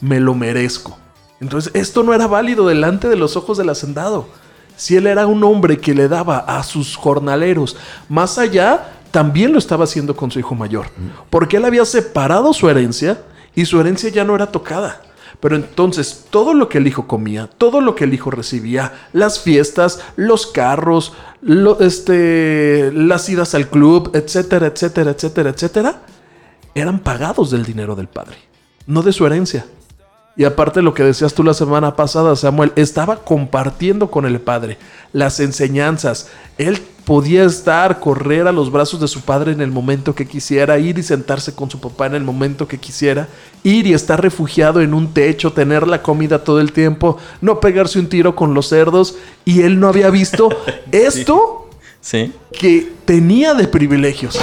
me 0.00 0.20
lo 0.20 0.34
merezco. 0.34 0.98
Entonces, 1.40 1.72
esto 1.74 2.02
no 2.02 2.14
era 2.14 2.26
válido 2.26 2.66
delante 2.66 3.08
de 3.08 3.16
los 3.16 3.36
ojos 3.36 3.58
del 3.58 3.68
hacendado. 3.68 4.28
Si 4.76 4.96
él 4.96 5.06
era 5.06 5.26
un 5.26 5.44
hombre 5.44 5.78
que 5.78 5.94
le 5.94 6.08
daba 6.08 6.38
a 6.38 6.62
sus 6.62 6.96
jornaleros 6.96 7.76
más 8.08 8.38
allá, 8.38 8.92
también 9.10 9.52
lo 9.52 9.58
estaba 9.58 9.84
haciendo 9.84 10.16
con 10.16 10.30
su 10.30 10.40
hijo 10.40 10.54
mayor. 10.54 10.86
Porque 11.30 11.58
él 11.58 11.64
había 11.64 11.84
separado 11.84 12.52
su 12.52 12.68
herencia 12.68 13.22
y 13.54 13.64
su 13.64 13.80
herencia 13.80 14.10
ya 14.10 14.24
no 14.24 14.34
era 14.34 14.50
tocada. 14.50 15.00
Pero 15.40 15.56
entonces 15.56 16.26
todo 16.30 16.54
lo 16.54 16.68
que 16.68 16.78
el 16.78 16.86
hijo 16.86 17.06
comía, 17.06 17.46
todo 17.46 17.80
lo 17.80 17.94
que 17.94 18.04
el 18.04 18.14
hijo 18.14 18.30
recibía, 18.30 19.08
las 19.12 19.40
fiestas, 19.40 20.00
los 20.16 20.46
carros, 20.46 21.12
este, 21.80 22.90
las 22.92 23.28
idas 23.28 23.54
al 23.54 23.68
club, 23.68 24.10
etcétera, 24.14 24.68
etcétera, 24.68 25.10
etcétera, 25.10 25.50
etcétera, 25.50 26.02
eran 26.74 26.98
pagados 27.00 27.50
del 27.50 27.64
dinero 27.64 27.94
del 27.94 28.08
padre, 28.08 28.36
no 28.86 29.02
de 29.02 29.12
su 29.12 29.26
herencia. 29.26 29.66
Y 30.36 30.44
aparte 30.44 30.82
lo 30.82 30.94
que 30.94 31.04
decías 31.04 31.32
tú 31.32 31.44
la 31.44 31.54
semana 31.54 31.94
pasada, 31.94 32.34
Samuel, 32.34 32.72
estaba 32.74 33.22
compartiendo 33.24 34.10
con 34.10 34.26
el 34.26 34.40
padre 34.40 34.78
las 35.12 35.38
enseñanzas. 35.38 36.28
Él 36.58 36.80
podía 37.04 37.44
estar, 37.44 38.00
correr 38.00 38.48
a 38.48 38.52
los 38.52 38.72
brazos 38.72 39.00
de 39.00 39.06
su 39.06 39.20
padre 39.20 39.52
en 39.52 39.60
el 39.60 39.70
momento 39.70 40.14
que 40.14 40.26
quisiera, 40.26 40.78
ir 40.78 40.98
y 40.98 41.04
sentarse 41.04 41.54
con 41.54 41.70
su 41.70 41.78
papá 41.80 42.06
en 42.06 42.16
el 42.16 42.24
momento 42.24 42.66
que 42.66 42.78
quisiera, 42.78 43.28
ir 43.62 43.86
y 43.86 43.92
estar 43.92 44.20
refugiado 44.20 44.80
en 44.80 44.92
un 44.92 45.14
techo, 45.14 45.52
tener 45.52 45.86
la 45.86 46.02
comida 46.02 46.42
todo 46.42 46.60
el 46.60 46.72
tiempo, 46.72 47.16
no 47.40 47.60
pegarse 47.60 48.00
un 48.00 48.08
tiro 48.08 48.34
con 48.34 48.54
los 48.54 48.68
cerdos. 48.68 49.16
Y 49.44 49.62
él 49.62 49.78
no 49.78 49.86
había 49.88 50.10
visto 50.10 50.48
esto 50.90 51.68
Sí. 52.00 52.32
que 52.58 52.92
tenía 53.04 53.54
de 53.54 53.68
privilegios. 53.68 54.36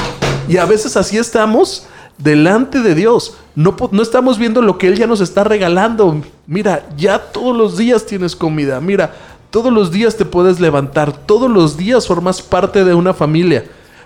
Y 0.47 0.55
a 0.57 0.65
veces 0.65 0.95
así 0.95 1.17
estamos 1.17 1.85
delante 2.23 2.81
de 2.81 2.95
Dios. 2.95 3.37
No, 3.55 3.75
no 3.91 4.01
estamos 4.01 4.37
viendo 4.37 4.61
lo 4.61 4.77
que 4.77 4.87
Él 4.87 4.97
ya 4.97 5.07
nos 5.07 5.21
está 5.21 5.43
regalando. 5.43 6.21
Mira, 6.47 6.87
ya 6.97 7.19
todos 7.19 7.55
los 7.55 7.77
días 7.77 8.05
tienes 8.05 8.35
comida. 8.35 8.79
Mira, 8.79 9.13
todos 9.49 9.71
los 9.71 9.91
días 9.91 10.15
te 10.17 10.25
puedes 10.25 10.59
levantar. 10.59 11.11
Todos 11.25 11.49
los 11.49 11.77
días 11.77 12.07
formas 12.07 12.41
parte 12.41 12.83
de 12.83 12.93
una 12.93 13.13
familia. 13.13 13.65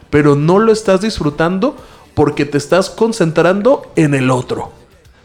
Pero 0.09 0.35
no 0.35 0.59
lo 0.59 0.71
estás 0.71 1.01
disfrutando 1.01 1.75
porque 2.13 2.45
te 2.45 2.57
estás 2.57 2.89
concentrando 2.89 3.91
en 3.95 4.13
el 4.13 4.31
otro. 4.31 4.71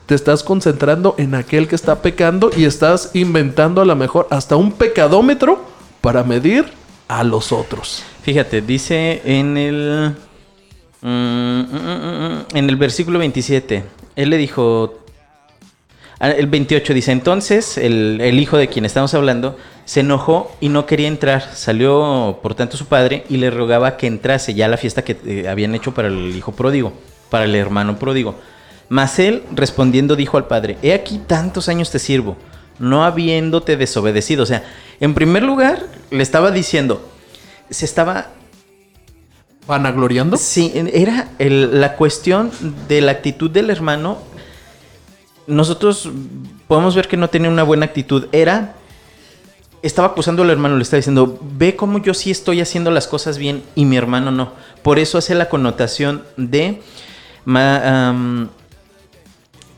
Te 0.07 0.15
estás 0.15 0.43
concentrando 0.43 1.15
en 1.19 1.35
aquel 1.35 1.69
que 1.69 1.77
está 1.77 2.03
pecando 2.03 2.51
y 2.57 2.65
estás 2.65 3.11
inventando 3.15 3.81
a 3.81 3.85
lo 3.85 3.95
mejor 3.95 4.27
hasta 4.31 4.57
un 4.57 4.73
pecadómetro 4.73 5.65
para 6.01 6.25
medir 6.25 6.67
a 7.07 7.23
los 7.23 7.53
otros. 7.53 8.03
Fíjate, 8.23 8.61
dice 8.61 9.23
en 9.25 9.57
el. 9.57 10.15
Mm, 11.03 11.61
mm, 11.61 12.45
mm, 12.51 12.57
en 12.57 12.69
el 12.69 12.77
versículo 12.77 13.19
27. 13.19 13.85
Él 14.17 14.31
le 14.31 14.37
dijo. 14.37 15.01
ah, 16.19 16.31
El 16.31 16.47
28 16.47 16.95
dice: 16.95 17.13
Entonces 17.13 17.79
el, 17.79 18.21
el 18.21 18.39
hijo 18.39 18.57
de 18.57 18.69
quien 18.69 18.85
estamos 18.85 19.15
hablando 19.15 19.57
se 19.85 20.01
enojó 20.01 20.51
y 20.61 20.69
no 20.69 20.87
quería 20.87 21.09
entrar. 21.09 21.43
Salió, 21.55 22.39
por 22.43 22.55
tanto, 22.55 22.77
su 22.77 22.87
padre 22.87 23.25
y 23.29 23.39
le 23.39 23.51
rogaba 23.51 23.97
que 23.97 24.07
entrase 24.07 24.55
ya 24.55 24.67
a 24.67 24.69
la 24.69 24.77
fiesta 24.77 25.03
que 25.03 25.17
eh, 25.25 25.49
habían 25.49 25.75
hecho 25.75 25.93
para 25.93 26.09
el 26.09 26.37
hijo 26.37 26.53
pródigo, 26.53 26.93
para 27.31 27.45
el 27.45 27.55
hermano 27.55 27.99
pródigo. 27.99 28.37
Mas 28.89 29.19
él, 29.19 29.45
respondiendo, 29.53 30.17
dijo 30.17 30.37
al 30.37 30.47
padre: 30.47 30.77
He 30.83 30.93
aquí 30.93 31.19
tantos 31.19 31.69
años 31.69 31.91
te 31.91 31.99
sirvo, 31.99 32.37
no 32.79 33.05
habiéndote 33.05 33.77
desobedecido. 33.77 34.43
O 34.43 34.47
sea, 34.47 34.65
en 35.01 35.15
primer 35.15 35.43
lugar, 35.45 35.87
le 36.11 36.23
estaba 36.23 36.51
diciendo: 36.51 37.09
Se 37.71 37.85
estaba 37.85 38.31
¿Vanagloriando? 39.71 40.37
Sí, 40.37 40.73
era 40.93 41.29
la 41.39 41.95
cuestión 41.95 42.51
de 42.89 43.01
la 43.01 43.13
actitud 43.13 43.49
del 43.49 43.71
hermano. 43.71 44.19
Nosotros 45.47 46.11
podemos 46.67 46.97
ver 46.97 47.07
que 47.07 47.17
no 47.17 47.31
tenía 47.31 47.49
una 47.49 47.63
buena 47.63 47.87
actitud. 47.87 48.27
Era. 48.33 48.75
Estaba 49.81 50.09
acusando 50.09 50.43
al 50.43 50.51
hermano, 50.51 50.77
le 50.77 50.83
estaba 50.83 50.99
diciendo: 50.99 51.39
Ve 51.57 51.77
cómo 51.77 51.99
yo 51.99 52.15
sí 52.15 52.33
estoy 52.33 52.61
haciendo 52.61 52.91
las 52.91 53.07
cosas 53.07 53.39
bien 53.39 53.63
y 53.77 53.85
mi 53.85 53.97
hermano 53.97 54.33
no. 54.33 54.55
Por 54.83 54.99
eso 54.99 55.19
hace 55.19 55.37
la 55.37 55.49
connotación 55.49 56.25
de. 56.37 56.83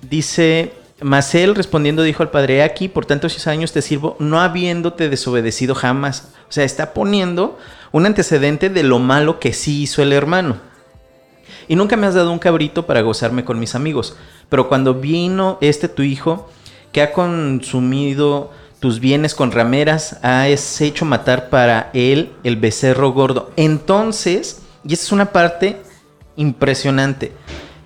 dice. 0.08 0.72
Mas 1.02 1.34
él 1.34 1.54
respondiendo 1.54 2.02
dijo 2.02 2.22
al 2.22 2.30
padre: 2.30 2.58
"He 2.58 2.62
aquí, 2.62 2.88
por 2.88 3.04
tantos 3.04 3.46
años 3.46 3.72
te 3.72 3.82
sirvo, 3.82 4.16
no 4.20 4.40
habiéndote 4.40 5.10
desobedecido 5.10 5.74
jamás. 5.74 6.28
O 6.48 6.52
sea, 6.52 6.64
está 6.64 6.94
poniendo 6.94 7.58
un 7.92 8.06
antecedente 8.06 8.70
de 8.70 8.82
lo 8.82 8.98
malo 8.98 9.38
que 9.38 9.52
sí 9.52 9.82
hizo 9.82 10.02
el 10.02 10.12
hermano. 10.12 10.56
Y 11.68 11.76
nunca 11.76 11.96
me 11.96 12.06
has 12.06 12.14
dado 12.14 12.32
un 12.32 12.38
cabrito 12.38 12.86
para 12.86 13.02
gozarme 13.02 13.44
con 13.44 13.60
mis 13.60 13.74
amigos. 13.74 14.16
Pero 14.48 14.68
cuando 14.68 14.94
vino 14.94 15.58
este 15.60 15.88
tu 15.88 16.02
hijo, 16.02 16.50
que 16.90 17.02
ha 17.02 17.12
consumido 17.12 18.50
tus 18.80 18.98
bienes 18.98 19.34
con 19.34 19.52
rameras, 19.52 20.18
has 20.22 20.80
hecho 20.80 21.04
matar 21.04 21.50
para 21.50 21.90
él 21.94 22.32
el 22.42 22.56
becerro 22.56 23.12
gordo. 23.12 23.52
Entonces, 23.56 24.62
y 24.84 24.92
esta 24.92 25.06
es 25.06 25.12
una 25.12 25.32
parte 25.32 25.80
impresionante, 26.36 27.32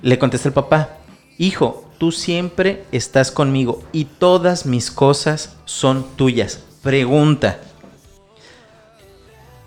le 0.02 0.18
contesta 0.18 0.48
el 0.48 0.54
papá, 0.54 0.98
hijo, 1.36 1.86
tú 1.98 2.12
siempre 2.12 2.84
estás 2.92 3.30
conmigo 3.30 3.82
y 3.92 4.04
todas 4.06 4.66
mis 4.66 4.90
cosas 4.90 5.56
son 5.64 6.06
tuyas. 6.16 6.60
Pregunta, 6.82 7.58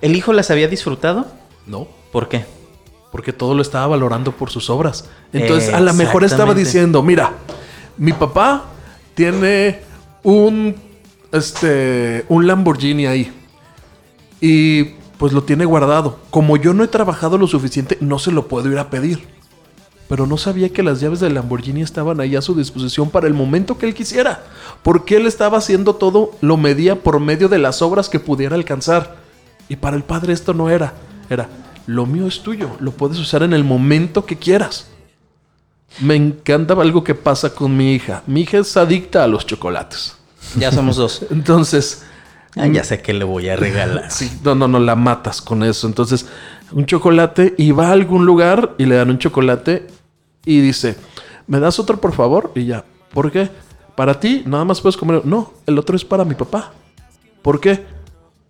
¿el 0.02 0.16
hijo 0.16 0.34
las 0.34 0.52
había 0.52 0.68
disfrutado? 0.68 1.28
No, 1.66 1.88
¿Por 2.12 2.28
qué? 2.28 2.46
porque 3.12 3.34
todo 3.34 3.56
lo 3.56 3.62
estaba 3.62 3.88
valorando 3.88 4.32
por 4.32 4.50
sus 4.50 4.70
obras. 4.70 5.10
Entonces, 5.34 5.74
a 5.74 5.80
lo 5.80 5.94
mejor 5.94 6.24
estaba 6.24 6.54
diciendo, 6.54 7.02
mira, 7.02 7.34
mi 7.98 8.14
papá 8.14 8.66
tiene 9.16 9.80
un 10.24 10.76
este 11.32 12.26
un 12.30 12.48
Lamborghini 12.48 13.08
ahí. 13.08 13.34
Y 14.42 14.84
pues 15.18 15.34
lo 15.34 15.44
tiene 15.44 15.66
guardado. 15.66 16.20
Como 16.30 16.56
yo 16.58 16.74
no 16.74 16.84
he 16.84 16.88
trabajado 16.88 17.38
lo 17.38 17.48
suficiente, 17.48 17.98
no 18.00 18.20
se 18.20 18.32
lo 18.32 18.48
puedo 18.48 18.72
ir 18.72 18.78
a 18.78 18.90
pedir. 18.90 19.28
Pero 20.08 20.26
no 20.26 20.38
sabía 20.38 20.70
que 20.70 20.82
las 20.82 21.02
llaves 21.02 21.20
del 21.20 21.36
Lamborghini 21.36 21.82
estaban 21.82 22.20
ahí 22.20 22.36
a 22.36 22.42
su 22.42 22.56
disposición 22.56 23.10
para 23.10 23.28
el 23.28 23.34
momento 23.34 23.78
que 23.78 23.86
él 23.86 23.94
quisiera. 23.94 24.44
Porque 24.82 25.18
él 25.18 25.28
estaba 25.28 25.60
haciendo 25.60 25.96
todo, 25.96 26.32
lo 26.42 26.58
medía 26.58 26.96
por 27.04 27.20
medio 27.20 27.48
de 27.48 27.60
las 27.60 27.82
obras 27.82 28.10
que 28.10 28.20
pudiera 28.20 28.56
alcanzar. 28.56 29.19
Y 29.70 29.76
para 29.78 29.96
el 29.96 30.04
padre 30.04 30.34
esto 30.34 30.54
no 30.54 30.70
era. 30.70 30.94
Era, 31.30 31.48
lo 31.86 32.06
mío 32.06 32.28
es 32.28 32.42
tuyo, 32.42 32.72
lo 32.80 32.92
puedes 32.92 33.20
usar 33.20 33.44
en 33.44 33.54
el 33.54 33.64
momento 33.64 34.26
que 34.26 34.38
quieras. 34.38 34.88
Me 36.02 36.16
encanta 36.16 36.74
algo 36.74 37.04
que 37.04 37.16
pasa 37.16 37.54
con 37.54 37.76
mi 37.78 37.94
hija. 37.94 38.24
Mi 38.28 38.42
hija 38.42 38.58
es 38.58 38.76
adicta 38.76 39.24
a 39.24 39.28
los 39.28 39.46
chocolates. 39.46 40.16
Ya 40.58 40.72
somos 40.72 40.98
dos. 40.98 41.26
Entonces, 41.32 42.04
Ah, 42.56 42.68
ya 42.68 42.84
sé 42.84 43.02
que 43.02 43.14
le 43.14 43.24
voy 43.24 43.50
a 43.50 43.56
regalar. 43.56 44.06
Sí, 44.12 44.40
no, 44.44 44.56
no, 44.56 44.68
no, 44.68 44.80
la 44.80 44.96
matas 44.96 45.42
con 45.42 45.64
eso. 45.64 45.88
Entonces, 45.88 46.26
un 46.72 46.86
chocolate 46.86 47.54
y 47.58 47.72
va 47.72 47.90
a 47.90 47.92
algún 47.92 48.26
lugar 48.26 48.76
y 48.78 48.86
le 48.86 48.96
dan 48.96 49.10
un 49.10 49.20
chocolate 49.20 49.88
y 50.46 50.62
dice, 50.62 50.96
¿me 51.48 51.60
das 51.60 51.80
otro 51.80 52.02
por 52.02 52.14
favor? 52.14 52.52
Y 52.56 52.66
ya, 52.66 52.84
¿por 53.14 53.32
qué? 53.32 53.50
Para 53.96 54.20
ti, 54.20 54.44
nada 54.46 54.66
más 54.66 54.82
puedes 54.82 54.98
comer. 54.98 55.26
No, 55.26 55.54
el 55.66 55.78
otro 55.78 55.96
es 55.96 56.06
para 56.06 56.26
mi 56.26 56.34
papá. 56.34 56.74
¿Por 57.42 57.60
qué? 57.60 57.86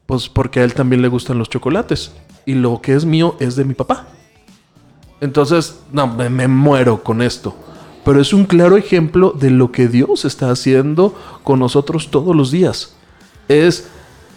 Pues 0.10 0.28
porque 0.28 0.60
a 0.60 0.64
él 0.64 0.74
también 0.74 1.04
le 1.04 1.08
gustan 1.08 1.38
los 1.38 1.52
chocolates. 1.52 2.12
Y 2.48 2.56
lo 2.56 2.82
que 2.82 2.96
es 2.96 3.06
mío 3.06 3.36
es 3.40 3.56
de 3.56 3.64
mi 3.64 3.76
papá. 3.76 4.08
Entonces, 5.22 5.82
no, 5.92 6.08
me, 6.08 6.48
muero 6.48 7.04
con 7.04 7.22
esto. 7.22 7.56
Pero 8.04 8.20
es 8.20 8.34
un 8.34 8.46
claro 8.46 8.76
ejemplo 8.76 9.36
de 9.40 9.52
lo 9.52 9.72
que 9.72 9.88
Dios 9.88 10.26
está 10.26 10.50
haciendo 10.50 11.14
con 11.44 11.60
nosotros 11.60 12.10
todos 12.10 12.36
los 12.36 12.50
días. 12.50 12.96
Es 13.50 13.88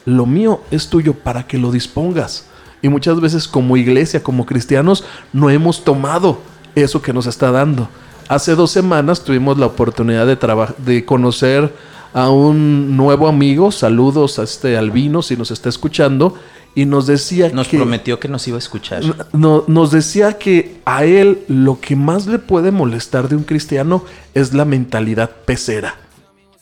lo 0.04 0.26
mío 0.26 0.60
es 0.70 0.90
tuyo 0.90 1.14
para 1.14 1.46
que 1.46 1.56
lo 1.56 1.72
dispongas. 1.72 2.44
Y 2.82 2.90
muchas 2.90 3.18
veces 3.22 3.48
como 3.48 3.78
iglesia, 3.78 4.22
como 4.22 4.44
cristianos, 4.44 5.04
no 5.32 5.48
hemos 5.48 5.84
tomado 5.84 6.40
eso 6.74 7.00
que 7.00 7.14
nos 7.14 7.26
está 7.26 7.50
dando. 7.50 7.88
Hace 8.28 8.56
dos 8.56 8.70
semanas 8.72 9.24
tuvimos 9.24 9.56
la 9.56 9.64
oportunidad 9.64 10.26
de, 10.26 10.36
de 10.84 11.06
conocer 11.06 11.72
a 12.12 12.30
un 12.30 12.96
nuevo 12.96 13.28
amigo. 13.28 13.70
Saludos 13.72 14.38
a 14.38 14.42
este 14.44 14.76
Albino 14.76 15.22
si 15.22 15.36
nos 15.36 15.50
está 15.50 15.68
escuchando. 15.68 16.36
Y 16.74 16.86
nos 16.86 17.06
decía 17.06 17.50
Nos 17.50 17.68
que... 17.68 17.76
prometió 17.76 18.18
que 18.18 18.28
nos 18.28 18.48
iba 18.48 18.56
a 18.56 18.58
escuchar. 18.58 19.02
No- 19.34 19.64
nos 19.66 19.90
decía 19.90 20.38
que 20.38 20.80
a 20.86 21.04
él 21.04 21.40
lo 21.46 21.78
que 21.80 21.96
más 21.96 22.26
le 22.26 22.38
puede 22.38 22.70
molestar 22.70 23.28
de 23.28 23.36
un 23.36 23.42
cristiano 23.44 24.04
es 24.32 24.54
la 24.54 24.64
mentalidad 24.64 25.30
pecera. 25.44 25.96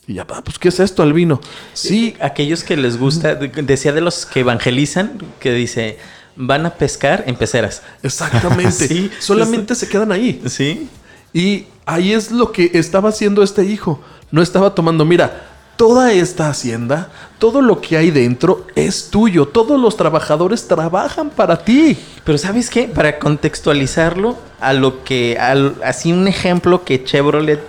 Y 0.09 0.15
ya, 0.15 0.27
ah, 0.29 0.43
pues, 0.45 0.59
¿qué 0.59 0.71
es 0.71 0.81
esto, 0.81 1.05
Albino? 1.05 1.41
Sí, 1.75 2.17
Aquellos 2.21 2.65
que 2.65 2.77
les 2.77 2.99
gusta, 2.99 3.37
de- 3.37 3.63
decía 3.63 3.93
de 3.93 4.01
los 4.01 4.27
que 4.27 4.41
evangelizan, 4.41 5.13
que 5.39 5.53
dice, 5.53 5.99
van 6.35 6.67
a 6.67 6.71
pescar 6.75 7.23
en 7.29 7.37
peceras. 7.37 7.83
exactamente. 8.03 8.73
Sí. 8.89 9.11
Solamente 9.21 9.77
se 9.77 9.89
quedan 9.89 10.11
ahí. 10.11 10.43
Sí. 10.47 10.89
Y 11.33 11.67
ahí 11.95 12.13
es 12.13 12.31
lo 12.31 12.53
que 12.53 12.71
estaba 12.75 13.09
haciendo 13.11 13.43
este 13.43 13.65
hijo. 13.65 14.01
No 14.31 14.43
estaba 14.43 14.75
tomando, 14.75 15.05
mira, 15.05 15.47
toda 15.77 16.13
esta 16.13 16.49
hacienda, 16.49 17.09
todo 17.39 17.63
lo 17.63 17.81
que 17.81 17.97
hay 17.97 18.11
dentro 18.11 18.67
es 18.75 19.11
tuyo. 19.11 19.47
Todos 19.49 19.81
los 19.81 19.97
trabajadores 19.97 20.69
trabajan 20.69 21.31
para 21.31 21.65
ti. 21.65 21.99
Pero 22.25 22.39
¿sabes 22.39 22.71
qué? 22.71 22.85
Para 22.85 23.19
contextualizarlo 23.19 24.37
a 24.61 24.73
lo 24.73 25.05
que, 25.05 25.39
al- 25.39 25.75
así 25.85 26.13
un 26.13 26.29
ejemplo 26.29 26.85
que 26.85 27.03
Chevrolet 27.05 27.61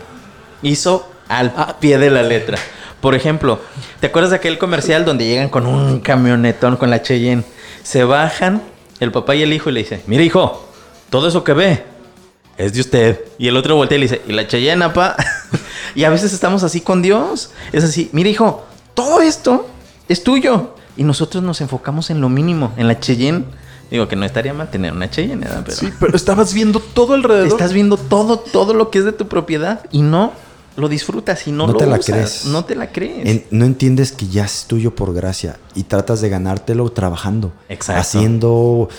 hizo 0.62 1.10
al 1.28 1.54
pie 1.80 1.98
de 1.98 2.10
la 2.10 2.24
letra. 2.24 2.58
Por 3.00 3.16
ejemplo, 3.16 3.60
¿te 4.00 4.08
acuerdas 4.08 4.30
de 4.32 4.36
aquel 4.38 4.58
comercial 4.60 5.06
donde 5.06 5.26
llegan 5.26 5.50
con 5.50 5.66
un 5.66 6.02
camionetón 6.02 6.78
con 6.78 6.90
la 6.90 7.02
Cheyenne? 7.02 7.44
Se 7.82 8.04
bajan 8.04 8.62
el 9.00 9.12
papá 9.12 9.34
y 9.36 9.42
el 9.42 9.54
hijo 9.54 9.70
y 9.70 9.74
le 9.74 9.80
dice, 9.80 10.04
mira 10.06 10.22
hijo, 10.22 10.68
todo 11.10 11.28
eso 11.28 11.44
que 11.44 11.54
ve 11.54 11.84
es 12.62 12.74
de 12.74 12.82
usted. 12.82 13.20
Y 13.38 13.48
el 13.48 13.58
otro 13.58 13.76
voltea 13.76 13.98
y 13.98 14.02
le 14.02 14.06
dice, 14.08 14.22
¿y 14.28 14.32
la 14.34 14.48
Cheyenne, 14.48 14.90
pa? 14.90 15.16
y 15.96 16.04
a 16.04 16.10
veces 16.10 16.34
estamos 16.34 16.64
así 16.64 16.82
con 16.82 17.02
Dios. 17.02 17.52
Es 17.72 17.84
así, 17.84 18.10
mira 18.14 18.30
hijo, 18.30 18.66
todo 18.94 19.22
esto 19.22 19.68
es 20.08 20.24
tuyo. 20.24 20.76
Y 20.98 21.04
nosotros 21.04 21.42
nos 21.44 21.62
enfocamos 21.62 22.10
en 22.10 22.20
lo 22.22 22.30
mínimo, 22.30 22.74
en 22.78 22.88
la 22.88 23.00
Cheyenne. 23.00 23.46
Digo 23.90 24.08
que 24.08 24.16
no 24.16 24.26
estaría 24.26 24.54
mal 24.54 24.70
tener 24.70 24.94
una 24.94 25.10
Cheyenne, 25.10 25.44
¿verdad? 25.46 25.64
Pero 25.66 25.78
Sí, 25.78 25.90
pero 26.00 26.16
estabas 26.16 26.54
viendo 26.54 26.80
todo 26.80 27.14
alrededor. 27.14 27.48
estás 27.48 27.74
viendo 27.74 27.98
todo, 27.98 28.40
todo 28.40 28.74
lo 28.74 28.90
que 28.90 29.00
es 29.00 29.06
de 29.06 29.12
tu 29.12 29.28
propiedad 29.28 29.82
y 29.92 30.02
no 30.02 30.32
lo 30.78 30.88
disfrutas 30.88 31.46
y 31.48 31.52
no, 31.52 31.68
No 31.68 31.74
lo 31.74 31.80
te 31.80 31.86
la 31.86 31.96
usas. 31.98 32.06
crees. 32.06 32.46
No 32.46 32.64
te 32.64 32.76
la 32.76 32.92
crees. 32.94 33.28
En- 33.28 33.46
no 33.52 33.66
entiendes 33.66 34.14
que 34.14 34.28
ya 34.28 34.46
es 34.46 34.64
tuyo 34.68 34.96
por 34.96 35.14
gracia 35.14 35.58
y 35.76 35.84
tratas 35.84 36.22
de 36.22 36.30
ganártelo 36.30 36.90
trabajando, 36.92 37.52
Exacto. 37.68 38.00
haciendo, 38.02 38.90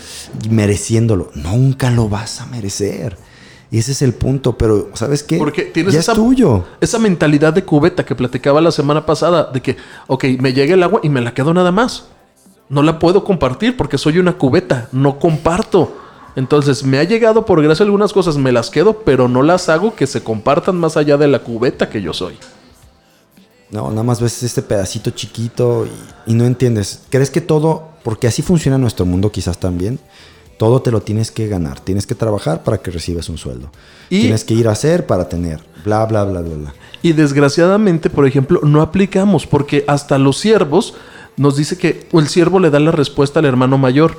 mereciéndolo. 0.50 1.30
Nunca 1.34 1.90
lo 1.90 2.08
vas 2.08 2.40
a 2.40 2.46
merecer. 2.46 3.16
Y 3.72 3.78
ese 3.78 3.92
es 3.92 4.02
el 4.02 4.12
punto, 4.12 4.58
pero 4.58 4.90
¿sabes 4.92 5.22
qué? 5.22 5.38
Porque 5.38 5.62
tienes 5.62 5.94
ya 5.94 6.00
esa, 6.00 6.12
es 6.12 6.18
tuyo. 6.18 6.62
esa 6.78 6.98
mentalidad 6.98 7.54
de 7.54 7.64
cubeta 7.64 8.04
que 8.04 8.14
platicaba 8.14 8.60
la 8.60 8.70
semana 8.70 9.06
pasada, 9.06 9.44
de 9.50 9.62
que, 9.62 9.78
ok, 10.08 10.24
me 10.40 10.52
llega 10.52 10.74
el 10.74 10.82
agua 10.82 11.00
y 11.02 11.08
me 11.08 11.22
la 11.22 11.32
quedo 11.32 11.54
nada 11.54 11.72
más. 11.72 12.04
No 12.68 12.82
la 12.82 12.98
puedo 12.98 13.24
compartir 13.24 13.74
porque 13.78 13.96
soy 13.96 14.18
una 14.18 14.34
cubeta, 14.34 14.90
no 14.92 15.18
comparto. 15.18 15.96
Entonces, 16.36 16.84
me 16.84 16.98
ha 16.98 17.04
llegado 17.04 17.46
por 17.46 17.62
gracia 17.62 17.86
algunas 17.86 18.12
cosas, 18.12 18.36
me 18.36 18.52
las 18.52 18.68
quedo, 18.68 18.98
pero 19.06 19.26
no 19.26 19.42
las 19.42 19.70
hago 19.70 19.94
que 19.94 20.06
se 20.06 20.22
compartan 20.22 20.76
más 20.76 20.98
allá 20.98 21.16
de 21.16 21.28
la 21.28 21.38
cubeta 21.38 21.88
que 21.88 22.02
yo 22.02 22.12
soy. 22.12 22.34
No, 23.70 23.88
nada 23.88 24.02
más 24.02 24.20
ves 24.20 24.42
este 24.42 24.60
pedacito 24.60 25.12
chiquito 25.12 25.86
y, 26.26 26.32
y 26.32 26.34
no 26.34 26.44
entiendes. 26.44 27.04
¿Crees 27.08 27.30
que 27.30 27.40
todo, 27.40 27.88
porque 28.02 28.26
así 28.26 28.42
funciona 28.42 28.76
nuestro 28.76 29.06
mundo 29.06 29.32
quizás 29.32 29.56
también, 29.56 29.98
todo 30.62 30.80
te 30.80 30.92
lo 30.92 31.00
tienes 31.00 31.32
que 31.32 31.48
ganar, 31.48 31.80
tienes 31.80 32.06
que 32.06 32.14
trabajar 32.14 32.62
para 32.62 32.78
que 32.78 32.92
recibas 32.92 33.28
un 33.28 33.36
sueldo. 33.36 33.68
Y- 34.08 34.20
tienes 34.20 34.44
que 34.44 34.54
ir 34.54 34.68
a 34.68 34.70
hacer 34.70 35.08
para 35.08 35.28
tener, 35.28 35.60
bla, 35.84 36.06
bla, 36.06 36.22
bla, 36.22 36.40
bla, 36.40 36.54
bla. 36.54 36.74
Y 37.02 37.14
desgraciadamente, 37.14 38.08
por 38.08 38.28
ejemplo, 38.28 38.60
no 38.62 38.80
aplicamos 38.80 39.44
porque 39.44 39.84
hasta 39.88 40.18
los 40.18 40.38
siervos 40.38 40.94
nos 41.36 41.56
dice 41.56 41.76
que 41.76 42.06
el 42.12 42.28
siervo 42.28 42.60
le 42.60 42.70
da 42.70 42.78
la 42.78 42.92
respuesta 42.92 43.40
al 43.40 43.46
hermano 43.46 43.76
mayor. 43.76 44.16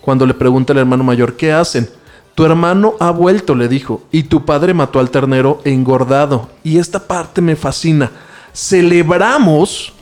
Cuando 0.00 0.26
le 0.26 0.34
pregunta 0.34 0.72
al 0.72 0.80
hermano 0.80 1.04
mayor, 1.04 1.36
¿qué 1.36 1.52
hacen? 1.52 1.88
Tu 2.34 2.44
hermano 2.44 2.94
ha 2.98 3.12
vuelto, 3.12 3.54
le 3.54 3.68
dijo, 3.68 4.02
y 4.10 4.24
tu 4.24 4.44
padre 4.44 4.74
mató 4.74 4.98
al 4.98 5.10
ternero 5.10 5.60
engordado. 5.62 6.48
Y 6.64 6.78
esta 6.78 7.06
parte 7.06 7.40
me 7.40 7.54
fascina. 7.54 8.10
Celebramos 8.52 9.92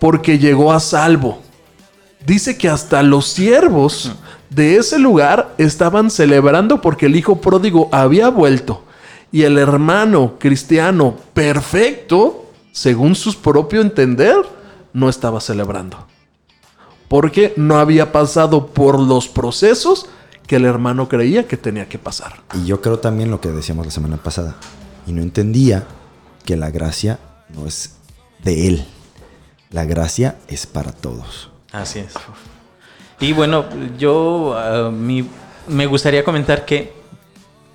porque 0.00 0.40
llegó 0.40 0.72
a 0.72 0.80
salvo. 0.80 1.42
Dice 2.26 2.58
que 2.58 2.68
hasta 2.68 3.04
los 3.04 3.28
siervos 3.28 4.10
de 4.54 4.76
ese 4.76 4.98
lugar 4.98 5.54
estaban 5.58 6.10
celebrando 6.10 6.80
porque 6.80 7.06
el 7.06 7.16
hijo 7.16 7.40
pródigo 7.40 7.88
había 7.92 8.28
vuelto. 8.28 8.84
Y 9.30 9.42
el 9.42 9.56
hermano 9.56 10.34
cristiano 10.38 11.16
perfecto, 11.32 12.50
según 12.72 13.14
su 13.14 13.34
propio 13.40 13.80
entender, 13.80 14.36
no 14.92 15.08
estaba 15.08 15.40
celebrando. 15.40 16.06
Porque 17.08 17.54
no 17.56 17.78
había 17.78 18.12
pasado 18.12 18.66
por 18.66 19.00
los 19.00 19.28
procesos 19.28 20.06
que 20.46 20.56
el 20.56 20.66
hermano 20.66 21.08
creía 21.08 21.48
que 21.48 21.56
tenía 21.56 21.88
que 21.88 21.98
pasar. 21.98 22.42
Y 22.54 22.66
yo 22.66 22.82
creo 22.82 22.98
también 22.98 23.30
lo 23.30 23.40
que 23.40 23.48
decíamos 23.48 23.86
la 23.86 23.92
semana 23.92 24.16
pasada. 24.18 24.56
Y 25.06 25.12
no 25.12 25.22
entendía 25.22 25.86
que 26.44 26.56
la 26.56 26.70
gracia 26.70 27.18
no 27.48 27.66
es 27.66 27.96
de 28.44 28.68
él. 28.68 28.86
La 29.70 29.86
gracia 29.86 30.36
es 30.48 30.66
para 30.66 30.92
todos. 30.92 31.50
Así 31.72 32.00
es. 32.00 32.12
Y 33.22 33.32
bueno, 33.32 33.64
yo 33.98 34.90
mi- 34.92 35.26
me 35.68 35.86
gustaría 35.86 36.24
comentar 36.24 36.64
que 36.64 36.92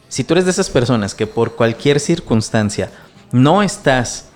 si 0.09 0.23
tú 0.23 0.33
eres 0.33 0.45
de 0.45 0.51
esas 0.51 0.69
personas 0.69 1.15
que 1.15 1.25
por 1.25 1.55
cualquier 1.55 1.99
circunstancia 1.99 2.91
no 3.31 3.63
estás 3.63 4.27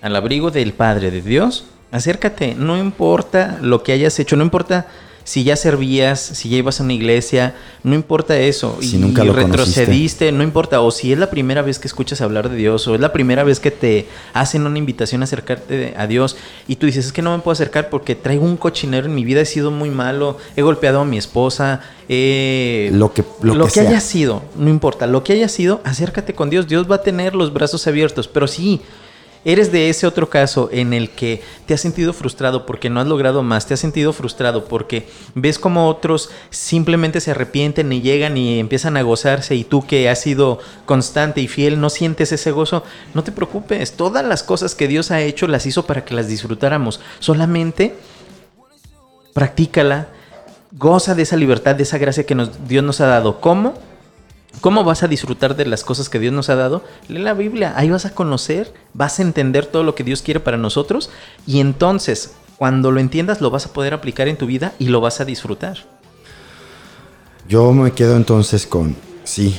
al 0.00 0.14
abrigo 0.16 0.50
del 0.50 0.72
Padre 0.72 1.10
de 1.10 1.22
Dios, 1.22 1.64
acércate. 1.90 2.54
No 2.54 2.76
importa 2.78 3.58
lo 3.60 3.82
que 3.82 3.92
hayas 3.92 4.18
hecho, 4.20 4.36
no 4.36 4.44
importa 4.44 4.86
si 5.24 5.44
ya 5.44 5.54
servías, 5.56 6.20
si 6.20 6.48
ya 6.48 6.56
ibas 6.58 6.80
a 6.80 6.84
una 6.84 6.92
iglesia, 6.94 7.54
no 7.84 7.94
importa 7.94 8.38
eso. 8.38 8.78
Si 8.80 8.96
y 8.96 8.98
nunca 8.98 9.22
lo 9.24 9.32
retrocediste, 9.32 10.32
no 10.32 10.42
importa. 10.42 10.80
O 10.80 10.90
si 10.90 11.12
es 11.12 11.18
la 11.18 11.30
primera 11.30 11.62
vez 11.62 11.78
que 11.78 11.86
escuchas 11.88 12.20
hablar 12.20 12.48
de 12.48 12.56
Dios, 12.56 12.86
o 12.88 12.94
es 12.94 13.00
la 13.00 13.12
primera 13.12 13.44
vez 13.44 13.60
que 13.60 13.70
te 13.70 14.06
hacen 14.32 14.66
una 14.66 14.78
invitación 14.78 15.20
a 15.22 15.24
acercarte 15.24 15.94
a 15.96 16.06
Dios, 16.06 16.36
y 16.66 16.76
tú 16.76 16.86
dices, 16.86 17.06
es 17.06 17.12
que 17.12 17.22
no 17.22 17.36
me 17.36 17.42
puedo 17.42 17.52
acercar 17.52 17.90
porque 17.90 18.14
traigo 18.14 18.44
un 18.44 18.56
cochinero 18.56 19.06
en 19.06 19.14
mi 19.14 19.24
vida, 19.24 19.40
he 19.40 19.46
sido 19.46 19.70
muy 19.70 19.90
malo, 19.90 20.38
he 20.56 20.62
golpeado 20.62 21.00
a 21.00 21.04
mi 21.04 21.18
esposa, 21.18 21.80
eh, 22.08 22.90
Lo 22.92 23.12
que- 23.12 23.24
lo 23.42 23.66
que 23.66 23.80
haya 23.80 24.00
sido, 24.00 24.42
no 24.56 24.68
importa, 24.68 25.06
lo 25.06 25.22
que 25.22 25.32
haya 25.34 25.48
sido, 25.48 25.80
acércate 25.84 26.34
con 26.34 26.50
Dios. 26.50 26.66
Dios 26.66 26.90
va 26.90 26.96
a 26.96 27.02
tener 27.02 27.34
los 27.34 27.52
brazos 27.52 27.86
abiertos, 27.86 28.26
pero 28.28 28.46
sí. 28.48 28.80
Eres 29.42 29.72
de 29.72 29.88
ese 29.88 30.06
otro 30.06 30.28
caso 30.28 30.68
en 30.70 30.92
el 30.92 31.08
que 31.08 31.42
te 31.64 31.72
has 31.72 31.80
sentido 31.80 32.12
frustrado 32.12 32.66
porque 32.66 32.90
no 32.90 33.00
has 33.00 33.06
logrado 33.06 33.42
más, 33.42 33.66
te 33.66 33.72
has 33.72 33.80
sentido 33.80 34.12
frustrado 34.12 34.66
porque 34.66 35.08
ves 35.34 35.58
como 35.58 35.88
otros 35.88 36.28
simplemente 36.50 37.22
se 37.22 37.30
arrepienten 37.30 37.90
y 37.90 38.02
llegan 38.02 38.36
y 38.36 38.58
empiezan 38.58 38.98
a 38.98 39.02
gozarse 39.02 39.54
y 39.54 39.64
tú 39.64 39.86
que 39.86 40.10
has 40.10 40.20
sido 40.20 40.58
constante 40.84 41.40
y 41.40 41.48
fiel 41.48 41.80
no 41.80 41.88
sientes 41.88 42.32
ese 42.32 42.50
gozo, 42.50 42.84
no 43.14 43.24
te 43.24 43.32
preocupes, 43.32 43.92
todas 43.92 44.26
las 44.26 44.42
cosas 44.42 44.74
que 44.74 44.88
Dios 44.88 45.10
ha 45.10 45.22
hecho 45.22 45.46
las 45.46 45.64
hizo 45.64 45.86
para 45.86 46.04
que 46.04 46.14
las 46.14 46.28
disfrutáramos, 46.28 47.00
solamente 47.18 47.94
practícala, 49.32 50.08
goza 50.72 51.14
de 51.14 51.22
esa 51.22 51.36
libertad, 51.36 51.76
de 51.76 51.84
esa 51.84 51.96
gracia 51.96 52.26
que 52.26 52.36
Dios 52.68 52.84
nos 52.84 53.00
ha 53.00 53.06
dado. 53.06 53.40
¿Cómo? 53.40 53.74
¿Cómo 54.60 54.84
vas 54.84 55.02
a 55.02 55.08
disfrutar 55.08 55.56
de 55.56 55.64
las 55.64 55.84
cosas 55.84 56.08
que 56.08 56.18
Dios 56.18 56.34
nos 56.34 56.50
ha 56.50 56.56
dado? 56.56 56.84
Lee 57.08 57.20
la 57.20 57.34
Biblia, 57.34 57.72
ahí 57.76 57.88
vas 57.88 58.04
a 58.04 58.14
conocer, 58.14 58.74
vas 58.92 59.18
a 59.18 59.22
entender 59.22 59.66
todo 59.66 59.84
lo 59.84 59.94
que 59.94 60.04
Dios 60.04 60.22
quiere 60.22 60.40
para 60.40 60.56
nosotros 60.56 61.10
y 61.46 61.60
entonces, 61.60 62.32
cuando 62.58 62.90
lo 62.90 63.00
entiendas, 63.00 63.40
lo 63.40 63.50
vas 63.50 63.66
a 63.66 63.72
poder 63.72 63.94
aplicar 63.94 64.28
en 64.28 64.36
tu 64.36 64.46
vida 64.46 64.74
y 64.78 64.88
lo 64.88 65.00
vas 65.00 65.20
a 65.20 65.24
disfrutar. 65.24 65.78
Yo 67.48 67.72
me 67.72 67.92
quedo 67.92 68.16
entonces 68.16 68.66
con, 68.66 68.96
sí, 69.24 69.58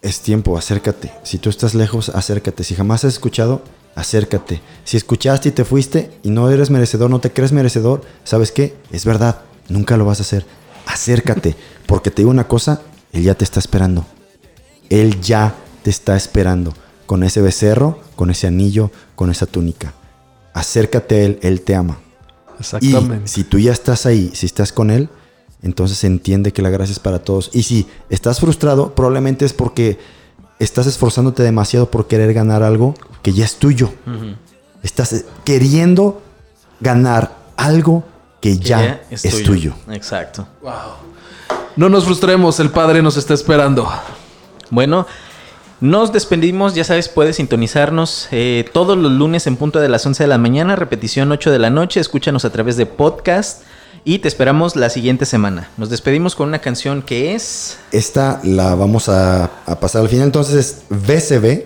es 0.00 0.20
tiempo, 0.20 0.56
acércate. 0.56 1.12
Si 1.22 1.38
tú 1.38 1.50
estás 1.50 1.74
lejos, 1.74 2.08
acércate. 2.08 2.64
Si 2.64 2.74
jamás 2.74 3.04
has 3.04 3.12
escuchado, 3.12 3.62
acércate. 3.94 4.60
Si 4.84 4.96
escuchaste 4.96 5.50
y 5.50 5.52
te 5.52 5.64
fuiste 5.64 6.10
y 6.22 6.30
no 6.30 6.50
eres 6.50 6.70
merecedor, 6.70 7.10
no 7.10 7.20
te 7.20 7.32
crees 7.32 7.52
merecedor, 7.52 8.02
¿sabes 8.24 8.50
qué? 8.50 8.74
Es 8.90 9.04
verdad, 9.04 9.42
nunca 9.68 9.96
lo 9.96 10.04
vas 10.04 10.18
a 10.18 10.22
hacer. 10.22 10.46
Acércate, 10.86 11.54
porque 11.86 12.10
te 12.10 12.22
digo 12.22 12.30
una 12.30 12.48
cosa, 12.48 12.80
Él 13.12 13.22
ya 13.22 13.34
te 13.34 13.44
está 13.44 13.60
esperando. 13.60 14.06
Él 14.90 15.20
ya 15.20 15.54
te 15.82 15.90
está 15.90 16.16
esperando 16.16 16.74
con 17.06 17.22
ese 17.22 17.42
becerro, 17.42 18.00
con 18.16 18.30
ese 18.30 18.46
anillo, 18.46 18.90
con 19.14 19.30
esa 19.30 19.46
túnica. 19.46 19.92
Acércate 20.54 21.14
a 21.14 21.24
Él, 21.24 21.38
Él 21.42 21.60
te 21.62 21.74
ama. 21.74 21.98
Y 22.80 22.94
si 23.24 23.44
tú 23.44 23.58
ya 23.58 23.72
estás 23.72 24.06
ahí, 24.06 24.30
si 24.34 24.46
estás 24.46 24.72
con 24.72 24.90
Él, 24.90 25.08
entonces 25.62 26.02
entiende 26.04 26.52
que 26.52 26.62
la 26.62 26.70
gracia 26.70 26.92
es 26.92 26.98
para 26.98 27.20
todos. 27.20 27.50
Y 27.52 27.62
si 27.62 27.86
estás 28.10 28.40
frustrado, 28.40 28.94
probablemente 28.94 29.44
es 29.44 29.52
porque 29.52 29.98
estás 30.58 30.86
esforzándote 30.86 31.42
demasiado 31.42 31.90
por 31.90 32.06
querer 32.06 32.32
ganar 32.34 32.62
algo 32.62 32.94
que 33.22 33.32
ya 33.32 33.44
es 33.44 33.56
tuyo. 33.56 33.92
Estás 34.82 35.12
eh, 35.12 35.24
queriendo 35.44 36.22
ganar 36.80 37.36
algo 37.56 38.04
que 38.40 38.58
Que 38.58 38.58
ya, 38.58 39.02
es, 39.10 39.42
tuyo. 39.44 39.72
Exacto. 39.88 40.48
No 41.76 41.88
nos 41.88 42.04
frustremos, 42.04 42.60
el 42.60 42.70
padre 42.70 43.02
nos 43.02 43.16
está 43.16 43.34
esperando. 43.34 43.88
Bueno, 44.70 45.06
nos 45.80 46.12
despedimos, 46.12 46.74
ya 46.74 46.84
sabes, 46.84 47.08
puedes 47.08 47.36
sintonizarnos 47.36 48.28
eh, 48.30 48.64
todos 48.72 48.96
los 48.96 49.10
lunes 49.10 49.46
en 49.46 49.56
punto 49.56 49.80
de 49.80 49.88
las 49.88 50.06
11 50.06 50.24
de 50.24 50.28
la 50.28 50.38
mañana, 50.38 50.76
repetición 50.76 51.32
8 51.32 51.50
de 51.50 51.58
la 51.58 51.70
noche, 51.70 51.98
escúchanos 51.98 52.44
a 52.44 52.50
través 52.50 52.76
de 52.76 52.86
podcast 52.86 53.62
y 54.04 54.18
te 54.18 54.28
esperamos 54.28 54.76
la 54.76 54.90
siguiente 54.90 55.26
semana. 55.26 55.70
Nos 55.76 55.90
despedimos 55.90 56.34
con 56.34 56.48
una 56.48 56.60
canción 56.60 57.02
que 57.02 57.34
es... 57.34 57.78
Esta 57.90 58.40
la 58.44 58.74
vamos 58.74 59.08
a, 59.08 59.50
pasar 59.80 60.02
al 60.02 60.08
final, 60.08 60.26
entonces 60.26 60.54
es 60.54 60.82
BCB 60.88 61.64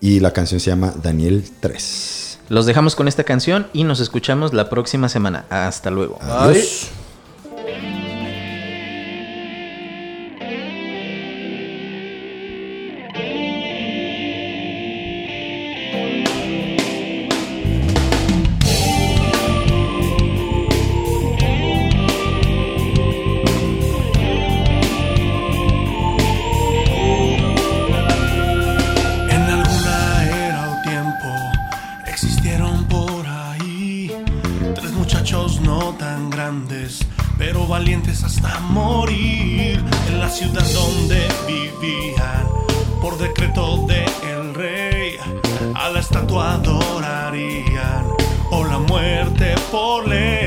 y 0.00 0.20
la 0.20 0.32
canción 0.32 0.58
se 0.58 0.70
llama 0.70 0.92
Daniel 1.02 1.44
3. 1.60 2.38
Los 2.48 2.66
dejamos 2.66 2.96
con 2.96 3.08
esta 3.08 3.24
canción 3.24 3.68
y 3.72 3.84
nos 3.84 4.00
escuchamos 4.00 4.52
la 4.52 4.68
próxima 4.68 5.08
semana. 5.08 5.44
Hasta 5.48 5.90
luego. 5.90 6.18
Adiós. 6.20 6.90
muchachos 35.24 35.58
no 35.62 35.94
tan 35.94 36.28
grandes, 36.28 37.00
pero 37.38 37.66
valientes 37.66 38.22
hasta 38.24 38.60
morir 38.60 39.82
en 40.08 40.20
la 40.20 40.28
ciudad 40.28 40.62
donde 40.74 41.26
vivían 41.46 42.46
por 43.00 43.16
decreto 43.16 43.86
del 43.86 44.04
el 44.30 44.54
rey. 44.54 45.16
A 45.74 45.88
la 45.88 46.00
estatua 46.00 46.56
adorarían 46.56 48.04
o 48.50 48.64
la 48.64 48.78
muerte 48.80 49.54
por 49.72 50.06
ley. 50.06 50.43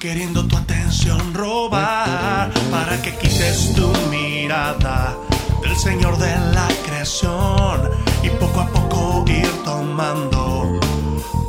queriendo 0.00 0.44
tu 0.46 0.56
atención 0.56 1.34
robar 1.34 2.50
para 2.70 3.02
que 3.02 3.14
quites 3.18 3.74
tu 3.74 3.92
mirada 4.08 5.14
del 5.60 5.76
Señor 5.76 6.16
de 6.16 6.34
la 6.54 6.66
creación 6.86 7.90
y 8.22 8.30
poco 8.30 8.60
a 8.60 8.66
poco 8.68 9.26
ir 9.28 9.46
tomando 9.62 10.80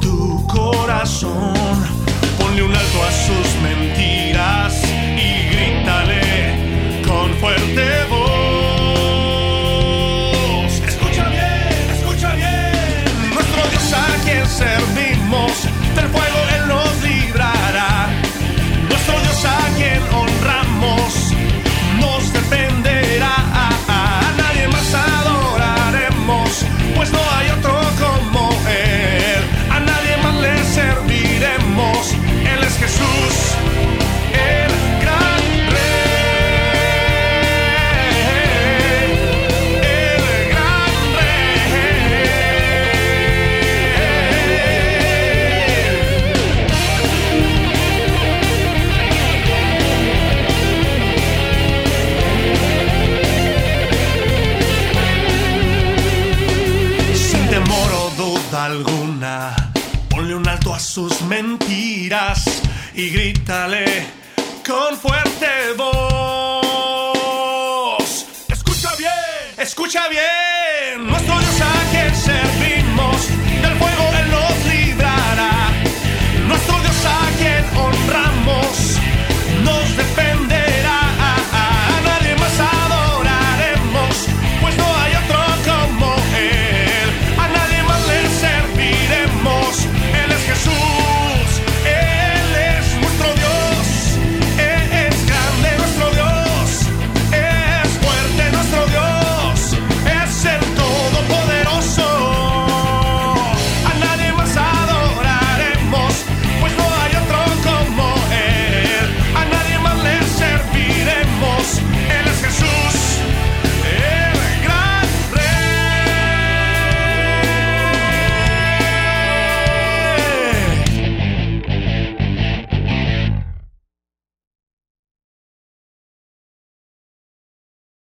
tu 0.02 0.46
corazón. 0.48 1.54
Ponle 2.38 2.64
un 2.64 2.76
alto 2.76 3.04
a 3.04 3.12
sus 3.26 3.56
mentiras 3.64 4.74
y 4.84 5.48
grítale 5.56 7.02
con 7.08 7.34
fuerte 7.36 8.04
voz. 8.10 8.22
Escucha 10.90 11.30
bien, 11.30 11.90
escucha 11.96 12.36
bien. 12.36 13.34
Nuestro 13.34 13.62
Dios 13.70 13.94
a 13.94 14.18
quien 14.26 14.46
servimos, 14.46 15.54
del 15.96 16.10
fuego. 16.10 16.31